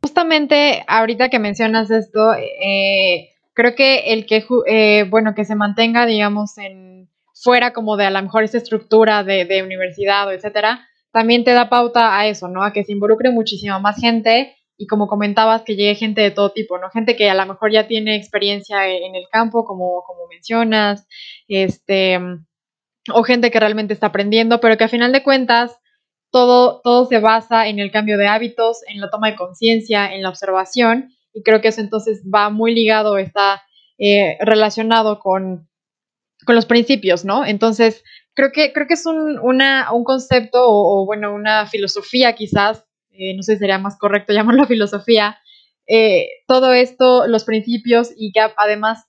Justamente 0.03 0.85
ahorita 0.87 1.31
que 1.31 1.39
mencionas 1.39 1.91
esto, 1.91 2.35
eh, 2.35 3.31
creo 3.55 3.75
que 3.75 4.12
el 4.12 4.27
que, 4.27 4.45
eh, 4.66 5.07
bueno, 5.09 5.35
que 5.35 5.45
se 5.45 5.55
mantenga, 5.55 6.05
digamos, 6.05 6.59
en 6.59 7.09
fuera 7.35 7.73
como 7.73 7.97
de 7.97 8.05
a 8.05 8.11
lo 8.11 8.21
mejor 8.21 8.45
esa 8.45 8.59
estructura 8.59 9.25
de, 9.25 9.45
de 9.47 9.62
universidad 9.62 10.27
o 10.27 10.33
etcétera, 10.33 10.87
también 11.11 11.45
te 11.45 11.53
da 11.53 11.71
pauta 11.71 12.19
a 12.19 12.27
eso, 12.27 12.49
¿no? 12.49 12.62
A 12.62 12.73
que 12.73 12.85
se 12.85 12.93
involucre 12.93 13.31
muchísima 13.31 13.79
más 13.79 13.99
gente 13.99 14.58
y 14.79 14.87
como 14.87 15.09
comentabas, 15.09 15.62
que 15.62 15.74
llegue 15.74 15.97
gente 15.97 16.20
de 16.20 16.31
todo 16.31 16.53
tipo, 16.53 16.79
¿no? 16.79 16.89
Gente 16.91 17.16
que 17.16 17.29
a 17.29 17.35
lo 17.35 17.45
mejor 17.45 17.72
ya 17.72 17.89
tiene 17.89 18.16
experiencia 18.16 18.89
en 18.89 19.16
el 19.16 19.24
campo, 19.31 19.64
como, 19.64 20.05
como 20.07 20.29
mencionas, 20.29 21.07
este, 21.49 22.18
o 23.12 23.22
gente 23.24 23.51
que 23.51 23.61
realmente 23.61 23.93
está 23.93 24.07
aprendiendo, 24.07 24.61
pero 24.61 24.76
que 24.76 24.85
a 24.85 24.89
final 24.89 25.12
de 25.12 25.24
cuentas 25.24 25.76
todo, 26.31 26.81
todo 26.83 27.07
se 27.07 27.18
basa 27.18 27.66
en 27.66 27.81
el 27.81 27.91
cambio 27.91 28.18
de 28.18 28.29
hábitos, 28.29 28.79
en 28.87 29.01
la 29.01 29.11
toma 29.11 29.31
de 29.31 29.37
conciencia, 29.37 30.14
en 30.14 30.22
la 30.22 30.29
observación, 30.29 31.11
y 31.33 31.43
creo 31.43 31.61
que 31.61 31.68
eso 31.68 31.81
entonces 31.81 32.22
va 32.33 32.49
muy 32.51 32.74
ligado, 32.74 33.18
está 33.18 33.62
eh, 33.99 34.37
relacionado 34.41 35.18
con, 35.18 35.68
con, 36.45 36.55
los 36.55 36.66
principios, 36.66 37.24
¿no? 37.24 37.45
Entonces, 37.45 38.05
creo 38.35 38.53
que, 38.53 38.72
creo 38.72 38.87
que 38.87 38.95
es 38.95 39.07
un, 39.07 39.39
una, 39.41 39.93
un 39.93 40.05
concepto 40.05 40.59
o, 40.66 41.05
bueno, 41.05 41.35
una 41.35 41.66
filosofía 41.66 42.35
quizás, 42.35 42.85
eh, 43.19 43.35
no 43.37 43.43
sé 43.43 43.55
si 43.55 43.59
sería 43.59 43.79
más 43.79 43.99
correcto 43.99 44.33
llamarlo 44.35 44.66
filosofía, 44.66 45.39
eh, 45.87 46.29
todo 46.47 46.73
esto, 46.73 47.27
los 47.27 47.45
principios 47.45 48.11
y 48.16 48.33
que 48.33 48.41
además 48.57 49.09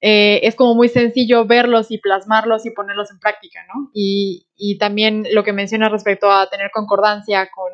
eh, 0.00 0.40
es 0.46 0.54
como 0.54 0.74
muy 0.74 0.88
sencillo 0.88 1.44
verlos 1.44 1.90
y 1.90 1.98
plasmarlos 1.98 2.64
y 2.66 2.70
ponerlos 2.70 3.10
en 3.10 3.18
práctica, 3.18 3.60
¿no? 3.72 3.90
Y, 3.92 4.44
también 4.78 5.24
lo 5.32 5.44
que 5.44 5.52
menciona 5.52 5.88
respecto 5.88 6.30
a 6.30 6.48
tener 6.50 6.70
concordancia 6.72 7.48
con, 7.50 7.72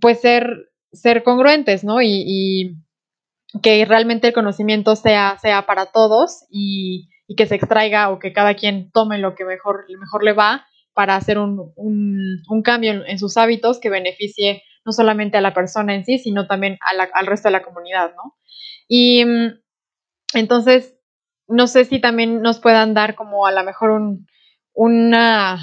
pues 0.00 0.20
ser, 0.20 0.70
ser 0.92 1.22
congruentes, 1.24 1.84
¿no? 1.84 2.00
Y, 2.02 2.76
que 3.62 3.84
realmente 3.86 4.28
el 4.28 4.34
conocimiento 4.34 4.96
sea, 4.96 5.38
sea 5.40 5.62
para 5.66 5.86
todos 5.86 6.44
y, 6.50 7.08
que 7.36 7.46
se 7.46 7.56
extraiga 7.56 8.10
o 8.10 8.18
que 8.18 8.32
cada 8.32 8.54
quien 8.54 8.90
tome 8.92 9.18
lo 9.18 9.34
que 9.34 9.44
mejor, 9.44 9.86
mejor 9.98 10.22
le 10.22 10.32
va 10.32 10.66
para 10.96 11.14
hacer 11.14 11.38
un, 11.38 11.74
cambio 12.64 13.04
en, 13.06 13.18
sus 13.18 13.36
hábitos 13.36 13.78
que 13.78 13.90
beneficie 13.90 14.62
no 14.86 14.92
solamente 14.92 15.36
a 15.36 15.42
la 15.42 15.52
persona 15.52 15.94
en 15.94 16.06
sí, 16.06 16.16
sino 16.16 16.46
también 16.46 16.78
al 16.80 17.26
resto 17.26 17.48
de 17.48 17.52
la 17.52 17.62
comunidad, 17.62 18.14
¿no? 18.16 18.34
Y 18.88 19.22
mm, 19.26 19.60
entonces, 20.32 20.96
no 21.48 21.66
sé 21.66 21.84
si 21.84 22.00
también 22.00 22.40
nos 22.40 22.60
puedan 22.60 22.94
dar 22.94 23.14
como 23.14 23.46
a 23.46 23.52
lo 23.52 23.62
mejor 23.62 23.90
un, 23.90 24.26
una, 24.72 25.58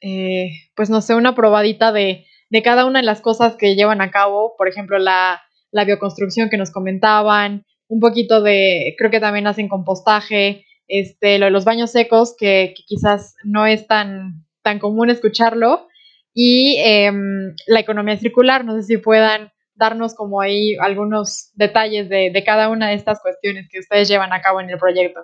eh, 0.00 0.50
pues 0.74 0.90
no 0.90 1.00
sé, 1.00 1.14
una 1.14 1.36
probadita 1.36 1.92
de, 1.92 2.26
de, 2.50 2.62
cada 2.62 2.84
una 2.84 2.98
de 2.98 3.06
las 3.06 3.20
cosas 3.20 3.54
que 3.54 3.76
llevan 3.76 4.00
a 4.00 4.10
cabo, 4.10 4.56
por 4.58 4.68
ejemplo, 4.68 4.98
la, 4.98 5.42
la 5.70 5.84
bioconstrucción 5.84 6.50
que 6.50 6.58
nos 6.58 6.72
comentaban, 6.72 7.64
un 7.86 8.00
poquito 8.00 8.42
de, 8.42 8.96
creo 8.98 9.12
que 9.12 9.20
también 9.20 9.46
hacen 9.46 9.68
compostaje, 9.68 10.64
este, 10.88 11.38
lo 11.38 11.46
de 11.46 11.52
los 11.52 11.64
baños 11.64 11.92
secos, 11.92 12.34
que, 12.36 12.74
quizás 12.86 13.36
no 13.44 13.64
es 13.64 13.86
tan, 13.86 14.44
tan 14.62 14.78
común 14.78 15.10
escucharlo, 15.10 15.88
y 16.34 16.76
em, 16.78 17.54
la 17.66 17.80
economía 17.80 18.16
circular, 18.16 18.64
no 18.64 18.74
sé 18.76 18.82
si 18.82 18.96
puedan 18.96 19.52
darnos 19.74 20.14
como 20.14 20.40
ahí 20.40 20.76
algunos 20.76 21.50
detalles 21.54 22.08
de, 22.08 22.42
cada 22.44 22.68
una 22.68 22.88
de 22.88 22.94
estas 22.94 23.20
cuestiones 23.20 23.68
que 23.70 23.80
ustedes 23.80 24.08
llevan 24.08 24.32
a 24.32 24.40
cabo 24.40 24.60
en 24.60 24.70
el 24.70 24.78
proyecto. 24.78 25.20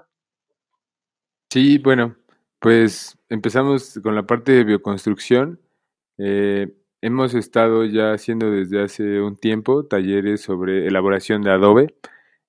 Sí, 1.50 1.78
bueno, 1.78 2.16
pues 2.58 3.16
empezamos 3.28 3.98
con 4.02 4.14
la 4.14 4.24
parte 4.24 4.52
de 4.52 4.64
bioconstrucción. 4.64 5.60
Eh, 6.18 6.68
hemos 7.00 7.34
estado 7.34 7.84
ya 7.84 8.12
haciendo 8.12 8.50
desde 8.50 8.82
hace 8.82 9.20
un 9.20 9.36
tiempo 9.36 9.86
talleres 9.86 10.42
sobre 10.42 10.86
elaboración 10.86 11.42
de 11.42 11.50
adobe. 11.50 11.94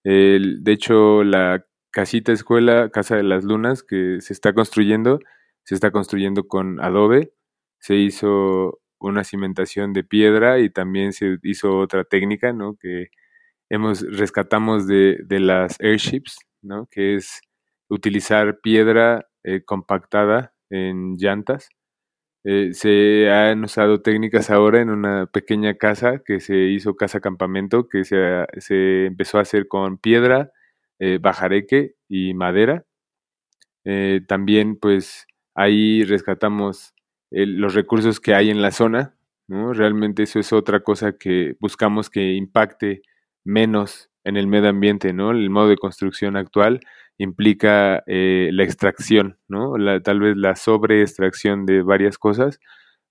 de 0.04 0.72
hecho, 0.72 1.24
la 1.24 1.66
casita 1.92 2.32
escuela, 2.32 2.90
Casa 2.90 3.16
de 3.16 3.24
las 3.24 3.44
Lunas, 3.44 3.84
que 3.84 4.22
se 4.22 4.34
está 4.34 4.54
construyendo, 4.54 5.20
se 5.70 5.76
está 5.76 5.92
construyendo 5.92 6.48
con 6.48 6.82
adobe. 6.82 7.32
Se 7.80 7.96
hizo 7.96 8.80
una 9.00 9.24
cimentación 9.24 9.94
de 9.94 10.04
piedra 10.04 10.58
y 10.60 10.72
también 10.72 11.14
se 11.14 11.38
hizo 11.44 11.78
otra 11.78 12.04
técnica, 12.06 12.54
¿no? 12.54 12.76
Que 12.76 13.10
hemos 13.70 14.02
rescatamos 14.02 14.88
de, 14.88 15.20
de 15.26 15.40
las 15.40 15.80
airships, 15.80 16.40
¿no? 16.64 16.88
Que 16.90 17.14
es 17.18 17.42
utilizar 17.88 18.62
piedra 18.62 19.30
eh, 19.44 19.64
compactada 19.64 20.56
en 20.72 21.18
llantas. 21.18 21.70
Eh, 22.46 22.72
se 22.74 23.30
han 23.32 23.64
usado 23.64 24.02
técnicas 24.02 24.50
ahora 24.50 24.82
en 24.82 24.90
una 24.90 25.28
pequeña 25.28 25.76
casa 25.76 26.24
que 26.26 26.40
se 26.40 26.58
hizo 26.58 26.96
casa 26.96 27.20
campamento, 27.20 27.88
que 27.88 28.06
se, 28.06 28.46
se 28.58 29.06
empezó 29.06 29.38
a 29.38 29.42
hacer 29.44 29.68
con 29.68 30.00
piedra, 30.00 30.52
eh, 30.98 31.20
bajareque 31.22 31.94
y 32.08 32.34
madera. 32.34 32.86
también 34.28 34.78
pues 34.78 35.28
ahí 35.60 36.03
rescatamos 36.03 36.93
los 37.32 37.74
recursos 37.74 38.20
que 38.20 38.34
hay 38.34 38.49
en 38.49 38.62
la 38.62 38.72
zona, 38.72 39.16
¿no? 39.47 39.74
Realmente 39.74 40.24
eso 40.24 40.39
es 40.39 40.53
otra 40.53 40.80
cosa 40.82 41.18
que 41.18 41.55
buscamos 41.60 42.10
que 42.10 42.34
impacte 42.34 43.01
menos 43.43 44.10
en 44.24 44.38
el 44.38 44.47
medio 44.47 44.70
ambiente, 44.70 45.12
¿no? 45.14 45.32
El 45.32 45.49
modo 45.49 45.68
de 45.68 45.78
construcción 45.78 46.38
actual 46.38 46.80
implica 47.18 48.03
eh, 48.07 48.49
la 48.53 48.64
extracción, 48.64 49.38
¿no? 49.49 49.78
La, 49.78 50.01
tal 50.01 50.22
vez 50.22 50.38
la 50.38 50.55
sobreextracción 50.55 51.66
de 51.66 51.82
varias 51.82 52.18
cosas 52.18 52.60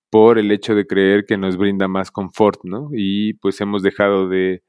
por 0.09 0.39
el 0.39 0.51
hecho 0.51 0.73
de 0.75 0.87
creer 0.87 1.25
que 1.25 1.37
nos 1.37 1.55
brinda 1.55 1.87
más 1.87 2.09
confort, 2.11 2.61
¿no? 2.63 2.89
Y 2.93 3.33
pues 3.35 3.61
hemos 3.61 3.83
dejado 3.83 4.27
de 4.27 4.63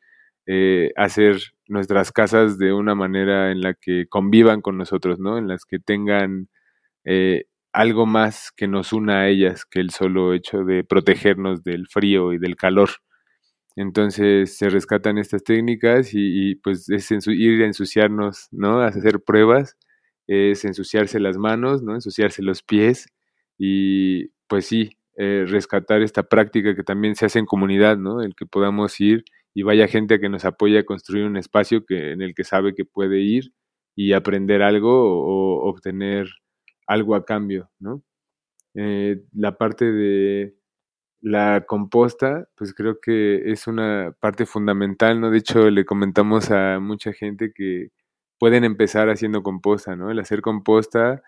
eh, 0.47 0.93
hacer 0.97 1.39
nuestras 1.67 2.13
casas 2.13 2.59
de 2.59 2.75
una 2.75 2.95
manera 2.95 3.53
en 3.53 3.63
la 3.63 3.75
que 3.75 4.07
convivan 4.09 4.61
con 4.61 4.77
nosotros, 4.77 5.19
¿no? 5.19 5.39
En 5.39 5.49
las 5.49 5.65
que 5.65 5.79
tengan 5.79 6.49
eh, 7.05 7.45
algo 7.73 8.07
más 8.07 8.53
que 8.53 8.69
nos 8.69 8.93
una 8.93 9.21
a 9.21 9.29
ellas 9.29 9.65
que 9.65 9.81
el 9.81 9.91
solo 9.91 10.35
hecho 10.35 10.65
de 10.65 10.85
protegernos 10.85 11.63
del 11.65 11.87
frío 11.89 12.33
y 12.33 12.39
del 12.39 12.57
calor. 12.57 12.91
Entonces 13.77 14.57
se 14.59 14.69
rescatan 14.71 15.19
estas 15.19 15.45
técnicas 15.45 16.11
y, 16.13 16.57
pues 16.57 16.89
es 16.91 17.11
ir 17.29 17.63
a 17.63 17.67
ensuciarnos, 17.67 18.49
¿no? 18.51 18.81
A 18.81 18.89
hacer 18.89 19.21
pruebas, 19.23 19.77
es 20.27 20.65
ensuciarse 20.65 21.21
las 21.21 21.39
manos, 21.39 21.83
¿no? 21.83 21.95
Ensuciarse 21.95 22.43
los 22.43 22.63
pies 22.63 23.07
y 23.59 24.29
pues 24.49 24.67
sí, 24.67 24.99
eh, 25.17 25.45
rescatar 25.47 26.03
esta 26.03 26.25
práctica 26.25 26.75
que 26.75 26.83
también 26.83 27.15
se 27.17 27.27
hace 27.27 27.39
en 27.39 27.47
comunidad, 27.47 27.99
¿no? 27.99 28.23
El 28.23 28.35
que 28.35 28.47
podamos 28.47 29.01
ir 29.01 29.25
y 29.55 29.63
vaya 29.63 29.89
gente 29.89 30.21
que 30.21 30.29
nos 30.29 30.45
apoye 30.45 30.79
a 30.79 30.85
construir 30.85 31.25
un 31.27 31.37
espacio 31.37 31.85
que, 31.85 32.13
en 32.13 32.23
el 32.23 32.35
que 32.35 32.45
sabe 32.45 32.75
que 32.75 32.85
puede 32.85 33.21
ir 33.21 33.53
y 33.97 34.13
aprender 34.13 34.63
algo 34.63 34.91
o, 34.91 35.69
obtener 35.69 36.29
algo 36.91 37.15
a 37.15 37.25
cambio, 37.25 37.71
¿no? 37.79 38.03
Eh, 38.75 39.23
la 39.33 39.57
parte 39.57 39.93
de 39.93 40.57
la 41.21 41.65
composta, 41.67 42.49
pues 42.57 42.75
creo 42.75 43.01
que 43.01 43.53
es 43.53 43.69
una 43.69 44.15
parte 44.21 44.45
fundamental, 44.47 45.21
¿no? 45.21 45.31
De 45.31 45.39
hecho, 45.39 45.71
le 45.71 45.85
comentamos 45.85 46.51
a 46.51 46.81
mucha 46.81 47.13
gente 47.13 47.53
que 47.55 47.91
pueden 48.41 48.65
empezar 48.65 49.09
haciendo 49.11 49.43
composta, 49.45 49.97
¿no? 49.97 50.11
El 50.11 50.19
hacer 50.19 50.43
composta 50.43 51.23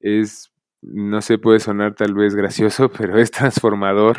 es, 0.00 0.52
no 0.82 1.20
sé, 1.22 1.38
puede 1.38 1.60
sonar 1.60 1.94
tal 1.96 2.14
vez 2.14 2.34
gracioso, 2.34 2.90
pero 2.98 3.18
es 3.18 3.30
transformador 3.30 4.18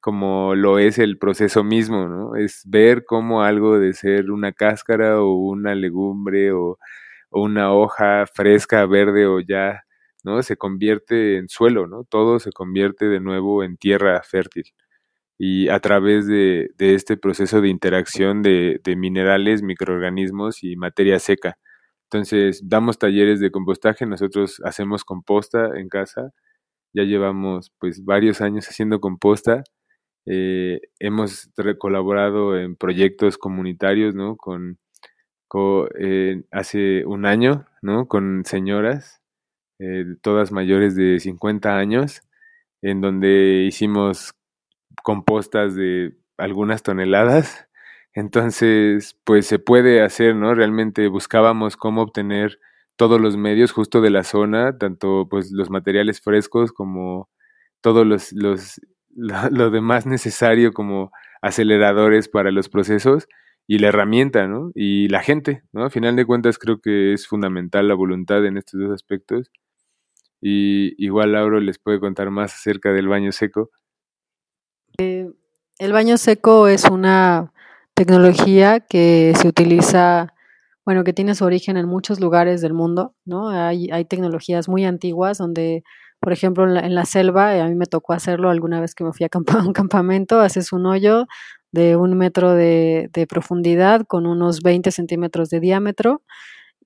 como 0.00 0.54
lo 0.54 0.78
es 0.78 0.98
el 0.98 1.18
proceso 1.18 1.64
mismo, 1.64 2.08
¿no? 2.08 2.36
Es 2.36 2.62
ver 2.66 3.04
cómo 3.06 3.42
algo 3.42 3.78
de 3.80 3.92
ser 3.94 4.30
una 4.30 4.52
cáscara 4.52 5.20
o 5.20 5.34
una 5.34 5.74
legumbre 5.74 6.52
o, 6.52 6.78
o 7.30 7.42
una 7.42 7.72
hoja 7.74 8.26
fresca, 8.32 8.86
verde 8.86 9.26
o 9.26 9.40
ya 9.40 9.82
¿no? 10.22 10.42
Se 10.42 10.56
convierte 10.56 11.36
en 11.38 11.48
suelo, 11.48 11.86
¿no? 11.86 12.04
Todo 12.04 12.38
se 12.40 12.52
convierte 12.52 13.06
de 13.06 13.20
nuevo 13.20 13.64
en 13.64 13.76
tierra 13.76 14.22
fértil. 14.22 14.64
Y 15.38 15.68
a 15.68 15.80
través 15.80 16.26
de, 16.28 16.70
este 16.78 17.16
proceso 17.16 17.60
de 17.60 17.68
interacción 17.68 18.42
de, 18.42 18.80
minerales, 18.96 19.62
microorganismos 19.62 20.62
y 20.64 20.76
materia 20.76 21.18
seca. 21.18 21.58
Entonces, 22.10 22.62
damos 22.68 22.98
talleres 22.98 23.40
de 23.40 23.50
compostaje, 23.50 24.06
nosotros 24.06 24.60
hacemos 24.64 25.04
composta 25.04 25.70
en 25.78 25.88
casa, 25.88 26.32
ya 26.94 27.04
llevamos 27.04 27.72
pues 27.78 28.04
varios 28.04 28.40
años 28.42 28.68
haciendo 28.68 29.00
composta, 29.00 29.64
eh, 30.26 30.80
hemos 31.00 31.50
colaborado 31.78 32.56
en 32.58 32.76
proyectos 32.76 33.38
comunitarios, 33.38 34.14
¿no? 34.14 34.36
Con, 34.36 34.78
eh, 35.98 36.44
hace 36.50 37.04
un 37.06 37.26
año, 37.26 37.66
¿no? 37.82 38.08
Con 38.08 38.44
señoras 38.44 39.21
eh, 39.82 40.04
todas 40.22 40.52
mayores 40.52 40.94
de 40.94 41.18
50 41.18 41.76
años, 41.76 42.22
en 42.82 43.00
donde 43.00 43.64
hicimos 43.66 44.34
compostas 45.02 45.74
de 45.74 46.14
algunas 46.38 46.84
toneladas. 46.84 47.66
Entonces, 48.14 49.16
pues 49.24 49.46
se 49.46 49.58
puede 49.58 50.02
hacer, 50.02 50.36
¿no? 50.36 50.54
Realmente 50.54 51.08
buscábamos 51.08 51.76
cómo 51.76 52.02
obtener 52.02 52.60
todos 52.96 53.20
los 53.20 53.36
medios 53.36 53.72
justo 53.72 54.00
de 54.00 54.10
la 54.10 54.22
zona, 54.22 54.78
tanto 54.78 55.26
pues 55.28 55.50
los 55.50 55.70
materiales 55.70 56.20
frescos 56.20 56.72
como 56.72 57.28
todos 57.80 58.06
los, 58.06 58.32
los 58.32 58.80
lo, 59.10 59.70
demás 59.70 60.06
necesario 60.06 60.72
como 60.72 61.10
aceleradores 61.42 62.28
para 62.28 62.52
los 62.52 62.68
procesos 62.68 63.26
y 63.66 63.78
la 63.78 63.88
herramienta, 63.88 64.46
¿no? 64.48 64.70
Y 64.74 65.08
la 65.08 65.22
gente, 65.22 65.64
¿no? 65.72 65.84
A 65.84 65.90
final 65.90 66.16
de 66.16 66.26
cuentas 66.26 66.58
creo 66.58 66.80
que 66.80 67.14
es 67.14 67.26
fundamental 67.26 67.88
la 67.88 67.94
voluntad 67.94 68.44
en 68.46 68.58
estos 68.58 68.80
dos 68.80 68.92
aspectos 68.92 69.50
y 70.42 70.94
igual 70.98 71.32
Lauro 71.32 71.60
les 71.60 71.78
puede 71.78 72.00
contar 72.00 72.30
más 72.30 72.52
acerca 72.52 72.92
del 72.92 73.06
baño 73.06 73.30
seco. 73.30 73.70
Eh, 74.98 75.30
el 75.78 75.92
baño 75.92 76.18
seco 76.18 76.66
es 76.66 76.84
una 76.84 77.52
tecnología 77.94 78.80
que 78.80 79.32
se 79.36 79.46
utiliza, 79.46 80.34
bueno, 80.84 81.04
que 81.04 81.12
tiene 81.12 81.36
su 81.36 81.44
origen 81.44 81.76
en 81.76 81.86
muchos 81.86 82.18
lugares 82.18 82.60
del 82.60 82.74
mundo, 82.74 83.14
¿no? 83.24 83.50
Hay, 83.50 83.88
hay 83.92 84.04
tecnologías 84.04 84.68
muy 84.68 84.84
antiguas 84.84 85.38
donde, 85.38 85.84
por 86.18 86.32
ejemplo, 86.32 86.64
en 86.64 86.94
la, 86.94 87.04
selva, 87.04 87.52
a 87.62 87.68
mí 87.68 87.76
me 87.76 87.86
tocó 87.86 88.12
hacerlo 88.12 88.50
alguna 88.50 88.80
vez 88.80 88.96
que 88.96 89.04
me 89.04 89.12
fui 89.12 89.24
a, 89.24 89.28
a 89.58 89.64
un 89.64 89.72
campamento, 89.72 90.40
haces 90.40 90.72
un 90.72 90.86
hoyo 90.86 91.26
de 91.70 91.94
un 91.94 92.18
metro 92.18 92.52
de, 92.52 93.08
de 93.12 93.26
profundidad 93.28 94.04
con 94.06 94.26
unos 94.26 94.60
20 94.60 94.90
centímetros 94.90 95.50
de 95.50 95.60
diámetro 95.60 96.22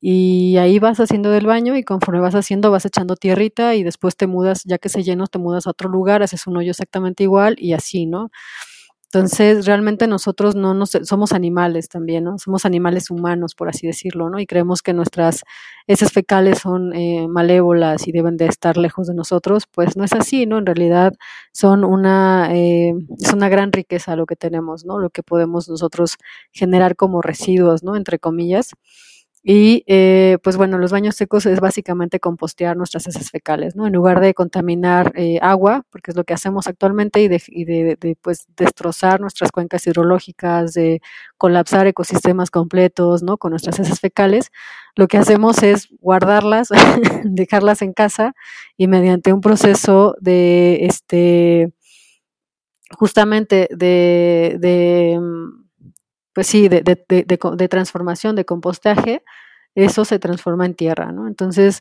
y 0.01 0.57
ahí 0.59 0.79
vas 0.79 1.01
haciendo 1.01 1.31
del 1.31 1.47
baño 1.47 1.77
y 1.77 1.85
conforme 1.85 2.21
vas 2.21 2.35
haciendo 2.35 2.71
vas 2.71 2.85
echando 2.87 3.17
tierrita 3.17 3.75
y 3.75 3.83
después 3.85 4.17
te 4.17 4.27
mudas, 4.27 4.63
ya 4.65 4.79
que 4.79 4.89
se 4.89 5.03
llena, 5.03 5.27
te 5.27 5.39
mudas 5.39 5.67
a 5.67 5.71
otro 5.71 5.89
lugar, 5.89 6.23
haces 6.23 6.47
un 6.47 6.57
hoyo 6.57 6.71
exactamente 6.73 7.23
igual 7.25 7.57
y 7.59 7.73
así, 7.75 8.07
¿no? 8.07 8.31
Entonces, 9.13 9.67
realmente 9.67 10.09
nosotros 10.09 10.57
no 10.57 10.75
nos, 10.75 10.91
somos 11.05 11.33
animales 11.33 11.89
también, 11.89 12.25
¿no? 12.25 12.39
Somos 12.39 12.67
animales 12.67 13.09
humanos, 13.11 13.55
por 13.55 13.69
así 13.69 13.87
decirlo, 13.87 14.29
¿no? 14.31 14.41
Y 14.41 14.47
creemos 14.47 14.83
que 14.83 14.93
nuestras 14.93 15.45
heces 15.87 16.13
fecales 16.13 16.59
son 16.59 16.93
eh, 16.95 17.27
malévolas 17.29 18.09
y 18.09 18.13
deben 18.13 18.37
de 18.37 18.47
estar 18.47 18.77
lejos 18.77 19.07
de 19.07 19.15
nosotros, 19.15 19.65
pues 19.73 19.97
no 19.97 20.05
es 20.05 20.13
así, 20.13 20.45
¿no? 20.47 20.59
En 20.59 20.67
realidad 20.67 21.15
son 21.53 21.85
una, 21.85 22.49
eh, 22.53 22.95
es 23.21 23.33
una 23.33 23.49
gran 23.49 23.73
riqueza 23.73 24.17
lo 24.17 24.27
que 24.27 24.37
tenemos, 24.37 24.85
¿no? 24.85 24.99
Lo 24.99 25.11
que 25.11 25.23
podemos 25.23 25.69
nosotros 25.69 26.17
generar 26.53 26.97
como 26.97 27.23
residuos, 27.23 27.85
¿no? 27.85 27.97
Entre 27.97 28.19
comillas. 28.19 28.71
Y 29.49 29.85
eh, 29.87 30.39
pues 30.43 30.57
bueno, 30.57 30.77
los 30.77 30.91
baños 30.91 31.15
secos 31.15 31.47
es 31.47 31.61
básicamente 31.61 32.19
compostear 32.19 32.77
nuestras 32.77 33.07
heces 33.07 33.31
fecales, 33.31 33.77
¿no? 33.77 33.87
En 33.87 33.93
lugar 33.93 34.19
de 34.19 34.35
contaminar 34.35 35.13
eh, 35.15 35.39
agua, 35.41 35.85
porque 35.91 36.11
es 36.11 36.17
lo 36.17 36.25
que 36.25 36.35
hacemos 36.35 36.67
actualmente, 36.67 37.21
y, 37.23 37.29
de, 37.29 37.41
y 37.47 37.65
de, 37.65 38.19
pues 38.23 38.47
destrozar 38.57 39.21
nuestras 39.21 39.53
cuencas 39.53 39.87
hidrológicas, 39.87 40.73
de 40.73 41.01
colapsar 41.39 41.87
ecosistemas 41.87 42.51
completos, 42.51 43.23
¿no? 43.23 43.39
Con 43.39 43.51
nuestras 43.51 43.79
heces 43.79 44.01
fecales, 44.01 44.51
lo 44.97 45.07
que 45.07 45.17
hacemos 45.19 45.63
es 45.63 45.91
guardarlas, 46.01 46.71
dejarlas 47.25 47.83
en 47.83 47.93
casa 47.93 48.35
y 48.77 48.89
mediante 48.89 49.33
un 49.33 49.41
proceso 49.43 50.17
de, 50.21 50.87
este, 50.87 51.71
justamente 52.99 53.69
de, 53.71 54.57
de 54.61 55.19
mm, 55.21 55.66
pues 56.37 56.49
sí, 56.49 56.69
de, 56.69 56.83
de, 56.83 57.03
de, 57.09 57.25
de, 57.25 57.69
transformación, 57.69 58.37
de 58.37 58.45
compostaje, 58.45 59.23
eso 59.75 60.05
se 60.05 60.19
transforma 60.19 60.67
en 60.67 60.75
tierra, 60.75 61.11
¿no? 61.11 61.29
Entonces, 61.29 61.81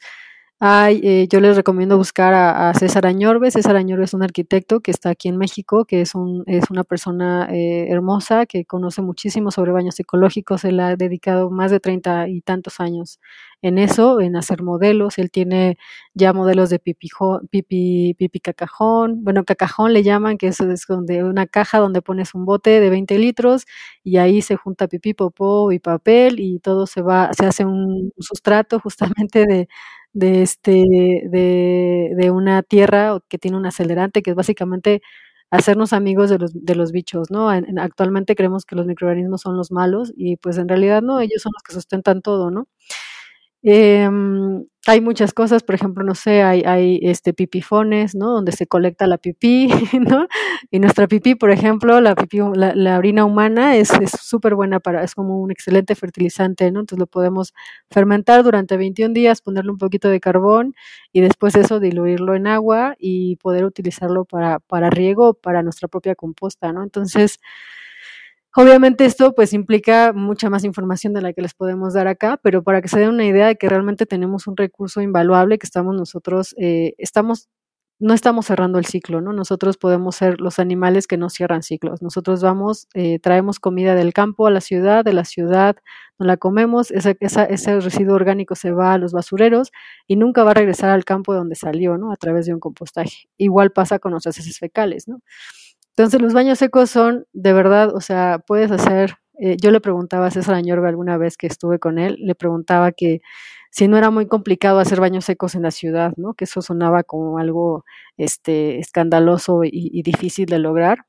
hay, 0.62 1.02
eh, 1.04 1.28
yo 1.30 1.42
les 1.42 1.58
recomiendo 1.58 1.98
buscar 1.98 2.34
a, 2.34 2.74
César 2.74 3.06
Añorbe. 3.06 3.52
César 3.52 3.76
Añorbe 3.76 4.06
es 4.06 4.14
un 4.14 4.24
arquitecto 4.24 4.80
que 4.80 4.92
está 4.92 5.10
aquí 5.10 5.28
en 5.28 5.36
México, 5.36 5.84
que 5.84 6.00
es, 6.00 6.16
un, 6.16 6.46
es 6.48 6.72
una 6.72 6.86
persona 6.86 7.50
eh, 7.52 7.88
hermosa, 7.90 8.46
que 8.46 8.64
conoce 8.64 9.02
muchísimo 9.02 9.52
sobre 9.52 9.74
baños 9.74 10.00
ecológicos. 10.00 10.64
Él 10.64 10.80
ha 10.80 10.96
dedicado 10.96 11.50
más 11.52 11.70
de 11.72 11.82
treinta 11.82 12.30
y 12.30 12.40
tantos 12.40 12.80
años 12.80 13.20
en 13.62 13.78
eso, 13.78 14.20
en 14.22 14.36
hacer 14.36 14.62
modelos. 14.64 15.18
Él 15.18 15.32
tiene 15.32 15.78
ya 16.14 16.34
modelos 16.34 16.70
de 16.70 16.80
pipi, 16.80 17.10
pipi, 17.50 18.14
pipi 18.18 18.40
cacajón. 18.40 19.24
Bueno, 19.24 19.44
cacajón 19.46 19.94
le 19.94 20.04
llaman, 20.04 20.38
que 20.38 20.48
eso 20.48 20.70
es 20.72 20.86
donde 20.88 21.24
una 21.24 21.48
caja 21.48 21.80
donde 21.80 22.02
pones 22.02 22.34
un 22.36 22.46
bote 22.46 22.80
de 22.80 22.90
20 22.90 23.18
litros 23.20 23.66
y 24.04 24.18
ahí 24.18 24.42
se 24.42 24.56
junta 24.56 24.88
pipí, 24.88 25.14
popó 25.14 25.72
y 25.72 25.80
papel 25.80 26.40
y 26.40 26.60
todo 26.60 26.88
se 26.88 27.02
va, 27.02 27.32
se 27.34 27.46
hace 27.46 27.66
un 27.66 28.12
sustrato 28.20 28.80
justamente 28.80 29.46
de 29.46 29.68
de, 30.14 30.42
este, 30.44 30.72
de, 31.30 32.12
de 32.16 32.32
una 32.32 32.64
tierra 32.64 33.20
que 33.28 33.38
tiene 33.38 33.58
un 33.58 33.66
acelerante, 33.66 34.22
que 34.22 34.32
es 34.32 34.36
básicamente 34.36 35.02
hacernos 35.52 35.94
amigos 35.94 36.30
de 36.30 36.40
los, 36.40 36.52
de 36.54 36.76
los 36.76 36.92
bichos, 36.92 37.30
¿no? 37.32 37.50
actualmente 37.80 38.36
creemos 38.36 38.66
que 38.66 38.76
los 38.76 38.88
microorganismos 38.88 39.42
son 39.42 39.58
los 39.58 39.72
malos 39.72 40.12
y 40.16 40.38
pues 40.38 40.58
en 40.58 40.68
realidad 40.68 41.02
no, 41.02 41.20
ellos 41.20 41.42
son 41.42 41.52
los 41.54 41.64
que 41.64 41.74
sustentan 41.74 42.22
todo, 42.22 42.50
¿no? 42.52 42.68
Eh, 43.68 44.08
hay 44.88 45.02
muchas 45.02 45.34
cosas, 45.34 45.64
por 45.64 45.74
ejemplo, 45.74 46.04
no 46.04 46.14
sé, 46.14 46.44
hay, 46.44 46.62
hay 46.62 47.00
este 47.02 47.34
pipifones, 47.34 48.14
¿no? 48.14 48.30
Donde 48.30 48.52
se 48.52 48.68
colecta 48.68 49.08
la 49.08 49.18
pipí, 49.18 49.68
¿no? 50.00 50.28
Y 50.70 50.80
nuestra 50.80 51.08
pipí, 51.08 51.34
por 51.34 51.50
ejemplo, 51.50 52.00
la 52.00 52.14
pipí, 52.14 52.38
la, 52.54 52.98
orina 53.00 53.26
humana 53.26 53.76
es 53.76 53.90
súper 54.22 54.54
buena 54.54 54.80
para, 54.80 55.04
es 55.04 55.16
como 55.16 55.42
un 55.42 55.50
excelente 55.50 55.96
fertilizante, 55.96 56.72
¿no? 56.72 56.82
Entonces 56.82 57.00
lo 57.00 57.08
podemos 57.08 57.54
fermentar 57.90 58.44
durante 58.44 58.78
21 58.78 59.14
días, 59.16 59.42
ponerle 59.42 59.72
un 59.72 59.80
poquito 59.80 60.10
de 60.10 60.20
carbón 60.20 60.76
y 61.12 61.22
después 61.22 61.56
eso 61.56 61.80
diluirlo 61.80 62.36
en 62.36 62.46
agua 62.46 62.96
y 63.00 63.38
poder 63.38 63.66
utilizarlo 63.66 64.26
para, 64.26 64.60
para 64.60 64.92
riego, 64.92 65.34
para 65.34 65.64
nuestra 65.64 65.88
propia 65.88 66.14
composta, 66.14 66.72
¿no? 66.72 66.84
Entonces, 66.84 67.40
Obviamente 68.58 69.04
esto 69.04 69.36
pues 69.36 69.52
implica 69.52 70.14
mucha 70.14 70.50
más 70.50 70.64
información 70.64 71.12
de 71.14 71.22
la 71.22 71.34
que 71.34 71.42
les 71.42 71.54
podemos 71.54 71.94
dar 71.94 72.08
acá, 72.08 72.40
pero 72.42 72.64
para 72.64 72.82
que 72.82 72.88
se 72.88 73.00
den 73.00 73.10
una 73.10 73.26
idea 73.26 73.48
de 73.48 73.58
que 73.58 73.68
realmente 73.68 74.06
tenemos 74.06 74.48
un 74.48 74.56
recurso 74.56 75.02
invaluable 75.02 75.58
que 75.58 75.66
estamos 75.66 75.94
nosotros, 75.94 76.56
eh, 76.58 76.94
estamos, 76.98 77.50
no 78.00 78.14
estamos 78.14 78.46
cerrando 78.46 78.80
el 78.80 78.86
ciclo, 78.86 79.20
¿no? 79.20 79.34
Nosotros 79.34 79.76
podemos 79.78 80.16
ser 80.16 80.40
los 80.40 80.58
animales 80.60 81.06
que 81.06 81.18
no 81.18 81.30
cierran 81.30 81.64
ciclos. 81.64 82.02
Nosotros 82.02 82.42
vamos, 82.42 82.88
eh, 82.94 83.20
traemos 83.20 83.60
comida 83.60 83.94
del 83.94 84.14
campo 84.14 84.48
a 84.48 84.52
la 84.52 84.62
ciudad, 84.62 85.04
de 85.04 85.14
la 85.14 85.26
ciudad 85.26 85.76
nos 86.18 86.28
la 86.28 86.38
comemos, 86.38 86.92
ese, 86.92 87.18
ese 87.20 87.80
residuo 87.82 88.16
orgánico 88.16 88.56
se 88.56 88.72
va 88.72 88.94
a 88.94 88.98
los 88.98 89.12
basureros 89.12 89.72
y 90.08 90.16
nunca 90.16 90.46
va 90.46 90.52
a 90.52 90.54
regresar 90.54 90.92
al 90.92 91.04
campo 91.04 91.34
de 91.34 91.40
donde 91.40 91.56
salió, 91.56 91.98
¿no? 91.98 92.14
A 92.14 92.16
través 92.16 92.46
de 92.46 92.54
un 92.54 92.62
compostaje. 92.62 93.28
Igual 93.38 93.72
pasa 93.74 94.00
con 94.00 94.12
nuestras 94.12 94.38
heces 94.40 94.60
fecales, 94.60 95.10
¿no? 95.10 95.20
Entonces 95.98 96.22
los 96.22 96.34
baños 96.34 96.60
secos 96.60 96.90
son 96.90 97.26
de 97.34 97.54
verdad, 97.54 97.96
o 97.96 98.02
sea, 98.02 98.40
puedes 98.46 98.72
hacer, 98.72 99.16
eh, 99.40 99.58
yo 99.62 99.72
le 99.72 99.80
preguntaba 99.82 100.28
a 100.28 100.32
César 100.32 100.56
Añorga 100.56 100.90
alguna 100.90 101.18
vez 101.18 101.38
que 101.38 101.48
estuve 101.48 101.80
con 101.80 102.00
él, 102.00 102.18
le 102.20 102.36
preguntaba 102.36 102.92
que 102.92 103.22
si 103.72 103.88
no 103.88 103.98
era 103.98 104.10
muy 104.10 104.28
complicado 104.28 104.80
hacer 104.80 105.00
baños 105.02 105.26
secos 105.26 105.56
en 105.56 105.64
la 105.64 105.72
ciudad, 105.72 106.14
¿no? 106.18 106.34
Que 106.34 106.46
eso 106.46 106.62
sonaba 106.62 107.04
como 107.04 107.40
algo 107.40 107.86
este, 108.18 108.80
escandaloso 108.80 109.64
y, 109.64 109.70
y 109.72 110.02
difícil 110.04 110.46
de 110.48 110.60
lograr. 110.60 111.06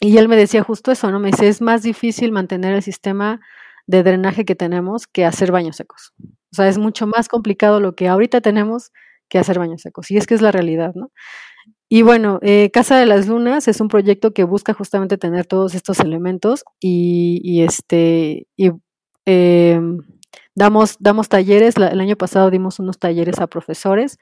Y 0.00 0.16
él 0.18 0.28
me 0.28 0.36
decía 0.36 0.62
justo 0.62 0.92
eso, 0.92 1.10
¿no? 1.10 1.20
Me 1.20 1.30
dice, 1.30 1.48
es 1.48 1.60
más 1.60 1.82
difícil 1.82 2.32
mantener 2.32 2.74
el 2.74 2.82
sistema 2.82 3.40
de 3.86 4.02
drenaje 4.02 4.44
que 4.44 4.54
tenemos 4.54 5.06
que 5.06 5.24
hacer 5.26 5.52
baños 5.52 5.76
secos. 5.76 6.12
O 6.52 6.56
sea, 6.56 6.68
es 6.68 6.78
mucho 6.78 7.06
más 7.06 7.28
complicado 7.28 7.80
lo 7.80 7.94
que 7.94 8.08
ahorita 8.08 8.40
tenemos 8.40 8.92
que 9.28 9.38
hacer 9.38 9.58
baños 9.58 9.82
secos. 9.82 10.10
Y 10.10 10.16
es 10.16 10.26
que 10.26 10.34
es 10.34 10.42
la 10.42 10.52
realidad, 10.52 10.92
¿no? 10.94 11.10
Y 11.92 12.02
bueno, 12.02 12.38
eh, 12.42 12.70
Casa 12.70 12.96
de 12.98 13.04
las 13.04 13.26
Lunas 13.26 13.66
es 13.66 13.80
un 13.80 13.88
proyecto 13.88 14.32
que 14.32 14.44
busca 14.44 14.74
justamente 14.74 15.18
tener 15.18 15.44
todos 15.46 15.74
estos 15.74 15.98
elementos 15.98 16.62
y, 16.80 17.62
este 17.62 18.46
y 18.56 18.70
em, 19.26 19.98
damos 20.54 20.96
damos 21.00 21.28
talleres. 21.28 21.76
el 21.76 22.00
año 22.00 22.14
pasado 22.14 22.48
dimos 22.50 22.78
unos 22.78 23.00
talleres 23.00 23.40
a 23.40 23.48
profesores 23.48 24.18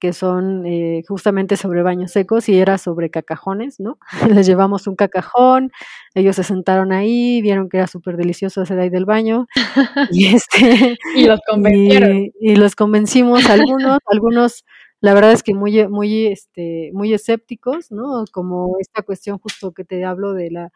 que 0.00 0.12
son 0.12 0.66
eh, 0.66 1.02
justamente 1.08 1.56
sobre 1.56 1.82
baños 1.82 2.10
secos 2.10 2.48
y 2.48 2.58
era 2.58 2.78
sobre 2.78 3.10
cacajones, 3.10 3.78
¿no? 3.78 3.98
Les 4.42 4.46
llevamos 4.46 4.88
un 4.88 4.96
cacajón, 4.96 5.70
ellos 6.14 6.34
se 6.36 6.42
sentaron 6.42 6.92
ahí, 6.92 7.40
vieron 7.42 7.68
que 7.68 7.76
era 7.78 7.86
súper 7.86 8.16
delicioso 8.16 8.62
hacer 8.62 8.80
ahí 8.80 8.90
del 8.90 9.04
baño 9.06 9.46
y 10.10 10.34
este 10.34 10.98
y 11.14 11.26
los 11.26 11.38
convencieron 11.48 12.16
y, 12.16 12.32
y 12.40 12.56
los 12.56 12.74
convencimos 12.74 13.48
algunos, 13.48 13.98
algunos 14.10 14.64
la 15.04 15.14
verdad 15.14 15.32
es 15.32 15.42
que 15.42 15.54
muy, 15.54 15.86
muy, 15.88 16.26
este, 16.28 16.90
muy 16.94 17.12
escépticos, 17.12 17.90
¿no? 17.92 18.24
Como 18.32 18.76
esta 18.80 19.02
cuestión 19.02 19.38
justo 19.38 19.72
que 19.72 19.84
te 19.84 20.04
hablo 20.04 20.32
de 20.34 20.50
la 20.50 20.70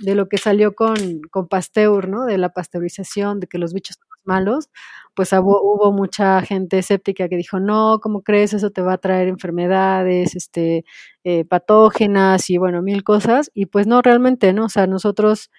de 0.00 0.14
lo 0.14 0.28
que 0.28 0.38
salió 0.38 0.74
con, 0.74 0.96
con 1.30 1.48
Pasteur, 1.48 2.08
¿no? 2.08 2.24
De 2.26 2.38
la 2.38 2.50
pasteurización, 2.50 3.40
de 3.40 3.46
que 3.48 3.58
los 3.58 3.72
bichos 3.74 3.96
son 3.98 4.08
malos, 4.24 4.70
pues 5.14 5.32
hubo, 5.32 5.92
mucha 5.92 6.42
gente 6.42 6.78
escéptica 6.78 7.28
que 7.28 7.36
dijo, 7.36 7.60
no, 7.60 7.98
¿cómo 8.02 8.22
crees? 8.22 8.52
Eso 8.54 8.70
te 8.70 8.82
va 8.82 8.94
a 8.94 8.98
traer 8.98 9.28
enfermedades, 9.28 10.36
este, 10.36 10.84
eh, 11.24 11.44
patógenas 11.46 12.50
y 12.50 12.58
bueno, 12.58 12.82
mil 12.82 13.04
cosas. 13.04 13.50
Y 13.54 13.66
pues 13.66 13.86
no, 13.86 14.02
realmente, 14.02 14.52
¿no? 14.52 14.66
O 14.66 14.68
sea, 14.68 14.86
nosotros, 14.86 15.50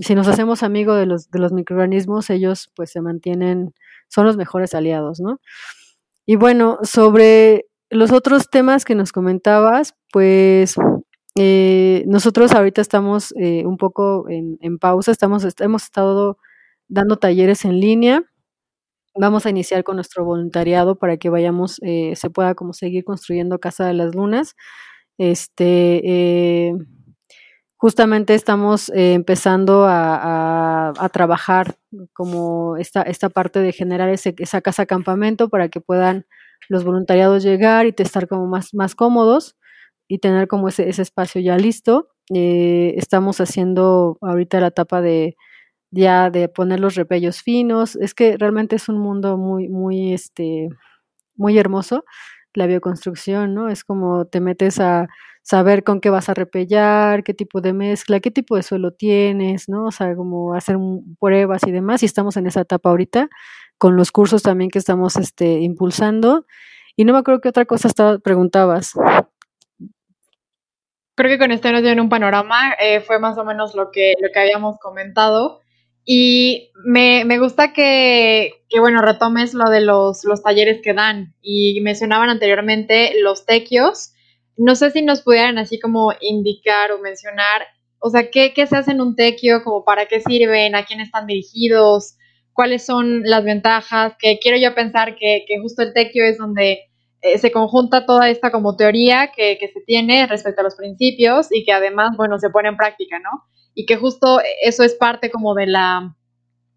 si 0.00 0.14
nos 0.14 0.28
hacemos 0.28 0.62
amigos 0.62 0.98
de 0.98 1.06
los, 1.06 1.30
de 1.30 1.38
los 1.40 1.52
microorganismos, 1.52 2.30
ellos 2.30 2.70
pues 2.76 2.92
se 2.92 3.00
mantienen, 3.02 3.74
son 4.08 4.26
los 4.26 4.36
mejores 4.38 4.74
aliados, 4.74 5.20
¿no? 5.20 5.40
Y 6.26 6.36
bueno, 6.36 6.78
sobre 6.82 7.66
los 7.90 8.12
otros 8.12 8.48
temas 8.48 8.84
que 8.84 8.94
nos 8.94 9.12
comentabas, 9.12 9.94
pues 10.12 10.76
eh, 11.36 12.04
nosotros 12.06 12.52
ahorita 12.52 12.80
estamos 12.80 13.32
eh, 13.36 13.64
un 13.66 13.76
poco 13.76 14.26
en, 14.28 14.78
pausa, 14.78 15.10
estamos, 15.12 15.46
hemos 15.60 15.84
estado 15.84 16.38
dando 16.88 17.16
talleres 17.16 17.64
en 17.64 17.80
línea. 17.80 18.24
Vamos 19.14 19.46
a 19.46 19.50
iniciar 19.50 19.84
con 19.84 19.96
nuestro 19.96 20.24
voluntariado 20.24 20.96
para 20.96 21.16
que 21.18 21.28
vayamos, 21.28 21.78
eh, 21.82 22.14
se 22.16 22.30
pueda 22.30 22.54
como 22.54 22.72
seguir 22.72 23.04
construyendo 23.04 23.58
Casa 23.58 23.86
de 23.86 23.94
las 23.94 24.14
Lunas. 24.14 24.54
Este, 25.18 26.72
justamente 27.82 28.36
estamos 28.36 28.92
empezando 28.94 29.86
a, 29.88 30.92
trabajar 31.12 31.74
como 32.12 32.76
esta, 32.76 33.02
esta 33.02 33.28
parte 33.28 33.58
de 33.58 33.72
generar 33.72 34.08
ese, 34.08 34.36
esa 34.38 34.60
casa 34.60 34.86
campamento 34.86 35.48
para 35.48 35.68
que 35.68 35.80
puedan 35.80 36.24
los 36.68 36.84
voluntariados 36.84 37.42
llegar 37.42 37.86
y 37.86 37.94
estar 37.98 38.28
como 38.28 38.46
más, 38.46 38.72
más 38.72 38.94
cómodos 38.94 39.56
y 40.06 40.18
tener 40.18 40.46
como 40.46 40.68
ese, 40.68 40.88
ese 40.88 41.02
espacio 41.02 41.40
ya 41.40 41.56
listo. 41.56 42.10
Eh, 42.32 42.94
estamos 42.98 43.40
haciendo 43.40 44.16
ahorita 44.20 44.60
la 44.60 44.68
etapa 44.68 45.00
de 45.00 45.36
ya 45.90 46.30
de 46.30 46.48
poner 46.48 46.78
los 46.78 46.94
repellos 46.94 47.42
finos. 47.42 47.96
Es 47.96 48.14
que 48.14 48.36
realmente 48.38 48.76
es 48.76 48.88
un 48.88 48.98
mundo 49.00 49.36
muy, 49.36 49.68
muy, 49.68 50.12
este, 50.12 50.68
muy 51.34 51.58
hermoso 51.58 52.04
la 52.54 52.66
bioconstrucción, 52.66 53.54
¿no? 53.54 53.68
Es 53.68 53.82
como 53.82 54.26
te 54.26 54.40
metes 54.40 54.78
a 54.78 55.08
saber 55.42 55.84
con 55.84 56.00
qué 56.00 56.10
vas 56.10 56.28
a 56.28 56.34
repellar, 56.34 57.24
qué 57.24 57.34
tipo 57.34 57.60
de 57.60 57.72
mezcla, 57.72 58.20
qué 58.20 58.30
tipo 58.30 58.56
de 58.56 58.62
suelo 58.62 58.92
tienes, 58.92 59.68
¿no? 59.68 59.86
O 59.86 59.90
sea, 59.90 60.14
como 60.14 60.54
hacer 60.54 60.76
pruebas 61.20 61.62
y 61.66 61.72
demás. 61.72 62.02
Y 62.02 62.06
estamos 62.06 62.36
en 62.36 62.46
esa 62.46 62.60
etapa 62.60 62.90
ahorita 62.90 63.28
con 63.78 63.96
los 63.96 64.12
cursos 64.12 64.42
también 64.42 64.70
que 64.70 64.78
estamos 64.78 65.16
este, 65.16 65.60
impulsando. 65.60 66.46
Y 66.94 67.04
no 67.04 67.12
me 67.12 67.18
acuerdo 67.18 67.40
qué 67.40 67.48
otra 67.48 67.64
cosa 67.64 67.88
estaba, 67.88 68.18
preguntabas. 68.18 68.92
Creo 71.16 71.30
que 71.30 71.38
con 71.38 71.50
este 71.50 71.72
nos 71.72 71.82
dieron 71.82 72.00
un 72.00 72.08
panorama, 72.08 72.74
eh, 72.80 73.00
fue 73.00 73.18
más 73.18 73.36
o 73.38 73.44
menos 73.44 73.74
lo 73.74 73.90
que, 73.90 74.14
lo 74.20 74.28
que 74.32 74.38
habíamos 74.38 74.78
comentado. 74.78 75.60
Y 76.04 76.70
me, 76.84 77.24
me 77.24 77.38
gusta 77.38 77.72
que, 77.72 78.64
que, 78.68 78.80
bueno, 78.80 79.02
retomes 79.02 79.52
lo 79.52 79.68
de 79.70 79.80
los, 79.80 80.24
los 80.24 80.42
talleres 80.42 80.80
que 80.82 80.94
dan. 80.94 81.34
Y 81.42 81.80
mencionaban 81.80 82.28
anteriormente 82.28 83.20
los 83.20 83.46
tequios. 83.46 84.12
No 84.56 84.74
sé 84.74 84.90
si 84.90 85.02
nos 85.02 85.22
pudieran 85.22 85.58
así 85.58 85.78
como 85.80 86.12
indicar 86.20 86.92
o 86.92 86.98
mencionar, 86.98 87.62
o 87.98 88.10
sea, 88.10 88.30
¿qué, 88.30 88.52
qué 88.52 88.66
se 88.66 88.76
hace 88.76 88.92
en 88.92 89.00
un 89.00 89.16
tequio? 89.16 89.62
como 89.62 89.84
para 89.84 90.06
qué 90.06 90.20
sirven? 90.20 90.74
¿A 90.74 90.84
quién 90.84 91.00
están 91.00 91.26
dirigidos? 91.26 92.16
¿Cuáles 92.52 92.84
son 92.84 93.22
las 93.24 93.44
ventajas? 93.44 94.14
Que 94.18 94.38
quiero 94.40 94.58
yo 94.58 94.74
pensar 94.74 95.16
que, 95.16 95.44
que 95.46 95.58
justo 95.60 95.82
el 95.82 95.92
tequio 95.92 96.24
es 96.24 96.38
donde 96.38 96.80
eh, 97.22 97.38
se 97.38 97.52
conjunta 97.52 98.04
toda 98.04 98.28
esta 98.28 98.50
como 98.50 98.76
teoría 98.76 99.30
que, 99.34 99.56
que 99.58 99.68
se 99.68 99.80
tiene 99.80 100.26
respecto 100.26 100.60
a 100.60 100.64
los 100.64 100.74
principios 100.74 101.46
y 101.50 101.64
que 101.64 101.72
además, 101.72 102.16
bueno, 102.16 102.38
se 102.38 102.50
pone 102.50 102.68
en 102.68 102.76
práctica, 102.76 103.20
¿no? 103.20 103.44
Y 103.74 103.86
que 103.86 103.96
justo 103.96 104.40
eso 104.62 104.82
es 104.82 104.94
parte 104.94 105.30
como 105.30 105.54
de 105.54 105.66
la, 105.66 106.16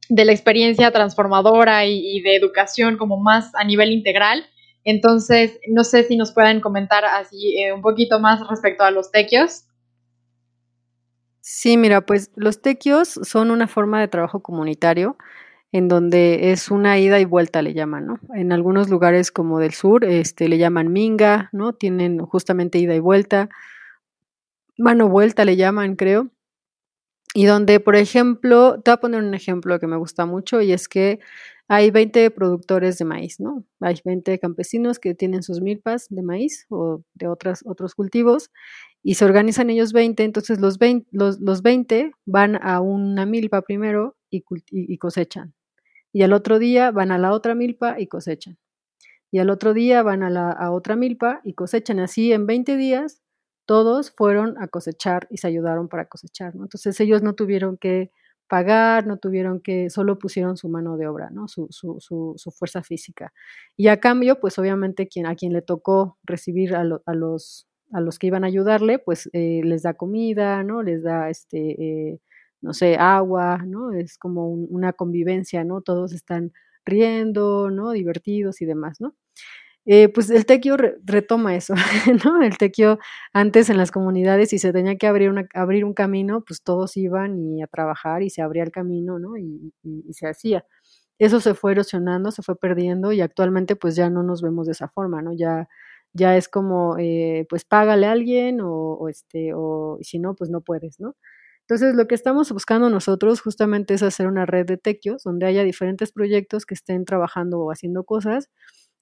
de 0.10 0.26
la 0.26 0.32
experiencia 0.32 0.92
transformadora 0.92 1.86
y, 1.86 2.22
de 2.22 2.36
educación 2.36 2.98
como 2.98 3.18
más 3.18 3.54
a 3.56 3.64
nivel 3.64 3.92
integral. 3.92 4.46
Entonces, 4.86 5.60
no 5.68 5.84
sé 5.84 6.04
si 6.04 6.16
nos 6.16 6.32
pueden 6.32 6.62
comentar 6.62 7.04
así 7.04 7.60
eh, 7.60 7.74
un 7.74 7.82
poquito 7.82 8.20
más 8.20 8.48
respecto 8.48 8.84
a 8.84 8.92
los 8.92 9.12
tequios. 9.12 9.66
Sí, 11.42 11.78
mira, 11.78 12.06
pues 12.06 12.32
los 12.36 12.62
tequios 12.62 13.20
son 13.24 13.52
una 13.52 13.68
forma 13.68 14.00
de 14.00 14.08
trabajo 14.08 14.42
comunitario 14.42 15.18
en 15.72 15.88
donde 15.88 16.52
es 16.52 16.72
una 16.72 16.98
ida 17.00 17.20
y 17.20 17.26
vuelta, 17.26 17.62
le 17.62 17.74
llaman, 17.74 18.08
¿no? 18.08 18.20
En 18.34 18.52
algunos 18.52 18.90
lugares 18.90 19.32
como 19.32 19.60
del 19.60 19.74
sur, 19.74 20.06
este, 20.06 20.48
le 20.48 20.58
llaman 20.58 20.94
minga, 20.94 21.50
¿no? 21.52 21.74
Tienen 21.74 22.20
justamente 22.20 22.78
ida 22.78 22.96
y 22.96 23.00
vuelta, 23.00 23.50
mano 24.78 25.10
vuelta 25.10 25.46
le 25.46 25.56
llaman, 25.56 25.96
creo. 25.96 26.30
Y 27.34 27.46
donde, 27.46 27.82
por 27.82 27.96
ejemplo, 27.98 28.82
te 28.82 28.92
voy 28.92 28.96
a 28.96 29.02
poner 29.02 29.22
un 29.22 29.34
ejemplo 29.34 29.80
que 29.80 29.88
me 29.88 29.98
gusta 29.98 30.26
mucho 30.26 30.62
y 30.62 30.72
es 30.72 30.88
que 30.88 31.20
hay 31.68 31.90
20 31.92 32.30
productores 32.32 32.98
de 32.98 33.06
maíz, 33.06 33.40
¿no? 33.40 33.64
Hay 33.80 33.96
20 34.06 34.38
campesinos 34.40 35.00
que 35.00 35.16
tienen 35.16 35.42
sus 35.44 35.62
milpas 35.62 36.08
de 36.10 36.22
maíz 36.22 36.66
o 36.70 37.04
de 37.16 37.28
otras, 37.28 37.64
otros 37.66 37.96
cultivos 37.96 38.52
y 39.04 39.16
se 39.16 39.26
organizan 39.26 39.70
ellos 39.70 39.94
20, 39.94 40.24
entonces 40.24 40.60
los 40.60 40.78
20, 40.78 41.08
los, 41.12 41.40
los 41.40 41.62
20 41.62 42.12
van 42.26 42.60
a 42.62 42.82
una 42.82 43.26
milpa 43.26 43.62
primero 43.62 44.16
y, 44.30 44.42
cosechan, 44.98 45.54
y 46.12 46.24
al 46.24 46.34
otro 46.34 46.60
día 46.60 46.92
van 46.92 47.12
a 47.12 47.18
la 47.18 47.32
otra 47.32 47.56
milpa 47.56 48.00
y 48.00 48.08
cosechan. 48.08 48.58
Y 49.32 49.40
al 49.40 49.50
otro 49.50 49.74
día 49.74 50.02
van 50.02 50.24
a 50.24 50.30
la 50.30 50.72
otra 50.72 50.96
milpa 50.96 51.42
y 51.44 51.54
cosechan. 51.54 52.00
Así 52.00 52.32
en 52.32 52.46
20 52.48 52.78
días 52.78 53.22
todos 53.66 54.12
fueron 54.12 54.56
a 54.62 54.68
cosechar 54.68 55.28
y 55.30 55.38
se 55.38 55.48
ayudaron 55.48 55.90
para 55.90 56.06
cosechar. 56.06 56.56
¿no? 56.56 56.64
Entonces 56.64 57.00
ellos 57.00 57.22
no 57.22 57.34
tuvieron 57.34 57.78
que 57.78 58.12
pagar, 58.48 59.08
no 59.08 59.18
tuvieron 59.18 59.60
que, 59.62 59.90
solo 59.90 60.18
pusieron 60.20 60.58
su 60.58 60.70
mano 60.70 60.98
de 60.98 61.08
obra, 61.08 61.30
¿no? 61.32 61.48
su, 61.48 61.68
su, 61.70 62.00
su, 62.00 62.52
fuerza 62.52 62.84
física. 62.84 63.34
Y 63.78 63.88
a 63.88 64.00
cambio, 64.00 64.40
pues 64.40 64.58
obviamente 64.60 65.08
quien, 65.08 65.26
a 65.26 65.36
quien 65.36 65.54
le 65.54 65.62
tocó 65.62 66.18
recibir 66.24 66.76
a, 66.76 66.84
los, 66.84 67.68
a 67.92 68.02
los 68.02 68.20
que 68.20 68.28
iban 68.28 68.44
a 68.44 68.48
ayudarle, 68.48 69.00
pues 69.00 69.30
eh, 69.34 69.62
les 69.64 69.84
da 69.84 69.94
comida, 69.96 70.64
¿no? 70.64 70.84
Les 70.84 71.04
da 71.04 71.30
este, 71.30 72.12
eh, 72.12 72.20
no 72.62 72.74
sé, 72.74 72.96
agua, 72.98 73.60
¿no? 73.66 73.94
Es 73.94 74.18
como 74.18 74.50
una 74.50 74.94
convivencia, 74.94 75.64
¿no? 75.64 75.82
Todos 75.82 76.14
están 76.14 76.52
riendo, 76.86 77.70
¿no? 77.72 77.92
Divertidos 77.92 78.62
y 78.62 78.66
demás, 78.66 79.02
¿no? 79.02 79.16
Eh, 79.88 80.10
pues 80.10 80.32
el 80.32 80.48
tequio 80.48 80.78
retoma 80.78 81.56
eso, 81.56 81.76
¿no? 82.26 82.42
El 82.42 82.58
tequio 82.58 82.98
antes 83.34 83.70
en 83.70 83.78
las 83.78 83.92
comunidades, 83.92 84.50
si 84.50 84.58
se 84.58 84.74
tenía 84.74 84.98
que 84.98 85.06
abrir, 85.08 85.30
una, 85.30 85.48
abrir 85.54 85.86
un 85.86 85.94
camino, 85.94 86.44
pues 86.46 86.64
todos 86.64 86.98
iban 86.98 87.38
y 87.40 87.62
a 87.62 87.68
trabajar 87.68 88.24
y 88.24 88.32
se 88.32 88.42
abría 88.42 88.64
el 88.64 88.72
camino, 88.72 89.20
¿no? 89.20 89.38
Y, 89.38 89.74
se 90.12 90.28
hacía. 90.28 90.66
Eso 91.20 91.40
se 91.40 91.54
fue 91.54 91.74
erosionando, 91.74 92.32
se 92.32 92.42
fue 92.44 92.58
perdiendo 92.58 93.12
y 93.14 93.22
actualmente 93.22 93.76
pues 93.76 93.96
ya 93.96 94.10
no 94.10 94.24
nos 94.24 94.42
vemos 94.42 94.66
de 94.68 94.74
esa 94.74 94.88
forma, 94.90 95.22
¿no? 95.22 95.34
Ya, 95.34 95.68
ya 96.14 96.36
es 96.38 96.50
como, 96.50 96.98
eh, 97.00 97.46
pues 97.50 97.64
págale 97.66 98.08
a 98.08 98.12
alguien 98.14 98.62
o, 98.62 98.72
o 98.96 99.10
este, 99.10 99.54
o 99.56 100.00
si 100.02 100.20
no, 100.20 100.36
pues 100.36 100.50
no 100.50 100.62
puedes, 100.62 101.00
¿no? 101.00 101.16
Entonces, 101.62 101.96
lo 101.96 102.08
que 102.08 102.14
estamos 102.16 102.52
buscando 102.52 102.90
nosotros 102.92 103.42
justamente 103.42 103.96
es 103.96 104.04
hacer 104.04 104.28
una 104.28 104.46
red 104.46 104.68
de 104.68 104.78
tequios 104.78 105.24
donde 105.24 105.48
haya 105.48 105.64
diferentes 105.64 106.12
proyectos 106.12 106.66
que 106.66 106.76
estén 106.76 107.06
trabajando 107.06 107.60
o 107.60 107.72
haciendo 107.72 108.04
cosas 108.04 108.50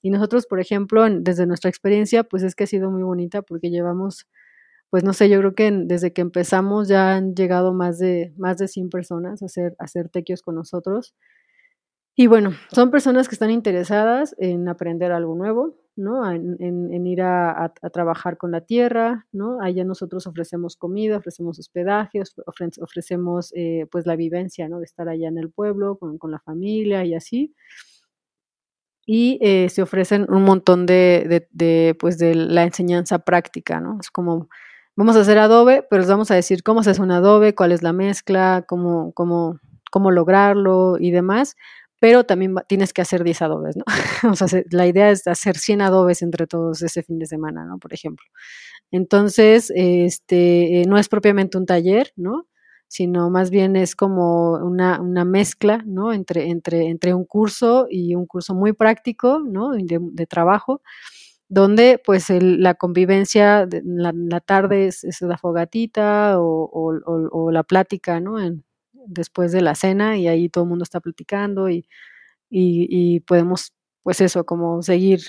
y 0.04 0.10
nosotros, 0.10 0.46
por 0.48 0.60
ejemplo, 0.60 1.06
desde 1.10 1.46
nuestra 1.48 1.70
experiencia, 1.70 2.26
pues 2.26 2.44
es 2.44 2.56
que 2.56 2.66
ha 2.66 2.68
sido 2.68 2.92
muy 2.92 3.04
bonita 3.04 3.42
porque 3.42 3.70
llevamos, 3.70 4.28
pues 4.90 5.06
no 5.06 5.14
sé, 5.14 5.30
yo 5.30 5.40
creo 5.40 5.56
que 5.56 5.72
desde 5.72 6.12
que 6.12 6.20
empezamos 6.22 6.90
ya 6.90 7.16
han 7.16 7.36
llegado 7.36 7.74
más 7.74 8.00
de, 8.00 8.34
más 8.38 8.58
de 8.58 8.68
100 8.68 8.90
personas 8.90 9.42
a 9.42 9.46
hacer, 9.46 9.76
a 9.80 9.86
hacer 9.86 10.10
tequios 10.10 10.42
con 10.42 10.56
nosotros. 10.56 11.16
Y 12.16 12.28
bueno, 12.28 12.52
son 12.74 12.92
personas 12.92 13.30
que 13.30 13.36
están 13.36 13.50
interesadas 13.50 14.36
en 14.40 14.68
aprender 14.68 15.14
algo 15.14 15.36
nuevo, 15.36 15.78
¿no? 15.96 16.30
En, 16.30 17.08
ir 17.08 17.22
a, 17.22 17.74
trabajar 17.94 18.36
con 18.38 18.52
la 18.52 18.60
tierra, 18.60 19.26
¿no? 19.32 19.62
Allá 19.62 19.86
nosotros 19.86 20.28
ofrecemos 20.28 20.76
comida, 20.76 21.18
ofrecemos 21.18 21.60
hospedaje, 21.60 22.22
ofrecemos 22.82 23.54
eh, 23.56 23.88
pues 23.90 24.06
la 24.06 24.18
vivencia, 24.18 24.68
¿no? 24.68 24.80
De 24.80 24.86
estar 24.86 25.08
allá 25.08 25.30
en 25.30 25.38
el 25.38 25.50
pueblo 25.50 25.98
con 25.98 26.30
la 26.30 26.40
familia 26.40 27.06
y 27.06 27.14
así 27.16 27.56
y 29.06 29.38
eh, 29.42 29.70
se 29.70 29.82
ofrecen 29.82 30.26
un 30.30 30.44
montón 30.44 30.86
de, 30.86 31.48
de, 31.52 31.96
pues 32.00 32.18
de 32.18 32.36
la 32.36 32.64
enseñanza 32.64 33.20
práctica, 33.20 33.80
¿no? 33.80 33.98
Es 34.02 34.10
como, 34.12 34.50
vamos 34.96 35.16
a 35.18 35.22
hacer 35.22 35.38
adobe, 35.40 35.86
pero 35.90 36.02
les 36.02 36.10
vamos 36.10 36.32
a 36.32 36.36
decir 36.36 36.64
cómo 36.64 36.84
se 36.84 36.92
hace 36.92 37.02
un 37.02 37.12
adobe, 37.12 37.56
cuál 37.56 37.72
es 37.72 37.84
la 37.84 37.94
mezcla, 37.94 38.64
cómo, 38.68 39.12
cómo, 39.14 39.60
cómo 39.92 40.12
lograrlo 40.12 40.98
y 41.00 41.12
demás, 41.12 41.56
pero 42.00 42.26
también 42.26 42.56
tienes 42.68 42.94
que 42.94 43.02
hacer 43.02 43.24
10 43.24 43.42
adobes, 43.42 43.76
¿no? 43.78 43.84
o 44.32 44.36
sea, 44.36 44.48
la 44.72 44.88
idea 44.88 45.10
es 45.12 45.28
hacer 45.28 45.58
100 45.58 45.82
adobes 45.82 46.22
entre 46.22 46.48
todos 46.48 46.82
ese 46.82 47.04
fin 47.04 47.20
de 47.20 47.26
semana, 47.28 47.66
¿no? 47.66 47.80
Por 47.80 47.94
ejemplo. 47.94 48.26
Entonces, 48.92 49.72
este, 49.76 50.82
eh, 50.82 50.86
no 50.88 50.98
es 50.98 51.10
propiamente 51.10 51.58
un 51.58 51.66
taller, 51.66 52.12
¿no? 52.16 52.48
Sino 52.94 53.32
más 53.32 53.50
bien 53.50 53.76
es 53.76 53.96
como 53.96 54.52
una, 54.52 55.02
una 55.02 55.26
mezcla, 55.26 55.82
¿no? 55.84 56.14
Entre, 56.14 56.52
entre, 56.52 56.90
entre 56.90 57.16
un 57.16 57.26
curso 57.26 57.88
y 57.90 58.14
un 58.14 58.28
curso 58.28 58.54
muy 58.54 58.74
práctico, 58.74 59.40
¿no? 59.40 59.72
De, 59.72 60.28
trabajo, 60.28 60.84
donde 61.50 62.00
pues 62.06 62.30
la 62.30 62.76
convivencia, 62.76 63.66
de, 63.66 63.82
la, 63.84 64.42
tarde 64.42 64.86
es, 64.86 65.04
la 65.22 65.40
fogatita 65.40 66.40
o, 66.40 66.70
o, 66.72 67.52
la 67.52 67.64
plática, 67.64 68.20
¿no? 68.20 68.36
Después 69.08 69.52
de 69.52 69.62
la 69.62 69.74
cena 69.74 70.20
y 70.20 70.28
ahí 70.28 70.48
todo 70.50 70.66
el 70.66 70.70
mundo 70.70 70.84
está 70.84 71.00
platicando 71.00 71.70
y, 71.70 71.88
y, 72.52 73.22
podemos, 73.22 73.74
pues 74.04 74.22
eso, 74.22 74.46
como 74.46 74.84
seguir 74.84 75.20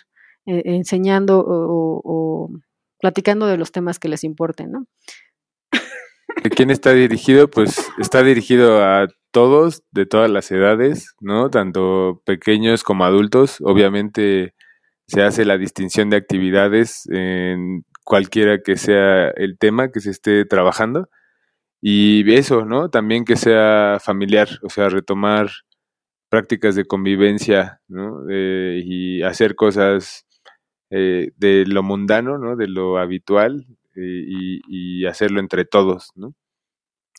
eh, 0.45 0.61
enseñando 0.67 1.43
o, 1.47 2.51
platicando 3.01 3.47
de 3.47 3.57
los 3.57 3.73
temas 3.73 3.99
que 3.99 4.09
les 4.09 4.23
importen, 4.23 4.71
¿no? 4.71 4.87
¿De 6.43 6.51
quién 6.51 6.71
está 6.71 6.93
dirigido? 6.93 7.49
Pues 7.49 7.91
está 7.99 8.23
dirigido 8.23 8.83
a 8.85 9.09
todos, 9.31 9.83
de 9.91 10.07
todas 10.07 10.31
las 10.31 10.51
edades, 10.51 11.15
¿no? 11.21 11.51
Tanto 11.51 12.23
pequeños 12.25 12.85
como 12.85 13.05
adultos. 13.05 13.59
Obviamente 13.61 14.55
se 15.07 15.23
hace 15.23 15.45
la 15.45 15.59
distinción 15.59 16.11
de 16.11 16.17
actividades 16.17 17.07
en 17.11 17.85
cualquiera 18.05 18.61
que 18.63 18.77
sea 18.77 19.29
el 19.31 19.59
tema 19.59 19.91
que 19.91 20.01
se 20.01 20.11
esté 20.11 20.45
trabajando. 20.45 21.09
Y 21.81 22.33
eso, 22.33 22.65
¿no? 22.65 22.89
También 22.91 23.25
que 23.25 23.37
sea 23.37 23.99
familiar, 24.01 24.49
o 24.63 24.71
sea, 24.71 24.89
retomar 24.89 25.51
prácticas 26.31 26.75
de 26.75 26.85
convivencia, 26.87 27.81
¿no? 27.89 28.25
y 28.31 29.23
hacer 29.23 29.55
cosas 29.55 30.27
eh, 30.91 31.33
de 31.37 31.65
lo 31.67 31.83
mundano, 31.83 32.39
¿no? 32.39 32.57
De 32.57 32.69
lo 32.69 32.99
habitual, 32.99 33.67
y, 33.97 35.07
hacerlo 35.07 35.41
entre 35.41 35.65
todos, 35.65 36.11
¿no? 36.15 36.35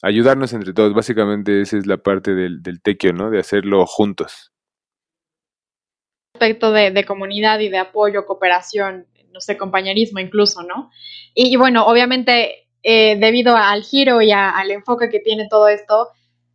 Ayudarnos 0.02 0.54
entre 0.54 0.74
todos, 0.74 0.94
básicamente 0.94 1.62
esa 1.62 1.78
es 1.78 1.88
la 1.88 1.98
parte 1.98 2.36
del, 2.36 2.62
tequio, 2.82 3.14
¿no? 3.14 3.30
De 3.30 3.40
hacerlo 3.40 3.86
juntos. 3.86 4.52
Aspecto 6.34 6.72
de, 6.72 7.06
comunidad 7.06 7.60
y 7.60 7.70
de 7.70 7.78
apoyo, 7.78 8.26
cooperación, 8.26 9.08
no 9.32 9.40
sé, 9.40 9.58
compañerismo 9.58 10.20
incluso, 10.20 10.64
¿no? 10.64 10.92
Y, 11.34 11.56
bueno, 11.56 11.86
obviamente, 11.86 12.68
eh, 12.84 13.18
debido 13.20 13.56
al 13.56 13.84
giro 13.84 14.22
y 14.22 14.32
al 14.32 14.72
enfoque 14.72 15.10
que 15.10 15.20
tiene 15.20 15.48
todo 15.50 15.70
esto, 15.70 16.10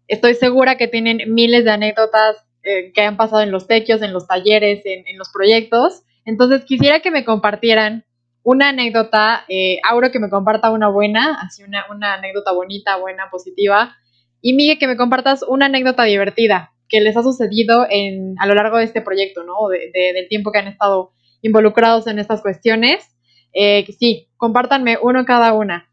estoy 0.06 0.34
segura 0.34 0.76
que 0.76 0.88
tienen 0.88 1.32
miles 1.32 1.64
de 1.64 1.70
anécdotas 1.70 2.36
eh, 2.62 2.92
que 2.92 3.00
han 3.00 3.16
pasado 3.16 3.40
en 3.42 3.50
los 3.50 3.66
tequios, 3.66 4.02
en 4.02 4.12
los 4.12 4.26
talleres, 4.26 4.82
en, 4.84 5.16
los 5.16 5.30
proyectos. 5.30 6.02
Entonces, 6.26 6.64
quisiera 6.66 7.00
que 7.00 7.10
me 7.10 7.24
compartieran 7.24 8.04
una 8.42 8.70
anécdota, 8.70 9.44
eh, 9.48 9.78
Auro 9.88 10.10
que 10.10 10.18
me 10.18 10.30
comparta 10.30 10.70
una 10.70 10.88
buena, 10.88 11.38
así 11.40 11.62
una, 11.62 11.84
una 11.90 12.14
anécdota 12.14 12.52
bonita, 12.52 12.96
buena, 12.96 13.30
positiva, 13.30 13.96
y 14.40 14.54
Miguel 14.54 14.78
que 14.78 14.86
me 14.86 14.96
compartas 14.96 15.44
una 15.46 15.66
anécdota 15.66 16.04
divertida 16.04 16.72
que 16.90 17.00
les 17.00 17.16
ha 17.16 17.22
sucedido 17.22 17.86
en, 17.88 18.34
a 18.38 18.46
lo 18.46 18.54
largo 18.54 18.76
de 18.76 18.84
este 18.84 19.00
proyecto, 19.00 19.44
¿no? 19.44 19.68
De, 19.68 19.90
del 20.12 20.28
tiempo 20.28 20.52
que 20.52 20.58
han 20.58 20.66
estado 20.66 21.12
involucrados 21.40 22.06
en 22.06 22.18
estas 22.18 22.42
cuestiones. 22.42 23.16
Eh, 23.54 23.86
sí, 23.98 24.28
compártanme 24.36 24.98
uno 25.00 25.24
cada 25.24 25.54
una. 25.54 25.88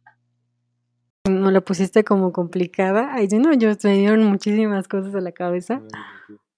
¿No 1.29 1.51
la 1.51 1.61
pusiste 1.61 2.03
como 2.03 2.31
complicada? 2.31 3.13
Ay, 3.13 3.27
no, 3.27 3.53
yo 3.53 3.69
me 3.83 3.93
dieron 3.93 4.23
muchísimas 4.23 4.87
cosas 4.87 5.13
a 5.13 5.21
la 5.21 5.31
cabeza. 5.31 5.81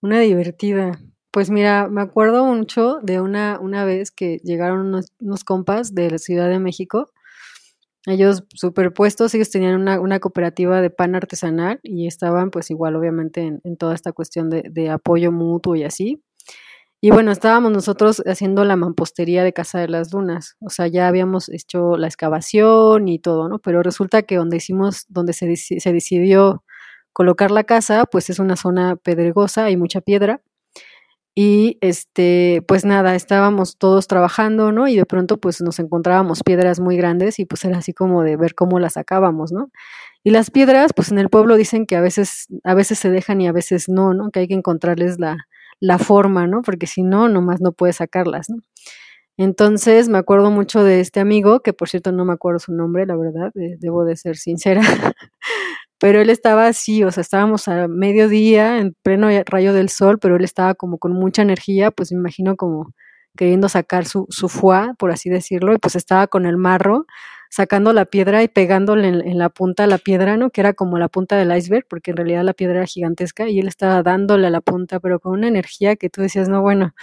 Una 0.01 0.19
divertida. 0.19 0.99
Pues 1.39 1.49
mira, 1.49 1.87
me 1.87 2.01
acuerdo 2.01 2.43
mucho 2.43 2.99
de 3.01 3.21
una, 3.21 3.59
una 3.61 3.85
vez 3.85 4.11
que 4.11 4.39
llegaron 4.43 4.87
unos, 4.87 5.13
unos 5.21 5.45
compas 5.45 5.95
de 5.95 6.11
la 6.11 6.17
Ciudad 6.17 6.49
de 6.49 6.59
México. 6.59 7.13
Ellos 8.05 8.43
superpuestos, 8.53 9.33
ellos 9.33 9.49
tenían 9.49 9.75
una, 9.75 10.01
una, 10.01 10.19
cooperativa 10.19 10.81
de 10.81 10.89
pan 10.89 11.15
artesanal 11.15 11.79
y 11.81 12.07
estaban 12.07 12.51
pues 12.51 12.69
igual 12.71 12.97
obviamente 12.97 13.39
en, 13.39 13.61
en 13.63 13.77
toda 13.77 13.95
esta 13.95 14.11
cuestión 14.11 14.49
de, 14.49 14.63
de, 14.69 14.89
apoyo 14.89 15.31
mutuo 15.31 15.77
y 15.77 15.85
así. 15.85 16.21
Y 16.99 17.11
bueno, 17.11 17.31
estábamos 17.31 17.71
nosotros 17.71 18.21
haciendo 18.25 18.65
la 18.65 18.75
mampostería 18.75 19.45
de 19.45 19.53
Casa 19.53 19.79
de 19.79 19.87
las 19.87 20.09
Dunas, 20.09 20.57
o 20.59 20.69
sea, 20.69 20.87
ya 20.87 21.07
habíamos 21.07 21.47
hecho 21.47 21.95
la 21.95 22.07
excavación 22.07 23.07
y 23.07 23.17
todo, 23.17 23.47
¿no? 23.47 23.59
Pero 23.59 23.81
resulta 23.81 24.23
que 24.23 24.35
donde 24.35 24.57
hicimos, 24.57 25.05
donde 25.07 25.31
se, 25.31 25.55
se 25.55 25.93
decidió 25.93 26.65
colocar 27.13 27.49
la 27.49 27.63
casa, 27.63 28.03
pues 28.11 28.29
es 28.29 28.39
una 28.39 28.57
zona 28.57 28.97
pedregosa, 28.97 29.63
hay 29.63 29.77
mucha 29.77 30.01
piedra, 30.01 30.41
y 31.41 31.77
este, 31.79 32.61
pues 32.67 32.83
nada, 32.83 33.15
estábamos 33.15 33.77
todos 33.77 34.07
trabajando, 34.07 34.73
¿no? 34.73 34.89
Y 34.89 34.97
de 34.97 35.05
pronto 35.05 35.37
pues 35.37 35.61
nos 35.61 35.79
encontrábamos 35.79 36.43
piedras 36.43 36.81
muy 36.81 36.97
grandes 36.97 37.39
y 37.39 37.45
pues 37.45 37.63
era 37.63 37.77
así 37.77 37.93
como 37.93 38.23
de 38.23 38.35
ver 38.35 38.55
cómo 38.55 38.77
las 38.77 38.95
sacábamos, 38.95 39.53
¿no? 39.53 39.71
Y 40.21 40.31
las 40.31 40.51
piedras, 40.51 40.91
pues 40.93 41.11
en 41.13 41.17
el 41.17 41.29
pueblo 41.29 41.55
dicen 41.55 41.85
que 41.85 41.95
a 41.95 42.01
veces, 42.01 42.47
a 42.65 42.73
veces 42.73 42.99
se 42.99 43.09
dejan 43.09 43.39
y 43.39 43.47
a 43.47 43.53
veces 43.53 43.87
no, 43.87 44.13
¿no? 44.13 44.31
Que 44.31 44.41
hay 44.41 44.47
que 44.49 44.53
encontrarles 44.53 45.17
la, 45.17 45.37
la 45.79 45.97
forma, 45.97 46.45
¿no? 46.45 46.61
Porque 46.61 46.87
si 46.87 47.03
no, 47.03 47.29
nomás 47.29 47.61
no 47.61 47.71
puedes 47.71 47.95
sacarlas, 47.95 48.49
¿no? 48.49 48.57
Entonces 49.37 50.09
me 50.09 50.17
acuerdo 50.17 50.51
mucho 50.51 50.83
de 50.83 50.99
este 50.99 51.21
amigo, 51.21 51.61
que 51.61 51.71
por 51.71 51.87
cierto 51.87 52.11
no 52.11 52.25
me 52.25 52.33
acuerdo 52.33 52.59
su 52.59 52.73
nombre, 52.73 53.05
la 53.05 53.15
verdad, 53.15 53.51
debo 53.53 54.03
de 54.03 54.17
ser 54.17 54.35
sincera, 54.35 54.81
pero 55.99 56.21
él 56.21 56.29
estaba 56.29 56.67
así, 56.67 57.03
o 57.03 57.11
sea, 57.11 57.21
estábamos 57.21 57.67
a 57.67 57.87
mediodía, 57.87 58.79
en 58.79 58.95
pleno 59.03 59.27
rayo 59.45 59.73
del 59.73 59.89
sol, 59.89 60.19
pero 60.19 60.37
él 60.37 60.43
estaba 60.45 60.75
como 60.75 60.97
con 60.97 61.11
mucha 61.13 61.41
energía, 61.41 61.91
pues 61.91 62.11
me 62.11 62.19
imagino 62.19 62.55
como 62.55 62.93
queriendo 63.37 63.69
sacar 63.69 64.05
su, 64.05 64.25
su 64.29 64.49
foie, 64.49 64.93
por 64.97 65.11
así 65.11 65.29
decirlo, 65.29 65.73
y 65.73 65.77
pues 65.77 65.95
estaba 65.95 66.27
con 66.27 66.45
el 66.45 66.57
marro, 66.57 67.05
sacando 67.49 67.93
la 67.93 68.05
piedra 68.05 68.43
y 68.43 68.47
pegándole 68.47 69.07
en, 69.07 69.37
la 69.37 69.49
punta 69.49 69.85
a 69.85 69.87
la 69.87 69.97
piedra, 69.97 70.37
¿no? 70.37 70.51
Que 70.51 70.61
era 70.61 70.73
como 70.73 70.97
la 70.99 71.09
punta 71.09 71.35
del 71.35 71.55
iceberg, 71.55 71.85
porque 71.89 72.11
en 72.11 72.17
realidad 72.17 72.43
la 72.43 72.53
piedra 72.53 72.77
era 72.77 72.85
gigantesca, 72.85 73.49
y 73.49 73.59
él 73.59 73.67
estaba 73.67 74.03
dándole 74.03 74.47
a 74.47 74.49
la 74.51 74.61
punta, 74.61 74.99
pero 74.99 75.19
con 75.19 75.33
una 75.33 75.47
energía 75.47 75.95
que 75.95 76.09
tú 76.09 76.21
decías, 76.21 76.47
no, 76.49 76.61
bueno, 76.61 76.93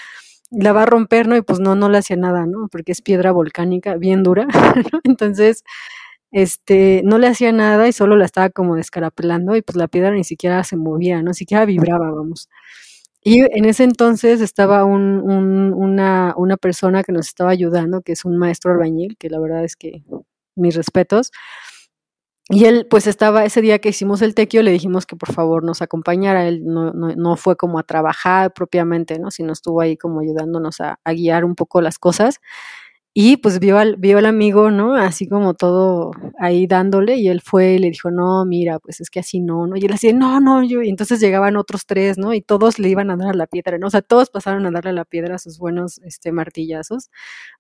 la 0.51 0.73
va 0.73 0.85
a 0.85 0.87
romper, 0.87 1.27
¿no? 1.29 1.37
Y 1.37 1.43
pues 1.43 1.59
no, 1.61 1.75
no 1.75 1.89
le 1.89 1.99
hacía 1.99 2.17
nada, 2.17 2.47
¿no? 2.47 2.69
Porque 2.71 2.93
es 2.93 3.03
piedra 3.03 3.33
volcánica, 3.33 3.97
bien 3.97 4.23
dura, 4.23 4.47
¿no? 4.93 5.01
Entonces, 5.05 5.65
este, 6.37 7.01
no 7.03 7.17
le 7.17 7.29
hacía 7.29 7.51
nada 7.51 7.89
y 7.89 7.93
solo 7.93 8.15
la 8.15 8.27
estaba 8.27 8.51
como 8.51 8.77
descarapelando 8.77 9.57
y 9.57 9.63
pues 9.63 9.75
la 9.77 9.89
piedra 9.89 10.11
ni 10.11 10.23
siquiera 10.23 10.63
se 10.65 10.77
movía, 10.77 11.23
no 11.23 11.33
siquiera 11.33 11.65
vibraba, 11.65 12.11
vamos. 12.11 12.51
Y 13.23 13.41
en 13.41 13.65
ese 13.65 13.85
entonces 13.85 14.43
estaba 14.43 14.85
un, 14.85 15.23
una, 15.75 16.35
una 16.37 16.59
persona 16.59 17.03
que 17.05 17.13
nos 17.13 17.29
estaba 17.29 17.51
ayudando, 17.53 18.03
que 18.03 18.13
es 18.13 18.27
un 18.27 18.37
maestro 18.37 18.71
albañil, 18.73 19.17
que 19.17 19.31
la 19.31 19.41
verdad 19.41 19.65
es 19.65 19.77
que 19.77 20.05
mis 20.57 20.77
respetos. 20.77 21.33
y 22.51 22.67
él, 22.67 22.87
pues 22.91 23.07
estaba, 23.07 23.45
ese 23.47 23.63
día 23.63 23.79
que 23.79 23.89
hicimos 23.89 24.21
el 24.21 24.35
tequio, 24.35 24.63
le 24.63 24.73
dijimos 24.73 25.07
que 25.07 25.17
por 25.17 25.33
favor 25.33 25.65
nos 25.65 25.81
acompañara. 25.81 26.47
Él 26.47 26.65
no, 26.67 26.93
no, 26.93 27.15
no 27.17 27.37
fue 27.37 27.57
como 27.57 27.79
a 27.79 27.83
trabajar 27.83 28.53
propiamente, 28.53 29.19
¿no? 29.19 29.31
Sino 29.31 29.55
estuvo 29.55 29.81
ahí 29.81 29.97
como 29.97 30.21
ayudándonos 30.21 30.81
a, 30.81 30.99
guiar 31.07 31.47
un 31.47 31.55
poco 31.55 31.81
las 31.81 31.99
cosas. 31.99 32.41
Y 33.19 33.39
pues 33.39 33.61
vio 33.61 33.79
al, 33.79 33.97
vio 33.97 34.19
al 34.19 34.27
amigo, 34.27 34.71
¿no? 34.71 34.95
Así 34.95 35.27
como 35.27 35.55
todo 35.55 36.11
ahí 36.39 36.67
dándole, 36.67 37.17
y 37.17 37.29
él 37.29 37.41
fue 37.41 37.73
y 37.73 37.79
le 37.79 37.89
dijo, 37.89 38.11
no, 38.11 38.45
mira, 38.45 38.79
pues 38.79 39.01
es 39.01 39.09
que 39.09 39.21
así 39.21 39.41
no, 39.41 39.67
¿no? 39.67 39.75
Y 39.79 39.87
él 39.87 39.93
así, 39.95 40.13
no, 40.13 40.39
no, 40.39 40.63
yo, 40.63 40.83
y 40.83 40.91
entonces 40.91 41.19
llegaban 41.19 41.57
otros 41.57 41.87
tres, 41.87 42.19
¿no? 42.19 42.35
Y 42.35 42.43
todos 42.43 42.79
le 42.79 42.91
iban 42.91 43.11
a 43.11 43.17
dar 43.17 43.29
a 43.31 43.33
la 43.33 43.47
piedra, 43.47 43.79
¿no? 43.79 43.87
O 43.87 43.91
sea, 43.91 44.03
todos 44.03 44.29
pasaron 44.29 44.67
a 44.67 44.71
darle 44.71 44.91
a 44.91 44.93
la 44.93 45.07
piedra 45.07 45.39
sus 45.39 45.57
buenos 45.59 45.99
este, 46.05 46.31
martillazos, 46.31 47.09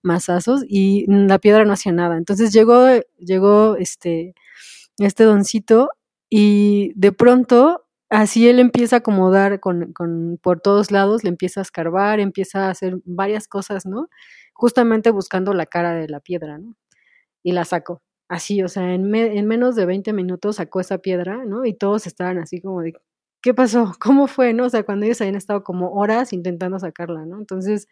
mazazos, 0.02 0.62
y 0.68 1.06
la 1.08 1.38
piedra 1.38 1.64
no 1.64 1.72
hacía 1.72 1.92
nada. 1.92 2.18
Entonces 2.18 2.52
llegó, 2.52 2.84
llegó, 3.18 3.76
este, 3.78 4.34
este 4.98 5.24
doncito, 5.24 5.88
y 6.28 6.92
de 6.96 7.12
pronto 7.12 7.82
así 8.10 8.48
él 8.48 8.60
empieza 8.60 8.96
a 8.96 8.98
acomodar 9.00 9.60
con, 9.60 9.92
con, 9.94 10.38
por 10.42 10.60
todos 10.60 10.90
lados, 10.90 11.24
le 11.24 11.30
empieza 11.30 11.60
a 11.60 11.62
escarbar, 11.62 12.20
empieza 12.20 12.66
a 12.68 12.70
hacer 12.70 12.96
varias 13.06 13.48
cosas, 13.48 13.86
¿no? 13.86 14.08
Justamente 14.56 15.10
buscando 15.10 15.54
la 15.54 15.66
cara 15.66 15.94
de 15.94 16.08
la 16.08 16.20
piedra, 16.20 16.58
¿no? 16.58 16.74
Y 17.44 17.52
la 17.52 17.64
sacó. 17.64 18.02
Así, 18.28 18.62
o 18.62 18.68
sea, 18.68 18.94
en, 18.94 19.14
en 19.14 19.46
menos 19.46 19.76
de 19.76 19.86
20 19.86 20.12
minutos 20.12 20.56
sacó 20.56 20.80
esa 20.80 20.98
piedra, 20.98 21.44
¿no? 21.46 21.64
Y 21.66 21.74
todos 21.74 22.06
estaban 22.06 22.38
así 22.38 22.60
como 22.60 22.82
de, 22.82 22.94
¿qué 23.42 23.54
pasó? 23.54 23.92
¿Cómo 24.00 24.26
fue? 24.28 24.52
¿No? 24.54 24.66
O 24.66 24.70
sea, 24.70 24.84
cuando 24.84 25.06
ellos 25.06 25.20
habían 25.20 25.36
estado 25.36 25.62
como 25.64 25.92
horas 25.92 26.32
intentando 26.32 26.78
sacarla, 26.78 27.26
¿no? 27.26 27.38
Entonces, 27.38 27.88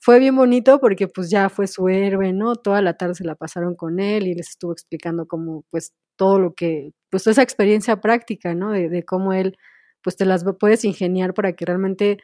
fue 0.00 0.18
bien 0.18 0.36
bonito 0.36 0.80
porque 0.80 1.08
pues 1.08 1.30
ya 1.30 1.48
fue 1.48 1.66
su 1.68 1.88
héroe, 1.88 2.32
¿no? 2.32 2.56
Toda 2.56 2.82
la 2.82 2.96
tarde 2.96 3.14
se 3.14 3.24
la 3.24 3.36
pasaron 3.36 3.76
con 3.76 4.00
él 4.00 4.26
y 4.26 4.34
les 4.34 4.50
estuvo 4.50 4.72
explicando 4.72 5.26
cómo 5.28 5.64
pues 5.70 5.92
todo 6.16 6.38
lo 6.40 6.54
que, 6.54 6.92
pues 7.10 7.26
esa 7.28 7.42
experiencia 7.42 8.00
práctica, 8.00 8.54
¿no? 8.54 8.72
De, 8.72 8.88
de 8.88 9.04
cómo 9.04 9.32
él 9.32 9.56
pues 10.02 10.16
te 10.16 10.24
las 10.26 10.44
puedes 10.58 10.84
ingeniar 10.84 11.34
para 11.34 11.52
que 11.54 11.64
realmente 11.66 12.18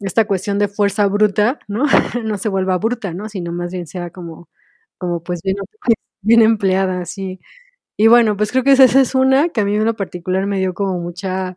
esta 0.00 0.26
cuestión 0.26 0.58
de 0.58 0.68
fuerza 0.68 1.06
bruta, 1.06 1.58
¿no? 1.68 1.84
no 2.24 2.38
se 2.38 2.48
vuelva 2.48 2.78
bruta, 2.78 3.14
¿no? 3.14 3.28
Sino 3.28 3.52
más 3.52 3.72
bien 3.72 3.86
sea 3.86 4.10
como, 4.10 4.48
como 4.98 5.22
pues 5.22 5.40
bien, 5.42 5.56
empleada, 6.42 7.00
así. 7.00 7.40
Y 7.98 8.08
bueno, 8.08 8.36
pues 8.36 8.52
creo 8.52 8.64
que 8.64 8.72
esa 8.72 8.84
es 9.00 9.14
una 9.16 9.50
que 9.50 9.62
a 9.62 9.66
mí 9.66 9.76
en 9.76 9.84
lo 9.86 9.96
particular 9.96 10.46
me 10.46 10.58
dio 10.60 10.74
como 10.74 10.98
mucha, 11.00 11.56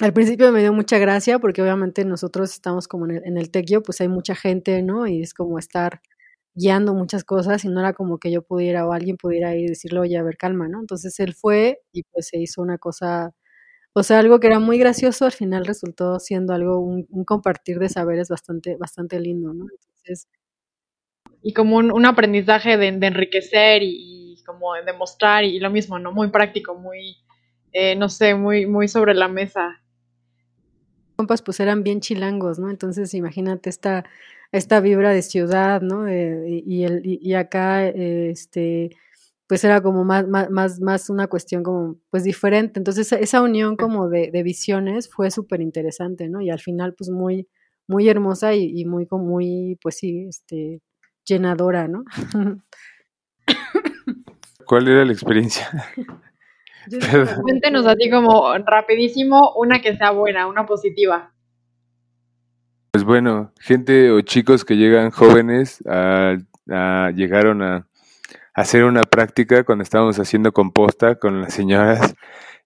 al 0.00 0.12
principio 0.12 0.50
me 0.52 0.60
dio 0.60 0.72
mucha 0.72 0.98
gracia 0.98 1.38
porque 1.38 1.62
obviamente 1.62 2.04
nosotros 2.04 2.52
estamos 2.52 2.88
como 2.88 3.04
en 3.06 3.12
el, 3.12 3.24
en 3.26 3.38
el 3.38 3.50
tequio, 3.50 3.82
pues 3.82 4.00
hay 4.00 4.08
mucha 4.08 4.34
gente, 4.34 4.82
¿no? 4.82 5.06
Y 5.06 5.22
es 5.22 5.34
como 5.34 5.58
estar 5.58 6.00
guiando 6.54 6.94
muchas 6.94 7.24
cosas 7.24 7.64
y 7.64 7.68
no 7.68 7.80
era 7.80 7.92
como 7.94 8.18
que 8.18 8.30
yo 8.32 8.42
pudiera 8.42 8.86
o 8.86 8.92
alguien 8.92 9.16
pudiera 9.18 9.54
ir 9.56 9.66
y 9.66 9.68
decirle, 9.70 10.00
oye, 10.00 10.18
a 10.18 10.22
ver, 10.24 10.36
calma, 10.38 10.68
¿no? 10.68 10.80
Entonces 10.80 11.18
él 11.20 11.34
fue 11.34 11.80
y 11.92 12.04
pues 12.12 12.28
se 12.28 12.38
hizo 12.38 12.62
una 12.62 12.78
cosa, 12.78 13.32
o 13.94 14.02
sea, 14.02 14.18
algo 14.18 14.40
que 14.40 14.48
era 14.48 14.58
muy 14.58 14.78
gracioso, 14.78 15.24
al 15.24 15.32
final 15.32 15.64
resultó 15.64 16.18
siendo 16.20 16.52
algo, 16.52 16.78
un, 16.78 17.06
un 17.10 17.24
compartir 17.24 17.78
de 17.78 17.88
saberes 17.88 18.28
bastante, 18.28 18.76
bastante 18.76 19.18
lindo, 19.20 19.54
¿no? 19.54 19.66
Entonces... 19.70 20.28
Y 21.42 21.52
como 21.52 21.76
un, 21.76 21.92
un 21.92 22.06
aprendizaje 22.06 22.76
de, 22.78 22.90
de 22.92 23.06
enriquecer 23.06 23.82
y, 23.82 24.34
y, 24.38 24.42
como 24.44 24.74
de 24.74 24.82
demostrar 24.82 25.44
y 25.44 25.60
lo 25.60 25.70
mismo, 25.70 25.98
¿no? 25.98 26.10
Muy 26.12 26.28
práctico, 26.28 26.74
muy, 26.74 27.16
eh, 27.72 27.96
no 27.96 28.08
sé, 28.08 28.34
muy, 28.34 28.66
muy 28.66 28.88
sobre 28.88 29.14
la 29.14 29.28
mesa 29.28 29.80
compas 31.16 31.42
pues 31.42 31.60
eran 31.60 31.82
bien 31.82 32.00
chilangos, 32.00 32.58
¿no? 32.58 32.70
Entonces 32.70 33.14
imagínate 33.14 33.70
esta, 33.70 34.04
esta 34.52 34.80
vibra 34.80 35.10
de 35.10 35.22
ciudad, 35.22 35.80
¿no? 35.80 36.08
Eh, 36.08 36.62
y, 36.66 36.84
el, 36.84 37.02
y, 37.04 37.34
acá, 37.34 37.86
eh, 37.86 38.30
este, 38.30 38.90
pues 39.46 39.62
era 39.64 39.82
como 39.82 40.04
más, 40.04 40.26
más, 40.28 40.80
más 40.80 41.10
una 41.10 41.26
cuestión 41.26 41.62
como, 41.62 41.96
pues 42.10 42.24
diferente. 42.24 42.80
Entonces 42.80 43.12
esa 43.12 43.42
unión 43.42 43.76
como 43.76 44.08
de, 44.08 44.30
de 44.32 44.42
visiones 44.42 45.10
fue 45.10 45.30
súper 45.30 45.60
interesante, 45.60 46.28
¿no? 46.28 46.40
Y 46.40 46.50
al 46.50 46.60
final, 46.60 46.94
pues 46.94 47.10
muy, 47.10 47.48
muy 47.86 48.08
hermosa 48.08 48.54
y, 48.54 48.72
y 48.74 48.84
muy, 48.86 49.06
muy, 49.10 49.78
pues 49.82 49.98
sí, 49.98 50.26
este, 50.28 50.80
llenadora, 51.26 51.88
¿no? 51.88 52.04
¿Cuál 54.66 54.88
era 54.88 55.04
la 55.04 55.12
experiencia? 55.12 55.68
Cuéntenos 57.42 57.86
así 57.86 58.10
como 58.10 58.56
rapidísimo 58.58 59.54
una 59.56 59.80
que 59.80 59.96
sea 59.96 60.10
buena, 60.10 60.46
una 60.46 60.64
positiva. 60.66 61.32
Pues 62.92 63.04
bueno, 63.04 63.52
gente 63.58 64.10
o 64.10 64.20
chicos 64.20 64.64
que 64.64 64.76
llegan 64.76 65.10
jóvenes 65.10 65.82
a, 65.86 66.36
a, 66.70 67.10
llegaron 67.10 67.62
a, 67.62 67.88
hacer 68.54 68.84
una 68.84 69.02
práctica 69.02 69.64
cuando 69.64 69.82
estábamos 69.82 70.18
haciendo 70.18 70.52
composta 70.52 71.16
con 71.16 71.42
las 71.42 71.54
señoras. 71.54 72.14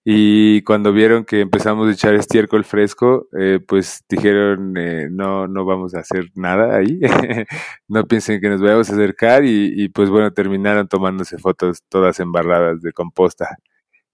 Y 0.05 0.61
cuando 0.63 0.93
vieron 0.93 1.25
que 1.25 1.41
empezamos 1.41 1.87
a 1.87 1.91
echar 1.91 2.15
estiércol 2.15 2.63
fresco, 2.63 3.27
eh, 3.37 3.59
pues 3.67 4.03
dijeron, 4.09 4.75
eh, 4.77 5.07
no, 5.11 5.47
no 5.47 5.65
vamos 5.65 5.93
a 5.93 5.99
hacer 5.99 6.29
nada 6.35 6.77
ahí, 6.77 6.99
no 7.87 8.05
piensen 8.05 8.39
que 8.41 8.49
nos 8.49 8.61
vayamos 8.61 8.89
a 8.89 8.93
acercar 8.93 9.43
y, 9.45 9.89
pues 9.89 10.09
bueno, 10.09 10.31
terminaron 10.31 10.87
tomándose 10.87 11.37
fotos 11.37 11.83
todas 11.89 12.19
embarradas 12.21 12.81
de 12.81 12.93
composta 12.93 13.57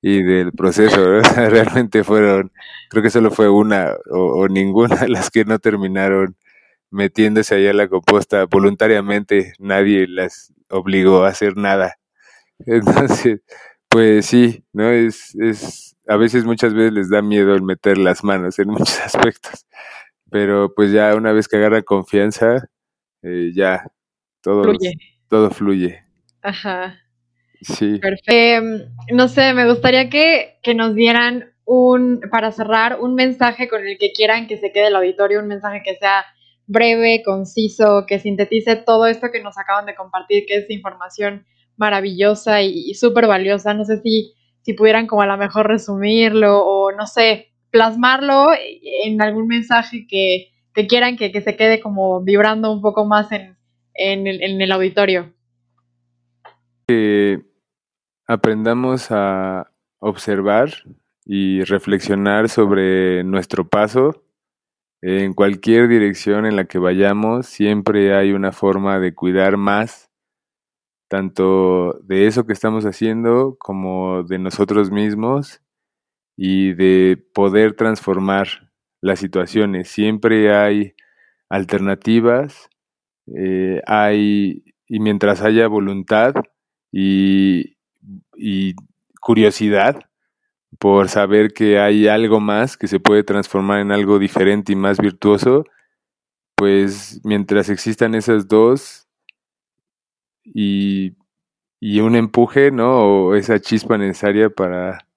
y 0.02 0.24
del 0.24 0.54
proceso, 0.54 1.22
realmente 1.36 2.04
fueron, 2.04 2.52
creo 2.90 3.04
que 3.04 3.10
solo 3.12 3.32
fue 3.32 3.50
una 3.50 3.94
o, 4.12 4.48
ninguna 4.48 5.08
las 5.08 5.30
que 5.32 5.46
no 5.46 5.60
terminaron 5.60 6.36
metiéndose 6.92 7.56
allá 7.56 7.74
la 7.74 7.88
composta 7.90 8.46
voluntariamente, 8.46 9.54
nadie 9.60 10.08
las 10.08 10.55
obligó 10.70 11.24
a 11.24 11.30
hacer 11.30 11.58
nada. 11.58 11.96
Entonces, 12.66 13.42
pues 13.90 14.26
sí, 14.26 14.64
¿no? 14.74 14.90
Es, 14.90 15.36
es, 15.36 15.96
a 16.08 16.18
veces, 16.18 16.46
muchas 16.46 16.74
veces 16.74 16.94
les 16.94 17.10
da 17.10 17.22
miedo 17.22 17.56
el 17.56 17.64
meter 17.64 17.98
las 17.98 18.24
manos 18.24 18.60
en 18.60 18.68
muchos 18.72 19.00
aspectos, 19.00 19.66
pero 20.30 20.74
pues 20.76 20.92
ya 20.92 21.16
una 21.16 21.32
vez 21.32 21.48
que 21.48 21.58
agarra 21.58 21.82
confianza, 21.82 22.68
eh, 23.22 23.52
ya 23.54 23.86
todo 24.42 24.64
fluye. 24.64 24.94
todo 25.30 25.50
fluye. 25.50 26.04
Ajá. 26.42 27.00
Sí. 27.62 27.98
Perfecto. 28.00 28.32
Eh, 28.32 28.62
no 29.14 29.28
sé, 29.28 29.54
me 29.54 29.68
gustaría 29.68 30.10
que, 30.10 30.60
que, 30.62 30.76
nos 30.76 30.94
dieran 30.94 31.52
un, 31.66 32.22
para 32.30 32.52
cerrar, 32.52 33.00
un 33.00 33.16
mensaje 33.16 33.68
con 33.68 33.88
el 33.88 33.98
que 33.98 34.12
quieran 34.12 34.46
que 34.48 34.58
se 34.58 34.72
quede 34.72 34.88
el 34.88 34.96
auditorio, 34.96 35.40
un 35.40 35.48
mensaje 35.48 35.82
que 35.84 35.96
sea 35.96 36.26
breve, 36.68 37.22
conciso, 37.24 38.06
que 38.08 38.20
sintetice 38.20 38.76
todo 38.76 39.08
esto 39.08 39.32
que 39.32 39.42
nos 39.42 39.58
acaban 39.58 39.86
de 39.86 39.96
compartir, 39.96 40.46
que 40.48 40.58
es 40.58 40.70
información 40.70 41.46
maravillosa 41.78 42.62
y, 42.62 42.90
y 42.90 42.94
súper 42.96 43.28
valiosa. 43.28 43.74
No 43.74 43.86
sé 43.86 44.02
si, 44.02 44.34
si 44.62 44.74
pudieran 44.74 45.08
como 45.08 45.22
a 45.22 45.28
lo 45.28 45.38
mejor 45.38 45.68
resumirlo 45.68 46.66
o 46.66 46.92
no 46.92 47.06
sé, 47.06 47.52
plasmarlo 47.72 48.50
en 49.04 49.22
algún 49.22 49.48
mensaje 49.48 50.08
que, 50.08 50.52
que 50.74 50.88
quieran 50.88 51.18
que, 51.18 51.32
que, 51.32 51.42
se 51.42 51.56
quede 51.56 51.80
como 51.80 52.22
vibrando 52.22 52.72
un 52.72 52.82
poco 52.82 53.06
más 53.06 53.32
en, 53.32 53.58
en, 53.94 54.28
el, 54.28 54.42
en 54.42 54.62
el 54.62 54.72
auditorio. 54.72 55.34
Que 56.88 57.42
aprendamos 58.28 59.08
a 59.12 59.72
observar 60.00 60.70
y 61.26 61.64
reflexionar 61.64 62.50
sobre 62.50 63.24
nuestro 63.24 63.68
paso. 63.68 64.25
En 65.08 65.36
cualquier 65.36 65.88
dirección 65.88 66.48
en 66.48 66.56
la 66.56 66.66
que 66.66 66.80
vayamos, 66.80 67.46
siempre 67.46 68.16
hay 68.16 68.32
una 68.32 68.52
forma 68.52 69.00
de 69.00 69.14
cuidar 69.14 69.56
más, 69.56 70.10
tanto 71.08 72.00
de 72.02 72.26
eso 72.26 72.48
que 72.48 72.54
estamos 72.54 72.86
haciendo 72.86 73.56
como 73.60 74.24
de 74.24 74.40
nosotros 74.40 74.90
mismos 74.90 75.62
y 76.36 76.74
de 76.74 77.24
poder 77.36 77.76
transformar 77.76 78.72
las 79.00 79.20
situaciones. 79.20 79.90
Siempre 79.90 80.56
hay 80.56 80.96
alternativas, 81.50 82.68
eh, 83.28 83.84
hay, 83.86 84.64
y 84.88 85.00
mientras 85.02 85.44
haya 85.44 85.68
voluntad, 85.68 86.34
y, 86.92 87.78
y 88.36 88.74
curiosidad 89.22 90.00
por 90.80 91.10
saber 91.10 91.54
que 91.54 91.80
hay 91.80 92.08
algo 92.08 92.40
más 92.40 92.78
que 92.78 92.88
se 92.88 93.00
puede 93.00 93.24
transformar 93.24 93.80
en 93.80 93.92
algo 93.92 94.20
diferente 94.20 94.74
y 94.74 94.76
más 94.76 94.98
virtuoso, 95.00 95.66
pues 96.56 97.22
mientras 97.24 97.70
existan 97.70 98.16
esas 98.16 98.48
dos 98.48 99.08
y, 100.44 101.16
y 101.80 102.00
un 102.02 102.16
empuje, 102.16 102.72
¿no? 102.72 103.28
O 103.28 103.36
esa 103.36 103.60
chispa 103.60 103.98
necesaria 103.98 104.50
para 104.50 105.08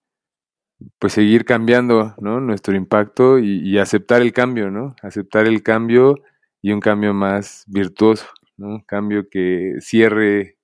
pues 0.99 1.13
seguir 1.13 1.45
cambiando, 1.45 2.15
¿no? 2.21 2.41
Nuestro 2.41 2.77
impacto 2.77 3.39
y, 3.39 3.61
y 3.69 3.79
aceptar 3.79 4.23
el 4.23 4.33
cambio, 4.33 4.71
¿no? 4.71 4.95
Aceptar 5.03 5.47
el 5.47 5.63
cambio 5.63 6.17
y 6.63 6.73
un 6.73 6.81
cambio 6.81 7.15
más 7.15 7.65
virtuoso, 7.69 8.27
¿no? 8.57 8.69
Un 8.69 8.81
cambio 8.81 9.29
que 9.31 9.77
cierre 9.81 10.57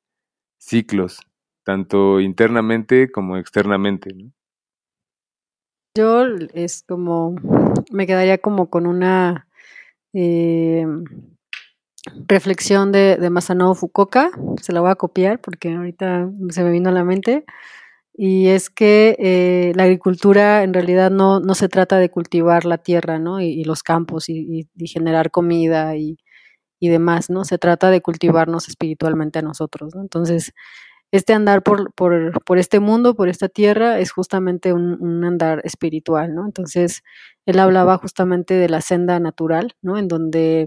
ciclos, 0.59 1.21
tanto 1.65 2.21
internamente 2.21 3.11
como 3.11 3.37
externamente. 3.37 4.13
¿no? 4.15 4.33
Yo 5.97 6.25
es 6.55 6.83
como, 6.89 7.37
me 7.93 8.07
quedaría 8.07 8.39
como 8.39 8.69
con 8.69 8.87
una 8.87 9.47
eh, 10.13 10.85
reflexión 12.27 12.91
de, 12.91 13.17
de 13.17 13.31
Masanobu 13.31 13.75
Fukuoka, 13.75 14.31
se 14.61 14.73
la 14.73 14.81
voy 14.81 14.91
a 14.91 14.97
copiar 14.97 15.41
porque 15.41 15.73
ahorita 15.73 16.29
se 16.51 16.65
me 16.65 16.73
vino 16.73 16.89
a 16.89 16.93
la 16.93 17.05
mente, 17.05 17.45
y 18.17 18.49
es 18.49 18.71
que 18.71 19.17
eh, 19.19 19.73
la 19.75 19.85
agricultura 19.85 20.63
en 20.63 20.73
realidad 20.73 21.11
no, 21.11 21.41
no, 21.41 21.55
se 21.55 21.69
trata 21.69 21.99
de 21.99 22.11
cultivar 22.11 22.65
la 22.65 22.79
tierra, 22.79 23.19
¿no? 23.19 23.41
Y, 23.41 23.65
los 23.65 23.83
campos 23.83 24.29
y, 24.29 24.69
generar 24.87 25.31
comida 25.33 25.97
y, 25.97 26.19
demás, 26.81 27.31
¿no? 27.31 27.45
Se 27.45 27.59
trata 27.59 27.91
de 27.91 28.03
cultivarnos 28.03 28.69
espiritualmente 28.69 29.39
a 29.39 29.43
nosotros, 29.43 29.95
¿no? 29.95 30.03
Entonces, 30.03 30.53
este 31.15 31.33
andar 31.33 31.63
por, 31.63 31.95
por, 31.95 32.43
por 32.45 32.59
este 32.59 32.81
mundo, 32.81 33.15
por 33.15 33.29
esta 33.29 33.49
tierra, 33.49 34.01
es 34.01 34.11
justamente 34.11 34.73
un, 34.73 35.01
un, 35.01 35.25
andar 35.25 35.61
espiritual, 35.63 36.35
¿no? 36.35 36.45
Entonces, 36.45 37.05
él 37.47 37.61
hablaba 37.61 37.99
justamente 37.99 38.55
de 38.55 38.69
la 38.69 38.81
senda 38.81 39.21
natural, 39.21 39.77
¿no? 39.81 39.97
En 39.97 40.09
donde 40.09 40.67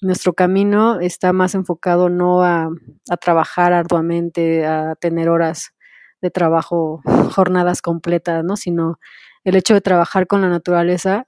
nuestro 0.00 0.34
camino 0.34 1.00
está 1.00 1.32
más 1.32 1.56
enfocado 1.56 2.10
no 2.10 2.44
a, 2.44 2.70
a 3.10 3.16
trabajar 3.16 3.72
arduamente, 3.72 4.64
a 4.66 4.94
tener 4.94 5.28
horas 5.28 5.72
de 6.20 6.30
trabajo, 6.30 7.00
jornadas 7.34 7.82
completas, 7.82 8.44
¿no? 8.44 8.56
Sino 8.56 9.00
el 9.42 9.56
hecho 9.56 9.74
de 9.74 9.80
trabajar 9.80 10.28
con 10.28 10.42
la 10.42 10.48
naturaleza 10.48 11.26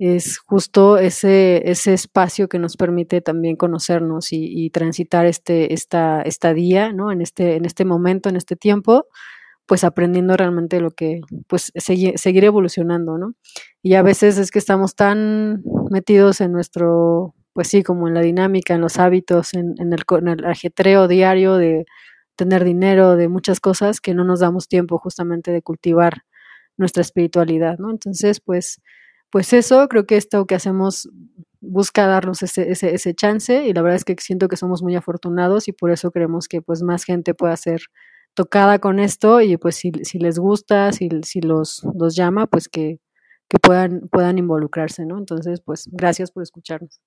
es 0.00 0.38
justo 0.38 0.96
ese, 0.96 1.70
ese 1.70 1.92
espacio 1.92 2.48
que 2.48 2.58
nos 2.58 2.78
permite 2.78 3.20
también 3.20 3.56
conocernos 3.56 4.28
y, 4.32 4.70
transitar 4.70 5.26
este, 5.26 5.74
esta 5.74 6.22
estadía, 6.22 6.90
¿no? 6.94 7.12
En 7.12 7.20
este, 7.20 7.56
en 7.56 7.66
este 7.66 7.84
momento, 7.84 8.30
en 8.30 8.36
este 8.36 8.56
tiempo, 8.56 9.06
pues 9.66 9.84
aprendiendo 9.84 10.38
realmente 10.38 10.80
lo 10.80 10.90
que, 10.92 11.20
pues 11.48 11.70
seguir 11.76 12.44
evolucionando, 12.44 13.18
¿no? 13.18 13.34
Y 13.82 13.94
a 13.94 14.02
veces 14.02 14.38
es 14.38 14.50
que 14.50 14.58
estamos 14.58 14.94
tan 14.94 15.62
metidos 15.90 16.40
en 16.40 16.52
nuestro, 16.52 17.34
pues 17.52 17.68
sí, 17.68 17.82
como 17.82 18.08
en 18.08 18.14
la 18.14 18.22
dinámica, 18.22 18.74
en 18.74 18.80
los 18.80 18.98
hábitos, 18.98 19.52
en, 19.52 19.74
en, 19.78 19.92
el, 19.92 20.02
en 20.18 20.28
el 20.28 20.44
ajetreo 20.46 21.08
diario 21.08 21.56
de 21.56 21.84
tener 22.36 22.64
dinero, 22.64 23.16
de 23.16 23.28
muchas 23.28 23.60
cosas 23.60 24.00
que 24.00 24.14
no 24.14 24.24
nos 24.24 24.40
damos 24.40 24.66
tiempo 24.66 24.98
justamente 24.98 25.52
de 25.52 25.60
cultivar 25.60 26.22
nuestra 26.78 27.02
espiritualidad, 27.02 27.78
¿no? 27.78 27.90
Entonces, 27.90 28.40
pues, 28.40 28.80
pues 29.30 29.52
eso, 29.52 29.88
creo 29.88 30.06
que 30.06 30.16
esto 30.16 30.46
que 30.46 30.54
hacemos 30.54 31.08
busca 31.60 32.06
darnos 32.06 32.42
ese, 32.42 32.70
ese, 32.70 32.94
ese 32.94 33.14
chance 33.14 33.66
y 33.66 33.72
la 33.72 33.82
verdad 33.82 33.96
es 33.96 34.04
que 34.04 34.16
siento 34.18 34.48
que 34.48 34.56
somos 34.56 34.82
muy 34.82 34.96
afortunados 34.96 35.68
y 35.68 35.72
por 35.72 35.90
eso 35.90 36.10
creemos 36.10 36.48
que 36.48 36.62
pues 36.62 36.82
más 36.82 37.04
gente 37.04 37.34
pueda 37.34 37.56
ser 37.56 37.82
tocada 38.34 38.78
con 38.78 38.98
esto 38.98 39.40
y 39.40 39.56
pues 39.56 39.76
si, 39.76 39.92
si 40.02 40.18
les 40.18 40.38
gusta, 40.38 40.92
si, 40.92 41.08
si 41.22 41.40
los, 41.40 41.82
los 41.94 42.16
llama, 42.16 42.46
pues 42.46 42.68
que, 42.68 42.98
que 43.48 43.58
puedan, 43.58 44.08
puedan 44.10 44.38
involucrarse, 44.38 45.04
¿no? 45.04 45.18
Entonces, 45.18 45.60
pues 45.60 45.88
gracias 45.90 46.30
por 46.30 46.42
escucharnos. 46.42 47.00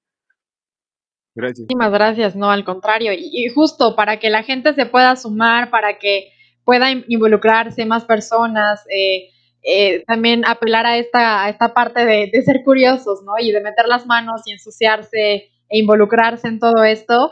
Gracias. 1.35 1.61
Muchísimas 1.61 1.91
gracias, 1.91 2.35
no, 2.35 2.51
al 2.51 2.63
contrario. 2.63 3.11
Y, 3.13 3.49
justo 3.49 3.95
para 3.95 4.19
que 4.19 4.29
la 4.29 4.43
gente 4.43 4.73
se 4.73 4.85
pueda 4.85 5.15
sumar, 5.15 5.71
para 5.71 5.97
que 5.97 6.31
pueda 6.63 6.91
involucrarse 6.91 7.85
más 7.85 8.05
personas, 8.05 8.85
eh, 8.95 9.29
eh, 9.63 10.03
también 10.05 10.43
apelar 10.45 10.85
a 10.85 10.97
esta, 10.97 11.45
a 11.45 11.49
esta 11.49 11.73
parte 11.73 12.05
de, 12.05 12.41
ser 12.43 12.63
curiosos, 12.63 13.23
¿no? 13.23 13.33
Y 13.39 13.51
de 13.51 13.61
meter 13.61 13.87
las 13.87 14.05
manos 14.05 14.41
y 14.45 14.51
ensuciarse 14.51 15.51
e 15.69 15.79
involucrarse 15.79 16.47
en 16.49 16.59
todo 16.59 16.83
esto. 16.83 17.31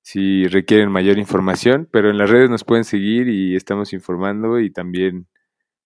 si 0.00 0.46
requieren 0.46 0.90
mayor 0.90 1.18
información, 1.18 1.86
pero 1.92 2.08
en 2.08 2.16
las 2.16 2.30
redes 2.30 2.48
nos 2.48 2.64
pueden 2.64 2.84
seguir 2.84 3.28
y 3.28 3.54
estamos 3.54 3.92
informando 3.92 4.58
y 4.58 4.70
también 4.70 5.28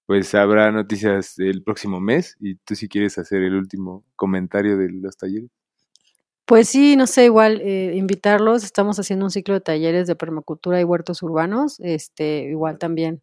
pues 0.07 0.36
habrá 0.36 0.70
noticias 0.70 1.36
el 1.41 1.64
próximo 1.64 2.01
mes 2.01 2.36
y 2.38 2.55
tú 2.59 2.76
si 2.76 2.88
quieres 2.88 3.18
hacer 3.18 3.43
el 3.43 3.57
último 3.57 4.05
comentario 4.14 4.76
de 4.76 4.88
los 4.93 5.16
talleres. 5.16 5.51
Pues 6.51 6.68
sí, 6.68 6.96
no 6.96 7.07
sé, 7.07 7.26
igual 7.26 7.61
eh, 7.61 7.92
invitarlos. 7.94 8.64
Estamos 8.64 8.98
haciendo 8.98 9.24
un 9.24 9.30
ciclo 9.30 9.55
de 9.55 9.61
talleres 9.61 10.09
de 10.09 10.16
permacultura 10.16 10.80
y 10.80 10.84
huertos 10.84 11.22
urbanos, 11.22 11.78
este, 11.78 12.40
igual 12.51 12.76
también 12.76 13.22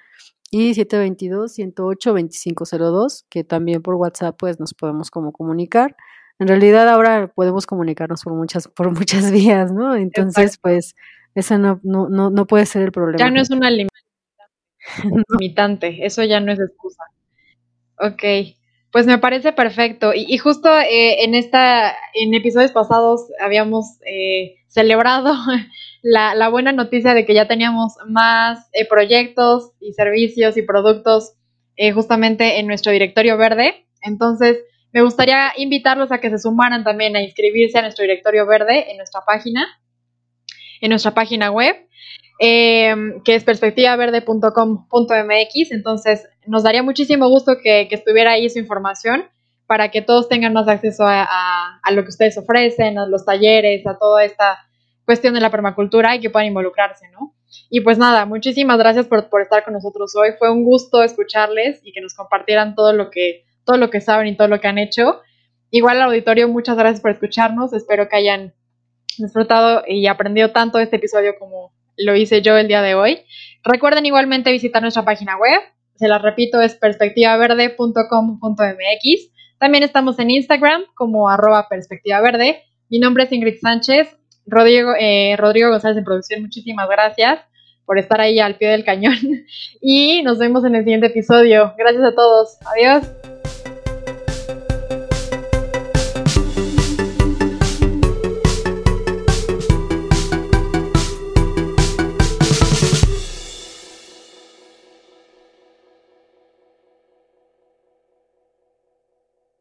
y 0.50 0.74
722-108-2502, 0.74 3.24
que 3.28 3.44
también 3.44 3.82
por 3.82 3.94
WhatsApp 3.94 4.36
pues 4.38 4.58
nos 4.60 4.74
podemos 4.74 5.10
como 5.10 5.32
comunicar. 5.32 5.96
En 6.38 6.48
realidad 6.48 6.88
ahora 6.88 7.32
podemos 7.34 7.66
comunicarnos 7.66 8.22
por 8.22 8.34
muchas, 8.34 8.68
por 8.68 8.90
muchas 8.90 9.30
vías, 9.32 9.72
¿no? 9.72 9.94
Entonces, 9.94 10.58
pues, 10.58 10.94
esa 11.34 11.58
no, 11.58 11.80
no, 11.82 12.08
no, 12.08 12.30
no 12.30 12.46
puede 12.46 12.66
ser 12.66 12.82
el 12.82 12.92
problema. 12.92 13.18
Ya 13.18 13.30
no 13.30 13.40
es 13.40 13.50
una 13.50 13.70
limitante, 15.28 16.06
eso 16.06 16.22
ya 16.24 16.40
no 16.40 16.52
es 16.52 16.60
excusa. 16.60 17.02
Ok, 17.98 18.22
pues 18.90 19.06
me 19.06 19.18
parece 19.18 19.52
perfecto. 19.52 20.12
Y, 20.14 20.36
justo 20.38 20.68
eh, 20.68 21.24
en 21.24 21.34
esta, 21.34 21.94
en 22.14 22.34
episodios 22.34 22.72
pasados 22.72 23.28
habíamos 23.40 23.98
eh, 24.06 24.56
celebrado 24.68 25.34
la, 26.04 26.48
buena 26.48 26.72
noticia 26.72 27.14
de 27.14 27.24
que 27.24 27.34
ya 27.34 27.48
teníamos 27.48 27.94
más 28.06 28.68
eh, 28.72 28.86
proyectos 28.86 29.72
y 29.80 29.94
servicios 29.94 30.56
y 30.56 30.62
productos 30.62 31.34
justamente 31.92 32.60
en 32.60 32.68
nuestro 32.68 32.92
directorio 32.92 33.36
verde. 33.36 33.88
Entonces, 34.00 34.58
me 34.92 35.02
gustaría 35.02 35.52
invitarlos 35.56 36.12
a 36.12 36.18
que 36.18 36.30
se 36.30 36.38
sumaran 36.38 36.84
también 36.84 37.16
a 37.16 37.22
inscribirse 37.22 37.78
a 37.78 37.82
nuestro 37.82 38.02
directorio 38.02 38.46
verde 38.46 38.92
en 38.92 38.96
nuestra 38.96 39.22
página, 39.26 39.66
en 40.80 40.90
nuestra 40.90 41.14
página 41.14 41.50
web. 41.50 41.74
Em, 42.40 43.22
que 43.22 43.36
es 43.36 43.44
perspectivaverde.com.mx. 43.44 45.70
Entonces, 45.70 46.28
nos 46.46 46.64
daría 46.64 46.82
muchísimo 46.82 47.28
gusto 47.28 47.58
que, 47.62 47.86
estuviera 47.90 48.32
ahí 48.32 48.50
su 48.50 48.58
información 48.58 49.26
para 49.66 49.90
que 49.90 50.02
todos 50.02 50.28
tengan 50.28 50.52
más 50.52 50.68
acceso 50.68 51.04
a, 51.06 51.80
lo 51.92 52.02
que 52.02 52.08
ustedes 52.08 52.36
ofrecen, 52.36 52.98
a 52.98 53.06
los 53.06 53.24
talleres, 53.24 53.86
a 53.86 53.96
toda 53.98 54.24
esta 54.24 54.58
cuestión 55.04 55.34
de 55.34 55.40
la 55.40 55.50
permacultura 55.50 56.14
y 56.14 56.20
que 56.20 56.30
puedan 56.30 56.48
involucrarse, 56.48 57.08
¿no? 57.10 57.34
Y 57.70 57.80
pues 57.80 57.98
nada, 57.98 58.26
muchísimas 58.26 58.78
gracias 58.78 59.06
por, 59.06 59.26
estar 59.40 59.64
con 59.64 59.74
nosotros 59.74 60.14
hoy. 60.16 60.30
Fue 60.38 60.50
un 60.50 60.64
gusto 60.64 61.02
escucharles 61.02 61.80
y 61.84 61.92
que 61.92 62.00
nos 62.00 62.14
compartieran 62.14 62.74
todo 62.74 62.92
lo 62.92 63.10
que, 63.10 63.44
todo 63.64 63.76
lo 63.76 63.90
que 63.90 64.00
saben 64.00 64.26
y 64.26 64.36
todo 64.36 64.48
lo 64.48 64.60
que 64.60 64.68
han 64.68 64.78
hecho. 64.78 65.20
Igual 65.70 65.98
al 65.98 66.08
auditorio, 66.08 66.48
muchas 66.48 66.76
gracias 66.76 67.00
por 67.00 67.10
escucharnos. 67.10 67.72
Espero 67.72 68.08
que 68.08 68.16
hayan 68.16 68.54
disfrutado 69.18 69.84
y 69.86 70.06
aprendido 70.06 70.50
tanto 70.50 70.78
este 70.78 70.96
episodio 70.96 71.34
como 71.38 71.72
lo 71.96 72.16
hice 72.16 72.42
yo 72.42 72.56
el 72.56 72.68
día 72.68 72.82
de 72.82 72.94
hoy. 72.94 73.20
Recuerden 73.62 74.06
igualmente 74.06 74.52
visitar 74.52 74.82
nuestra 74.82 75.04
página 75.04 75.36
web, 75.36 75.60
se 75.96 76.08
las 76.08 76.22
repito, 76.22 76.60
es 76.60 76.74
perspectivaverde.com.mx. 76.74 79.30
También 79.58 79.84
estamos 79.84 80.18
en 80.18 80.30
Instagram 80.30 80.82
como 80.94 81.28
arroba 81.28 81.68
perspectivaverde. 81.68 82.62
Mi 82.88 82.98
nombre 82.98 83.24
es 83.24 83.32
Ingrid 83.32 83.60
Sánchez, 83.60 84.16
Rodrigo, 84.46 84.92
eh, 84.98 85.36
Rodrigo 85.38 85.70
González 85.70 85.98
en 85.98 86.04
producción, 86.04 86.42
muchísimas 86.42 86.88
gracias 86.88 87.40
por 87.86 87.98
estar 87.98 88.20
ahí 88.20 88.40
al 88.40 88.56
pie 88.56 88.68
del 88.68 88.84
cañón 88.84 89.14
y 89.80 90.22
nos 90.22 90.38
vemos 90.38 90.64
en 90.64 90.74
el 90.74 90.84
siguiente 90.84 91.06
episodio. 91.08 91.74
Gracias 91.76 92.04
a 92.04 92.14
todos, 92.14 92.58
adiós. 92.66 93.33